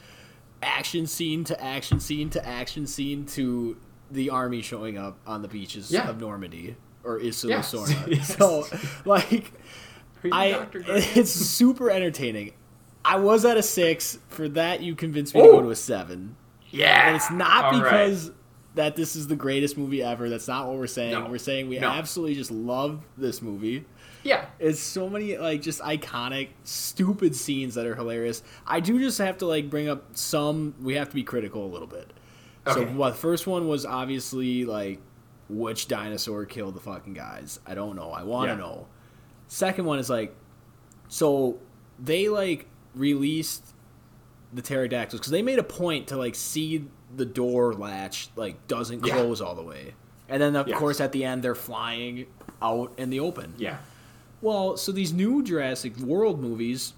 action 0.62 1.06
scene 1.06 1.42
to 1.44 1.62
action 1.62 1.98
scene 2.00 2.28
to 2.30 2.46
action 2.46 2.86
scene 2.86 3.24
to 3.24 3.76
the 4.10 4.28
army 4.30 4.60
showing 4.60 4.98
up 4.98 5.18
on 5.26 5.40
the 5.40 5.48
beaches 5.48 5.90
Yeah. 5.90 6.08
of 6.08 6.20
Normandy 6.20 6.76
or 7.02 7.18
Isla 7.18 7.48
Yes. 7.48 7.72
Sorna. 7.72 8.06
Yes. 8.08 8.36
So 8.36 8.66
like. 9.04 9.52
I 10.30 10.66
it's 10.74 11.30
super 11.30 11.90
entertaining. 11.90 12.52
I 13.04 13.16
was 13.16 13.44
at 13.44 13.56
a 13.56 13.62
six. 13.62 14.18
For 14.28 14.48
that, 14.50 14.80
you 14.82 14.94
convinced 14.94 15.34
me 15.34 15.42
to 15.42 15.48
go 15.48 15.62
to 15.62 15.70
a 15.70 15.76
seven. 15.76 16.36
yeah. 16.70 17.06
And 17.08 17.16
it's 17.16 17.30
not 17.30 17.64
All 17.66 17.72
right. 17.80 17.82
because 17.84 18.30
that 18.74 18.94
this 18.96 19.16
is 19.16 19.26
the 19.26 19.36
greatest 19.36 19.76
movie 19.76 20.02
ever. 20.02 20.28
That's 20.28 20.46
not 20.46 20.68
what 20.68 20.76
we're 20.76 20.86
saying. 20.86 21.12
No. 21.12 21.28
We're 21.28 21.38
saying 21.38 21.68
we 21.68 21.78
No. 21.78 21.88
absolutely 21.88 22.36
just 22.36 22.50
love 22.50 23.04
this 23.18 23.42
movie. 23.42 23.84
Yeah. 24.22 24.44
It's 24.58 24.78
so 24.80 25.08
many 25.08 25.36
like 25.38 25.62
just 25.62 25.80
iconic, 25.80 26.48
stupid 26.64 27.34
scenes 27.34 27.74
that 27.74 27.86
are 27.86 27.94
hilarious. 27.94 28.42
I 28.66 28.80
do 28.80 28.98
just 29.00 29.18
have 29.18 29.38
to 29.38 29.46
like 29.46 29.70
bring 29.70 29.88
up 29.88 30.04
some. 30.16 30.74
We 30.80 30.94
have 30.94 31.08
to 31.08 31.14
be 31.14 31.22
critical 31.24 31.64
a 31.64 31.70
little 31.72 31.88
bit. 31.88 32.12
So 32.66 32.82
Okay. 32.82 32.92
what? 32.92 33.10
The 33.14 33.16
first 33.18 33.46
one 33.46 33.66
was 33.66 33.84
obviously 33.86 34.64
like 34.66 35.00
which 35.48 35.88
dinosaur 35.88 36.44
killed 36.44 36.74
the 36.76 36.80
fucking 36.80 37.14
guys. 37.14 37.58
I 37.66 37.74
don't 37.74 37.96
know. 37.96 38.10
I 38.10 38.22
want 38.22 38.50
to 38.50 38.54
Yeah. 38.54 38.60
know. 38.60 38.86
Second 39.48 39.86
one 39.86 39.98
is 39.98 40.08
like, 40.10 40.36
so 41.08 41.58
they 41.98 42.28
like 42.28 42.66
released 42.94 43.64
the 44.52 44.62
pterodactyls 44.62 45.20
because 45.20 45.30
they 45.30 45.42
made 45.42 45.58
a 45.58 45.62
point 45.64 46.08
to 46.08 46.16
like 46.16 46.34
see 46.34 46.84
the 47.16 47.24
door 47.24 47.72
latch 47.74 48.28
like 48.36 48.66
doesn't 48.66 49.04
Yeah. 49.06 49.14
close 49.14 49.40
all 49.40 49.54
the 49.54 49.62
way, 49.62 49.94
and 50.28 50.42
then 50.42 50.56
of 50.56 50.66
Yes. 50.68 50.78
course 50.78 51.00
at 51.00 51.12
the 51.12 51.24
end 51.24 51.42
they're 51.42 51.54
flying 51.54 52.26
out 52.60 52.92
in 52.96 53.10
the 53.10 53.20
open. 53.20 53.54
Yeah. 53.58 53.78
Well, 54.42 54.76
so 54.76 54.90
these 54.92 55.12
new 55.12 55.42
Jurassic 55.42 55.96
World 55.98 56.40
movies, 56.40 56.94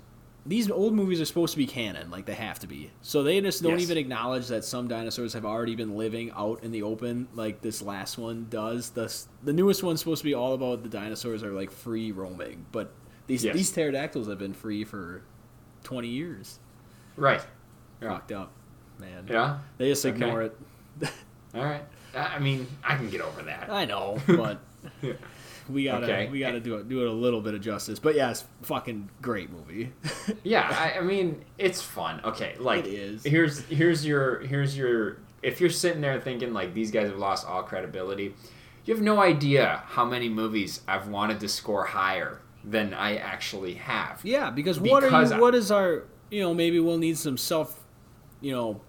these 0.46 0.70
old 0.70 0.94
movies 0.94 1.20
are 1.20 1.24
supposed 1.24 1.52
to 1.52 1.58
be 1.58 1.66
canon, 1.66 2.10
like 2.10 2.24
they 2.24 2.34
have 2.34 2.58
to 2.60 2.66
be. 2.66 2.90
So 3.02 3.22
they 3.22 3.40
just 3.40 3.62
don't 3.62 3.72
Yes. 3.72 3.82
even 3.82 3.98
acknowledge 3.98 4.48
that 4.48 4.64
some 4.64 4.88
dinosaurs 4.88 5.32
have 5.34 5.44
already 5.44 5.74
been 5.76 5.96
living 5.96 6.30
out 6.32 6.62
in 6.64 6.70
the 6.72 6.82
open, 6.82 7.28
like 7.34 7.60
this 7.60 7.82
last 7.82 8.16
one 8.16 8.46
does. 8.48 8.90
The 8.90 9.12
the 9.44 9.52
newest 9.52 9.82
one's 9.82 10.00
supposed 10.00 10.20
to 10.22 10.24
be 10.24 10.34
all 10.34 10.54
about 10.54 10.82
the 10.84 10.88
dinosaurs 10.88 11.42
are 11.42 11.52
like 11.52 11.70
free 11.70 12.12
roaming, 12.12 12.64
but 12.72 12.92
these 13.26 13.44
Yes. 13.44 13.54
these 13.56 13.70
pterodactyls 13.72 14.26
have 14.28 14.38
been 14.38 14.54
free 14.54 14.84
for 14.84 15.22
twenty 15.82 16.08
years. 16.08 16.58
Right. 17.16 17.42
Yeah. 18.00 18.10
Fucked 18.10 18.32
up, 18.32 18.50
man. 18.98 19.26
Yeah. 19.28 19.58
They 19.78 19.88
just 19.88 20.04
Okay. 20.06 20.14
ignore 20.14 20.42
it. 20.42 20.56
All 21.54 21.64
right. 21.64 21.84
I 22.14 22.18
I 22.18 22.38
mean, 22.38 22.66
I 22.84 22.96
can 22.96 23.08
get 23.10 23.20
over 23.20 23.42
that. 23.42 23.70
I 23.70 23.84
know, 23.84 24.18
but. 24.26 24.58
Yeah. 25.00 25.12
We 25.68 25.84
gotta 25.84 26.06
Okay. 26.06 26.28
we 26.28 26.40
gotta 26.40 26.58
do 26.58 26.74
it 26.76 26.88
do 26.88 27.02
it 27.02 27.06
a 27.08 27.12
little 27.12 27.40
bit 27.40 27.54
of 27.54 27.60
justice, 27.60 28.00
but 28.00 28.16
yeah, 28.16 28.30
it's 28.30 28.44
fucking 28.62 29.08
great 29.22 29.50
movie. 29.50 29.92
Yeah, 30.42 30.66
I, 30.68 30.98
I 30.98 31.00
mean, 31.02 31.44
it's 31.56 31.80
fun. 31.80 32.20
Okay, 32.24 32.56
like 32.58 32.84
It 32.86 32.94
is. 32.94 33.22
here's 33.24 33.60
here's 33.66 34.04
your 34.04 34.40
here's 34.40 34.76
your 34.76 35.18
if 35.40 35.60
you're 35.60 35.70
sitting 35.70 36.00
there 36.00 36.20
thinking 36.20 36.52
like 36.52 36.74
these 36.74 36.90
guys 36.90 37.08
have 37.08 37.18
lost 37.18 37.46
all 37.46 37.62
credibility, 37.62 38.34
you 38.84 38.94
have 38.94 39.02
no 39.02 39.20
idea 39.20 39.82
how 39.86 40.04
many 40.04 40.28
movies 40.28 40.80
I've 40.88 41.06
wanted 41.08 41.38
to 41.40 41.48
score 41.48 41.84
higher 41.84 42.40
than 42.64 42.94
I 42.94 43.16
actually 43.16 43.74
have. 43.74 44.20
Yeah, 44.24 44.50
because, 44.50 44.78
what 44.80 45.02
Because 45.02 45.32
are 45.32 45.36
I- 45.36 45.40
what 45.40 45.54
is 45.54 45.70
our 45.70 46.04
you 46.30 46.40
know 46.40 46.54
maybe 46.54 46.78
we'll 46.80 46.98
need 46.98 47.18
some 47.18 47.36
self 47.36 47.78
you 48.40 48.52
know 48.52 48.80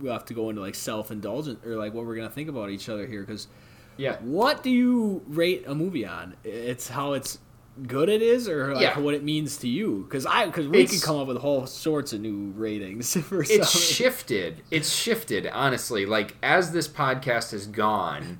we'll 0.00 0.12
have 0.12 0.24
to 0.26 0.34
go 0.34 0.50
into 0.50 0.60
like 0.62 0.74
self 0.74 1.10
indulgent 1.10 1.64
or 1.66 1.76
like 1.76 1.92
what 1.94 2.04
we're 2.06 2.16
gonna 2.16 2.30
think 2.30 2.48
about 2.48 2.70
each 2.70 2.88
other 2.88 3.06
here 3.06 3.20
because 3.20 3.48
Yeah. 3.96 4.16
what 4.20 4.62
do 4.62 4.70
you 4.70 5.22
rate 5.26 5.64
a 5.66 5.74
movie 5.74 6.06
on? 6.06 6.34
It's 6.44 6.88
how 6.88 7.12
it's 7.14 7.38
good 7.86 8.08
it 8.08 8.22
is 8.22 8.48
or 8.48 8.72
like 8.74 8.82
Yeah. 8.82 8.98
what 8.98 9.12
it 9.14 9.22
means 9.22 9.58
to 9.58 9.68
you 9.68 10.04
because 10.08 10.24
I 10.26 10.46
because 10.46 10.66
we 10.68 10.78
It's- 10.80 10.92
could 11.00 11.06
come 11.06 11.16
up 11.18 11.26
with 11.28 11.36
all 11.38 11.66
sorts 11.66 12.12
of 12.14 12.20
new 12.20 12.52
ratings 12.56 13.14
for 13.22 13.42
It's 13.42 13.70
some. 13.70 13.80
shifted. 13.82 14.62
It's 14.70 14.90
shifted, 14.90 15.46
honestly. 15.46 16.06
Like 16.06 16.36
as 16.42 16.72
this 16.72 16.88
podcast 16.88 17.50
has 17.52 17.66
gone, 17.66 18.38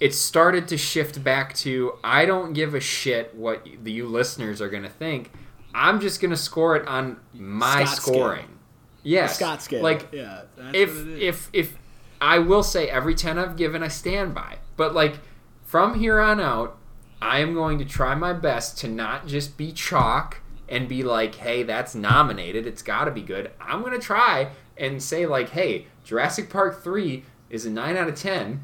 it's 0.00 0.18
started 0.18 0.68
to 0.68 0.76
shift 0.76 1.22
back 1.22 1.54
to 1.54 1.94
I 2.02 2.26
don't 2.26 2.52
give 2.52 2.74
a 2.74 2.80
shit 2.80 3.34
what 3.34 3.66
you, 3.66 3.78
you 3.84 4.06
listeners 4.06 4.60
are 4.60 4.68
going 4.68 4.82
to 4.82 4.88
think. 4.88 5.30
I'm 5.74 6.00
just 6.00 6.20
going 6.20 6.30
to 6.30 6.36
score 6.36 6.76
it 6.76 6.86
on 6.86 7.18
my 7.32 7.84
Scott 7.84 7.96
scale. 7.96 8.14
scoring. 8.14 8.58
Yes. 9.02 9.36
Scott 9.36 9.62
scale 9.62 9.82
Like 9.82 10.08
yeah 10.12 10.42
if 10.72 11.06
it 11.06 11.22
if 11.22 11.50
if 11.52 11.76
I 12.20 12.38
will 12.38 12.62
say 12.62 12.88
every 12.88 13.14
10 13.14 13.38
I've 13.38 13.56
given 13.56 13.82
I 13.82 13.88
stand 13.88 14.34
by. 14.34 14.58
But 14.76 14.94
like 14.94 15.18
from 15.62 15.98
here 15.98 16.20
on 16.20 16.40
out, 16.40 16.78
I 17.20 17.40
am 17.40 17.54
going 17.54 17.78
to 17.78 17.84
try 17.84 18.14
my 18.14 18.32
best 18.32 18.78
to 18.78 18.88
not 18.88 19.26
just 19.26 19.56
be 19.56 19.72
chalk 19.72 20.40
and 20.68 20.88
be 20.88 21.02
like, 21.02 21.34
"Hey, 21.34 21.62
that's 21.62 21.94
nominated. 21.94 22.66
It's 22.66 22.82
got 22.82 23.04
to 23.04 23.10
be 23.10 23.22
good." 23.22 23.50
I'm 23.60 23.80
going 23.80 23.92
to 23.92 23.98
try 23.98 24.50
and 24.76 25.02
say 25.02 25.26
like, 25.26 25.50
"Hey, 25.50 25.86
Jurassic 26.04 26.50
Park 26.50 26.82
3 26.82 27.24
is 27.50 27.66
a 27.66 27.70
9 27.70 27.96
out 27.96 28.08
of 28.08 28.14
10." 28.14 28.62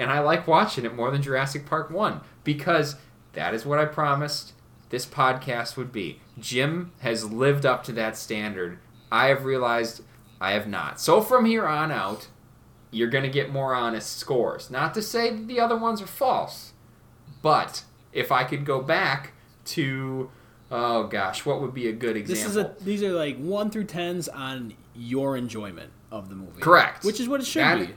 And 0.00 0.10
I 0.10 0.20
like 0.20 0.46
watching 0.48 0.86
it 0.86 0.94
more 0.94 1.10
than 1.10 1.20
Jurassic 1.20 1.66
Park 1.66 1.90
1 1.90 2.22
because 2.42 2.96
that 3.34 3.52
is 3.52 3.66
what 3.66 3.78
I 3.78 3.84
promised 3.84 4.54
this 4.88 5.04
podcast 5.04 5.76
would 5.76 5.92
be. 5.92 6.20
Jim 6.38 6.92
has 7.00 7.30
lived 7.30 7.66
up 7.66 7.84
to 7.84 7.92
that 7.92 8.16
standard. 8.16 8.78
I 9.12 9.26
have 9.26 9.44
realized 9.44 10.02
I 10.40 10.52
have 10.52 10.66
not. 10.66 11.02
So 11.02 11.20
from 11.20 11.44
here 11.44 11.66
on 11.66 11.92
out, 11.92 12.28
you're 12.90 13.10
going 13.10 13.24
to 13.24 13.30
get 13.30 13.52
more 13.52 13.74
honest 13.74 14.16
scores. 14.16 14.70
Not 14.70 14.94
to 14.94 15.02
say 15.02 15.28
that 15.30 15.46
the 15.46 15.60
other 15.60 15.76
ones 15.76 16.00
are 16.00 16.06
false, 16.06 16.72
but 17.42 17.84
if 18.14 18.32
I 18.32 18.44
could 18.44 18.64
go 18.64 18.80
back 18.80 19.32
to, 19.66 20.30
oh 20.70 21.04
gosh, 21.08 21.44
what 21.44 21.60
would 21.60 21.74
be 21.74 21.88
a 21.88 21.92
good 21.92 22.16
example? 22.16 22.42
this 22.42 22.50
is 22.50 22.56
a 22.56 22.74
these 22.82 23.02
are 23.02 23.12
like 23.12 23.36
one 23.36 23.68
through 23.70 23.84
tens 23.84 24.28
on 24.30 24.72
your 24.94 25.36
enjoyment 25.36 25.90
of 26.10 26.30
the 26.30 26.34
movie 26.34 26.62
Correct. 26.62 27.04
which 27.04 27.20
is 27.20 27.28
what 27.28 27.40
it 27.40 27.46
should 27.46 27.60
That- 27.62 27.86
be 27.86 27.94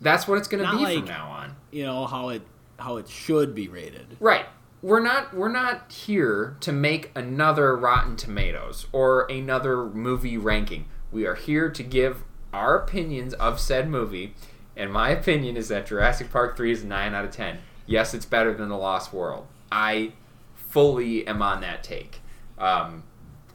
That's 0.00 0.26
what 0.28 0.38
it's 0.38 0.48
going 0.48 0.64
to 0.64 0.70
be 0.76 0.82
like- 0.84 0.98
from 0.98 1.06
now 1.06 1.28
on. 1.30 1.56
you 1.70 1.84
know 1.84 2.06
how 2.06 2.28
it 2.30 2.42
how 2.78 2.96
it 2.96 3.08
should 3.08 3.54
be 3.54 3.66
rated 3.68 4.16
Right. 4.20 4.46
We're 4.80 5.00
not 5.00 5.34
we're 5.34 5.50
not 5.50 5.90
here 5.90 6.56
to 6.60 6.70
make 6.72 7.10
another 7.16 7.76
Rotten 7.76 8.14
Tomatoes 8.14 8.86
or 8.92 9.22
another 9.30 9.84
movie 9.86 10.38
ranking. 10.38 10.84
We 11.10 11.26
are 11.26 11.34
here 11.34 11.68
to 11.70 11.82
give 11.82 12.22
our 12.52 12.76
opinions 12.76 13.34
of 13.34 13.58
said 13.58 13.88
movie, 13.90 14.34
and 14.76 14.92
my 14.92 15.10
opinion 15.10 15.56
is 15.56 15.66
that 15.68 15.86
Jurassic 15.86 16.30
Park 16.30 16.56
3 16.56 16.70
is 16.70 16.82
a 16.84 16.86
9 16.86 17.12
out 17.14 17.24
of 17.24 17.32
10. 17.32 17.58
Yes, 17.86 18.14
it's 18.14 18.24
better 18.26 18.54
than 18.54 18.68
The 18.68 18.76
Lost 18.76 19.12
World. 19.12 19.46
I 19.72 20.12
fully 20.54 21.26
am 21.26 21.42
on 21.42 21.60
that 21.62 21.82
take. 21.82 22.20
Um, 22.56 23.02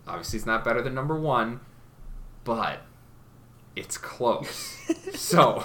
obviously, 0.05 0.37
it's 0.37 0.45
not 0.45 0.65
better 0.65 0.81
than 0.81 0.93
number 0.93 1.15
one, 1.15 1.61
but 2.43 2.81
it's 3.76 3.97
close. 3.97 4.78
so, 5.15 5.63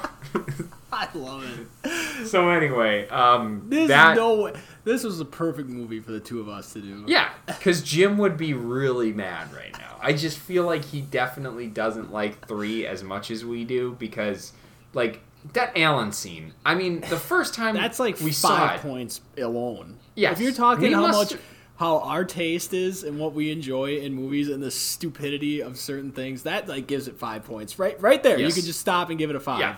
I 0.93 1.09
love 1.15 1.45
it. 1.85 2.27
so 2.27 2.49
anyway, 2.51 3.09
um, 3.09 3.67
This 3.69 3.89
that 3.89 4.17
no 4.17 4.43
way. 4.43 4.53
This 4.85 5.05
was 5.05 5.19
the 5.19 5.25
perfect 5.25 5.69
movie 5.69 6.01
for 6.01 6.13
the 6.13 6.21
two 6.21 6.41
of 6.41 6.49
us 6.49 6.73
to 6.73 6.81
do. 6.81 7.05
Yeah, 7.07 7.29
because 7.47 7.83
Jim 7.83 8.17
would 8.19 8.37
be 8.39 8.55
really 8.55 9.13
mad 9.13 9.53
right 9.53 9.73
now. 9.79 9.97
I 10.01 10.13
just 10.15 10.39
feel 10.39 10.65
like 10.65 10.85
he 10.85 11.01
definitely 11.03 11.67
doesn't 11.67 12.13
like 12.13 12.47
three 12.49 12.87
as 12.87 13.03
much 13.03 13.31
as 13.31 13.45
we 13.45 13.65
do 13.65 13.97
because, 13.99 14.53
like, 14.95 15.21
that 15.53 15.77
Alan 15.77 16.13
scene. 16.13 16.55
I 16.65 16.75
mean, 16.75 17.01
the 17.03 17.19
first 17.19 17.53
time 17.55 17.75
That's 17.75 17.99
like 18.01 18.19
we 18.21 18.33
saw 18.33 18.49
five 18.57 18.81
it, 18.81 18.83
points 18.83 19.21
alone. 19.37 19.99
Yeah, 20.15 20.33
If 20.33 20.41
you're 20.41 20.53
talking 20.53 20.93
how 20.93 21.03
must- 21.03 21.33
much 21.33 21.41
how 21.79 21.99
our 22.01 22.25
taste 22.25 22.75
is 22.75 23.05
and 23.05 23.19
what 23.19 23.33
we 23.35 23.51
enjoy 23.51 23.97
in 23.99 24.13
movies 24.13 24.49
and 24.51 24.63
the 24.63 24.71
stupidity 24.71 25.61
of 25.63 25.79
certain 25.79 26.11
things, 26.13 26.43
that 26.43 26.69
like 26.69 26.87
gives 26.87 27.09
it 27.09 27.17
five 27.17 27.45
points. 27.45 27.79
Right 27.79 28.01
right 28.03 28.23
there. 28.23 28.39
Yes. 28.39 28.49
You 28.57 28.63
can 28.63 28.67
just 28.67 28.81
stop 28.81 29.11
and 29.11 29.19
give 29.19 29.31
it 29.31 29.37
a 29.37 29.41
five. 29.41 29.61
Yeah. 29.61 29.77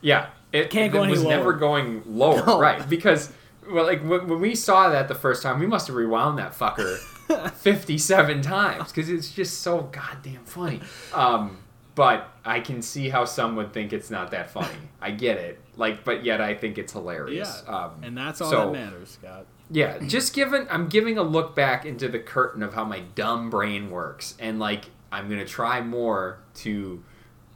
yeah, 0.00 0.26
it, 0.52 0.70
Can't 0.70 0.92
it 0.92 0.96
go 0.96 1.02
any 1.02 1.12
was 1.12 1.22
never 1.24 1.44
lower. 1.50 1.52
going 1.54 2.02
lower, 2.04 2.44
No. 2.44 2.60
right? 2.60 2.88
Because, 2.88 3.32
well, 3.70 3.84
like 3.84 4.02
when, 4.02 4.26
when 4.28 4.40
we 4.40 4.54
saw 4.54 4.90
that 4.90 5.08
the 5.08 5.14
first 5.14 5.42
time, 5.42 5.58
we 5.60 5.66
must 5.66 5.86
have 5.86 5.96
rewound 5.96 6.38
that 6.38 6.52
fucker 6.52 6.98
fifty-seven 7.54 8.42
times 8.42 8.90
because 8.92 9.08
it's 9.08 9.30
just 9.32 9.60
so 9.62 9.82
goddamn 9.92 10.44
funny. 10.44 10.80
Um, 11.14 11.58
but 11.94 12.28
I 12.44 12.60
can 12.60 12.82
see 12.82 13.08
how 13.08 13.24
some 13.24 13.56
would 13.56 13.72
think 13.72 13.92
it's 13.92 14.10
not 14.10 14.30
that 14.32 14.50
funny. 14.50 14.74
I 15.00 15.12
get 15.12 15.38
it, 15.38 15.60
like, 15.76 16.04
but 16.04 16.24
yet 16.24 16.40
I 16.40 16.54
think 16.54 16.76
it's 16.78 16.92
hilarious. 16.92 17.62
Yeah. 17.66 17.74
Um, 17.84 17.90
And 18.02 18.16
that's 18.18 18.40
all 18.40 18.50
so- 18.50 18.66
that 18.66 18.72
matters, 18.72 19.10
Scott. 19.20 19.46
Yeah, 19.70 19.98
just 19.98 20.32
giving 20.34 20.66
I'm 20.70 20.88
giving 20.88 21.18
a 21.18 21.22
look 21.22 21.54
back 21.56 21.84
into 21.84 22.08
the 22.08 22.18
curtain 22.20 22.62
of 22.62 22.74
how 22.74 22.84
my 22.84 23.00
dumb 23.14 23.50
brain 23.50 23.90
works 23.90 24.34
and 24.38 24.58
like 24.58 24.86
I'm 25.10 25.28
going 25.28 25.40
to 25.40 25.46
try 25.46 25.80
more 25.80 26.38
to 26.56 27.02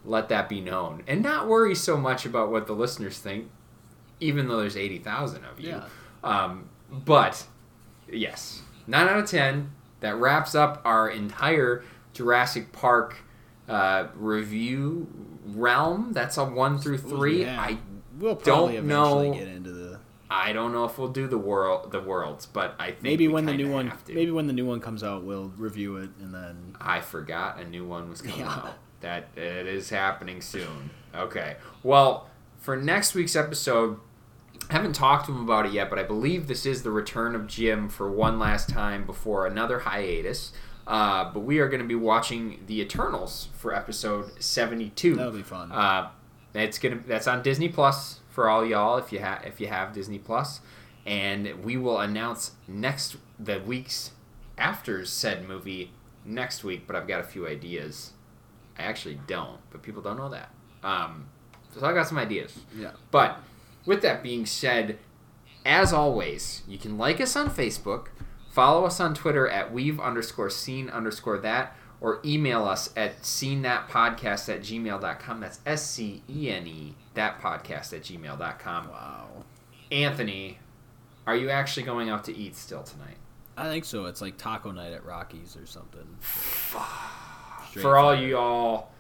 let 0.05 0.29
that 0.31 0.49
be 0.49 0.61
known 0.61 1.03
and 1.07 1.23
not 1.23 1.47
worry 1.47 1.75
so 1.75 1.97
much 1.97 2.25
about 2.27 2.51
what 2.51 2.67
the 2.67 2.73
listeners 2.73 3.19
think 3.19 3.49
even 4.19 4.49
though 4.49 4.59
there's 4.61 4.77
80,000 4.77 5.45
of 5.45 5.61
you. 5.61 5.69
Yeah. 5.71 5.85
Um, 6.25 6.69
but 6.91 7.47
yes, 8.11 8.61
9 8.87 9.09
out 9.09 9.19
of 9.19 9.27
10 9.31 9.71
that 10.01 10.17
wraps 10.17 10.55
up 10.55 10.83
our 10.85 11.09
entire 11.09 11.85
Jurassic 12.13 12.73
Park 12.73 13.17
uh, 13.69 14.09
review 14.17 15.07
realm. 15.47 16.13
That's 16.13 16.37
a 16.39 16.45
1 16.45 16.79
through 16.81 16.99
3. 16.99 17.43
Yeah. 17.45 17.61
I 17.61 17.79
We'll 18.19 18.37
probably 18.37 18.75
don't 18.77 18.85
eventually 18.85 19.31
know- 19.31 19.35
get 19.35 19.49
into 19.49 19.71
the 19.73 19.80
I 20.31 20.53
don't 20.53 20.72
know 20.72 20.85
if 20.85 20.97
we'll 20.99 21.09
do 21.09 21.26
the 21.26 21.39
world 21.39 21.91
the 21.91 22.01
worlds, 22.01 22.47
but 22.47 22.74
I 22.78 22.93
think 22.93 23.03
maybe 23.03 23.26
when 23.28 23.47
the 23.47 23.55
new 23.55 23.70
one 23.70 23.93
maybe 24.09 24.31
when 24.31 24.47
the 24.47 24.53
new 24.53 24.64
one 24.66 24.81
comes 24.81 25.03
out 25.03 25.24
we'll 25.24 25.53
review 25.57 25.97
it 25.97 26.11
and 26.20 26.33
then 26.33 26.76
I 26.81 27.01
forgot 27.01 27.59
a 27.61 27.64
new 27.64 27.85
one 27.85 28.09
was 28.09 28.22
coming 28.22 28.41
Yeah. 28.41 28.53
out. 28.53 28.74
That 29.01 29.28
it 29.37 29.66
is 29.66 29.91
happening 29.91 30.41
soon. 30.43 30.91
Okay. 31.14 31.57
Well, 31.83 32.28
for 32.59 32.76
next 32.76 33.14
week's 33.14 33.35
episode, 33.35 33.99
I 34.68 34.74
haven't 34.74 34.93
talked 34.93 35.26
to 35.26 35.33
him 35.33 35.41
about 35.43 35.64
it 35.66 35.72
yet, 35.72 35.89
but 35.91 35.99
I 35.99 36.03
believe 36.03 36.47
this 36.47 36.66
is 36.66 36.83
the 36.83 36.91
return 36.91 37.35
of 37.35 37.47
Jim 37.47 37.89
for 37.89 38.11
one 38.11 38.39
last 38.39 38.68
time 38.68 39.05
before 39.07 39.47
another 39.47 39.81
hiatus. 39.81 40.53
Uh, 40.87 41.33
but 41.33 41.41
we 41.41 41.59
are 41.61 41.68
going 41.68 41.81
to 41.81 41.87
be 41.89 41.95
watching 41.95 42.61
The 42.66 42.81
Eternals 42.83 43.49
for 43.55 43.74
episode 43.74 44.31
seventy-two. 44.43 45.16
that'll 45.16 45.33
be 45.33 45.43
fun. 45.43 45.72
Uh, 45.72 46.11
it's 46.55 46.78
gonna 46.78 47.01
that's 47.07 47.26
on 47.26 47.43
Disney 47.43 47.68
Plus 47.68 48.20
for 48.31 48.49
all 48.49 48.64
y'all 48.64 48.97
if 48.97 49.12
you 49.12 49.18
have 49.18 49.45
if 49.45 49.61
you 49.61 49.66
have 49.66 49.93
Disney 49.93 50.18
Plus, 50.18 50.61
and 51.07 51.64
we 51.64 51.76
will 51.76 51.99
announce 51.99 52.53
next 52.66 53.16
the 53.39 53.61
weeks 53.61 54.12
after 54.57 55.05
said 55.05 55.47
movie 55.47 55.93
next 56.24 56.64
week. 56.64 56.87
But 56.87 56.97
I've 56.97 57.09
got 57.09 57.20
a 57.20 57.24
few 57.24 57.47
ideas. 57.47 58.12
I 58.78 58.83
actually 58.85 59.20
don't, 59.26 59.59
but 59.70 59.83
people 59.83 60.01
don't 60.01 60.16
know 60.16 60.31
that. 60.31 60.51
Um, 60.83 61.26
So 61.74 61.85
I 61.87 61.93
got 61.93 62.09
some 62.09 62.18
ideas. 62.18 62.59
Yeah. 62.76 62.93
But 63.11 63.39
with 63.85 64.03
that 64.03 64.22
being 64.22 64.47
said, 64.47 64.99
as 65.64 65.93
always, 65.93 66.62
you 66.66 66.78
can 66.78 66.97
like 66.97 67.20
us 67.20 67.37
on 67.37 67.51
Facebook, 67.51 68.07
follow 68.51 68.87
us 68.87 68.99
on 69.01 69.14
Twitter 69.14 69.49
at 69.49 69.72
weave 69.72 70.01
underscore 70.01 70.51
scene 70.51 70.89
underscore 70.89 71.39
that, 71.39 71.76
or 72.01 72.21
email 72.25 72.65
us 72.65 72.91
at 72.97 73.25
scene 73.25 73.63
that 73.63 73.89
podcast 73.89 74.49
at 74.49 74.63
gmail.com. 74.63 75.41
That's 75.41 75.61
S 75.67 75.85
C 75.85 76.23
E 76.29 76.51
N 76.51 76.67
E 76.67 76.95
that 77.15 77.41
podcast 77.41 77.93
at 77.93 78.03
gmail.com. 78.03 78.89
Wow. 78.89 79.29
Anthony, 79.93 80.59
are 81.27 81.37
you 81.37 81.51
actually 81.51 81.83
going 81.83 82.09
out 82.09 82.25
to 82.25 82.37
eat 82.37 82.57
still 82.57 82.83
tonight? 82.83 83.17
I 83.57 83.65
think 83.65 83.85
so. 83.85 84.07
It's 84.07 84.21
like 84.21 84.39
taco 84.39 84.71
night 84.71 84.93
at 84.93 85.05
Rockies 85.05 85.57
or 85.57 85.67
something. 85.67 86.07
Straight 86.21 87.83
For 87.83 87.99
all 87.99 88.15
you 88.15 88.39
all 88.39 88.93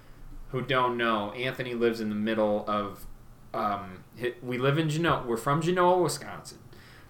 who 0.50 0.60
don't 0.60 0.96
know, 0.96 1.32
Anthony 1.32 1.74
lives 1.74 2.00
in 2.00 2.08
the 2.08 2.14
middle 2.14 2.64
of. 2.68 3.06
Um, 3.52 4.04
we 4.42 4.58
live 4.58 4.78
in 4.78 4.88
Genoa. 4.88 5.24
We're 5.26 5.36
from 5.36 5.60
Genoa, 5.60 5.98
Wisconsin, 5.98 6.58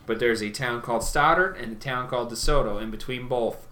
but 0.06 0.20
there's 0.20 0.42
a 0.42 0.50
town 0.50 0.80
called 0.80 1.02
Stoddard 1.02 1.56
and 1.56 1.72
a 1.72 1.74
town 1.74 2.08
called 2.08 2.30
DeSoto. 2.30 2.80
In 2.80 2.90
between 2.90 3.28
both, 3.28 3.66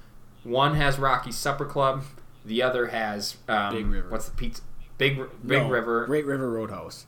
one 0.48 0.74
has 0.74 0.98
Rocky 0.98 1.32
Supper 1.32 1.64
Club, 1.64 2.04
the 2.44 2.62
other 2.62 2.86
has 2.88 3.36
um, 3.48 3.74
Big 3.74 3.86
River. 3.86 4.08
What's 4.10 4.26
the 4.28 4.36
pizza? 4.36 4.62
Big 4.96 5.16
Big 5.46 5.62
No, 5.62 5.68
River, 5.68 6.06
Great 6.06 6.26
River 6.26 6.50
Roadhouse. 6.50 7.06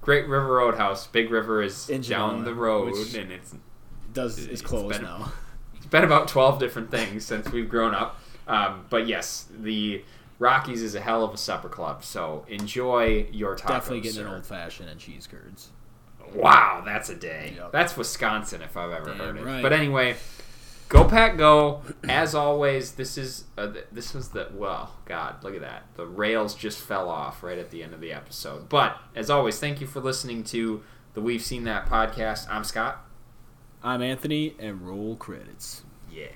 Great 0.00 0.28
River 0.28 0.54
Roadhouse. 0.54 1.06
Big 1.06 1.30
River 1.30 1.62
is 1.62 1.88
In 1.88 2.02
down 2.02 2.44
the 2.44 2.54
road, 2.54 2.94
and 3.16 3.32
it's 3.32 3.54
Does 4.12 4.38
It's 4.38 4.48
is 4.48 4.62
closed 4.62 4.90
been- 5.00 5.02
now. 5.02 5.32
It's 5.76 5.86
been 5.86 6.04
about 6.04 6.28
12 6.28 6.58
different 6.58 6.90
things 6.90 7.24
since 7.24 7.50
we've 7.50 7.68
grown 7.68 7.94
up. 7.94 8.18
Um, 8.46 8.84
but 8.90 9.06
yes, 9.06 9.46
the 9.58 10.02
Rockies 10.38 10.82
is 10.82 10.94
a 10.94 11.00
hell 11.00 11.24
of 11.24 11.32
a 11.34 11.36
supper 11.36 11.68
club. 11.68 12.04
So 12.04 12.44
enjoy 12.48 13.26
your 13.32 13.54
tacos. 13.56 13.68
Definitely 13.68 14.00
getting 14.00 14.16
sir. 14.22 14.26
an 14.26 14.34
old 14.34 14.46
fashioned 14.46 14.88
and 14.88 14.98
cheese 15.00 15.26
curds. 15.26 15.70
Wow, 16.34 16.82
that's 16.84 17.08
a 17.10 17.14
day. 17.14 17.54
Yep. 17.56 17.72
That's 17.72 17.96
Wisconsin 17.96 18.62
if 18.62 18.76
I've 18.76 18.92
ever 18.92 19.10
Damn 19.10 19.18
heard 19.18 19.36
it. 19.36 19.44
right. 19.44 19.62
But 19.62 19.72
anyway, 19.72 20.16
go 20.88 21.04
pack 21.04 21.36
go. 21.36 21.82
As 22.08 22.34
always, 22.34 22.92
this 22.92 23.16
is 23.18 23.44
uh, 23.56 23.72
this 23.92 24.14
was 24.14 24.30
the 24.30 24.48
well, 24.54 24.94
God, 25.04 25.42
look 25.42 25.54
at 25.54 25.60
that. 25.60 25.84
The 25.96 26.06
rails 26.06 26.54
just 26.54 26.80
fell 26.80 27.08
off 27.08 27.42
right 27.42 27.58
at 27.58 27.70
the 27.70 27.82
end 27.82 27.94
of 27.94 28.00
the 28.00 28.12
episode. 28.12 28.68
But 28.68 28.96
as 29.14 29.30
always, 29.30 29.58
thank 29.58 29.80
you 29.80 29.86
for 29.86 30.00
listening 30.00 30.44
to 30.44 30.82
the 31.14 31.20
We've 31.20 31.42
Seen 31.42 31.64
That 31.64 31.86
podcast. 31.86 32.46
I'm 32.50 32.64
Scott. 32.64 33.04
I'm 33.82 34.02
Anthony, 34.02 34.54
and 34.58 34.86
roll 34.86 35.16
credits. 35.16 35.82
Yeah. 36.10 36.28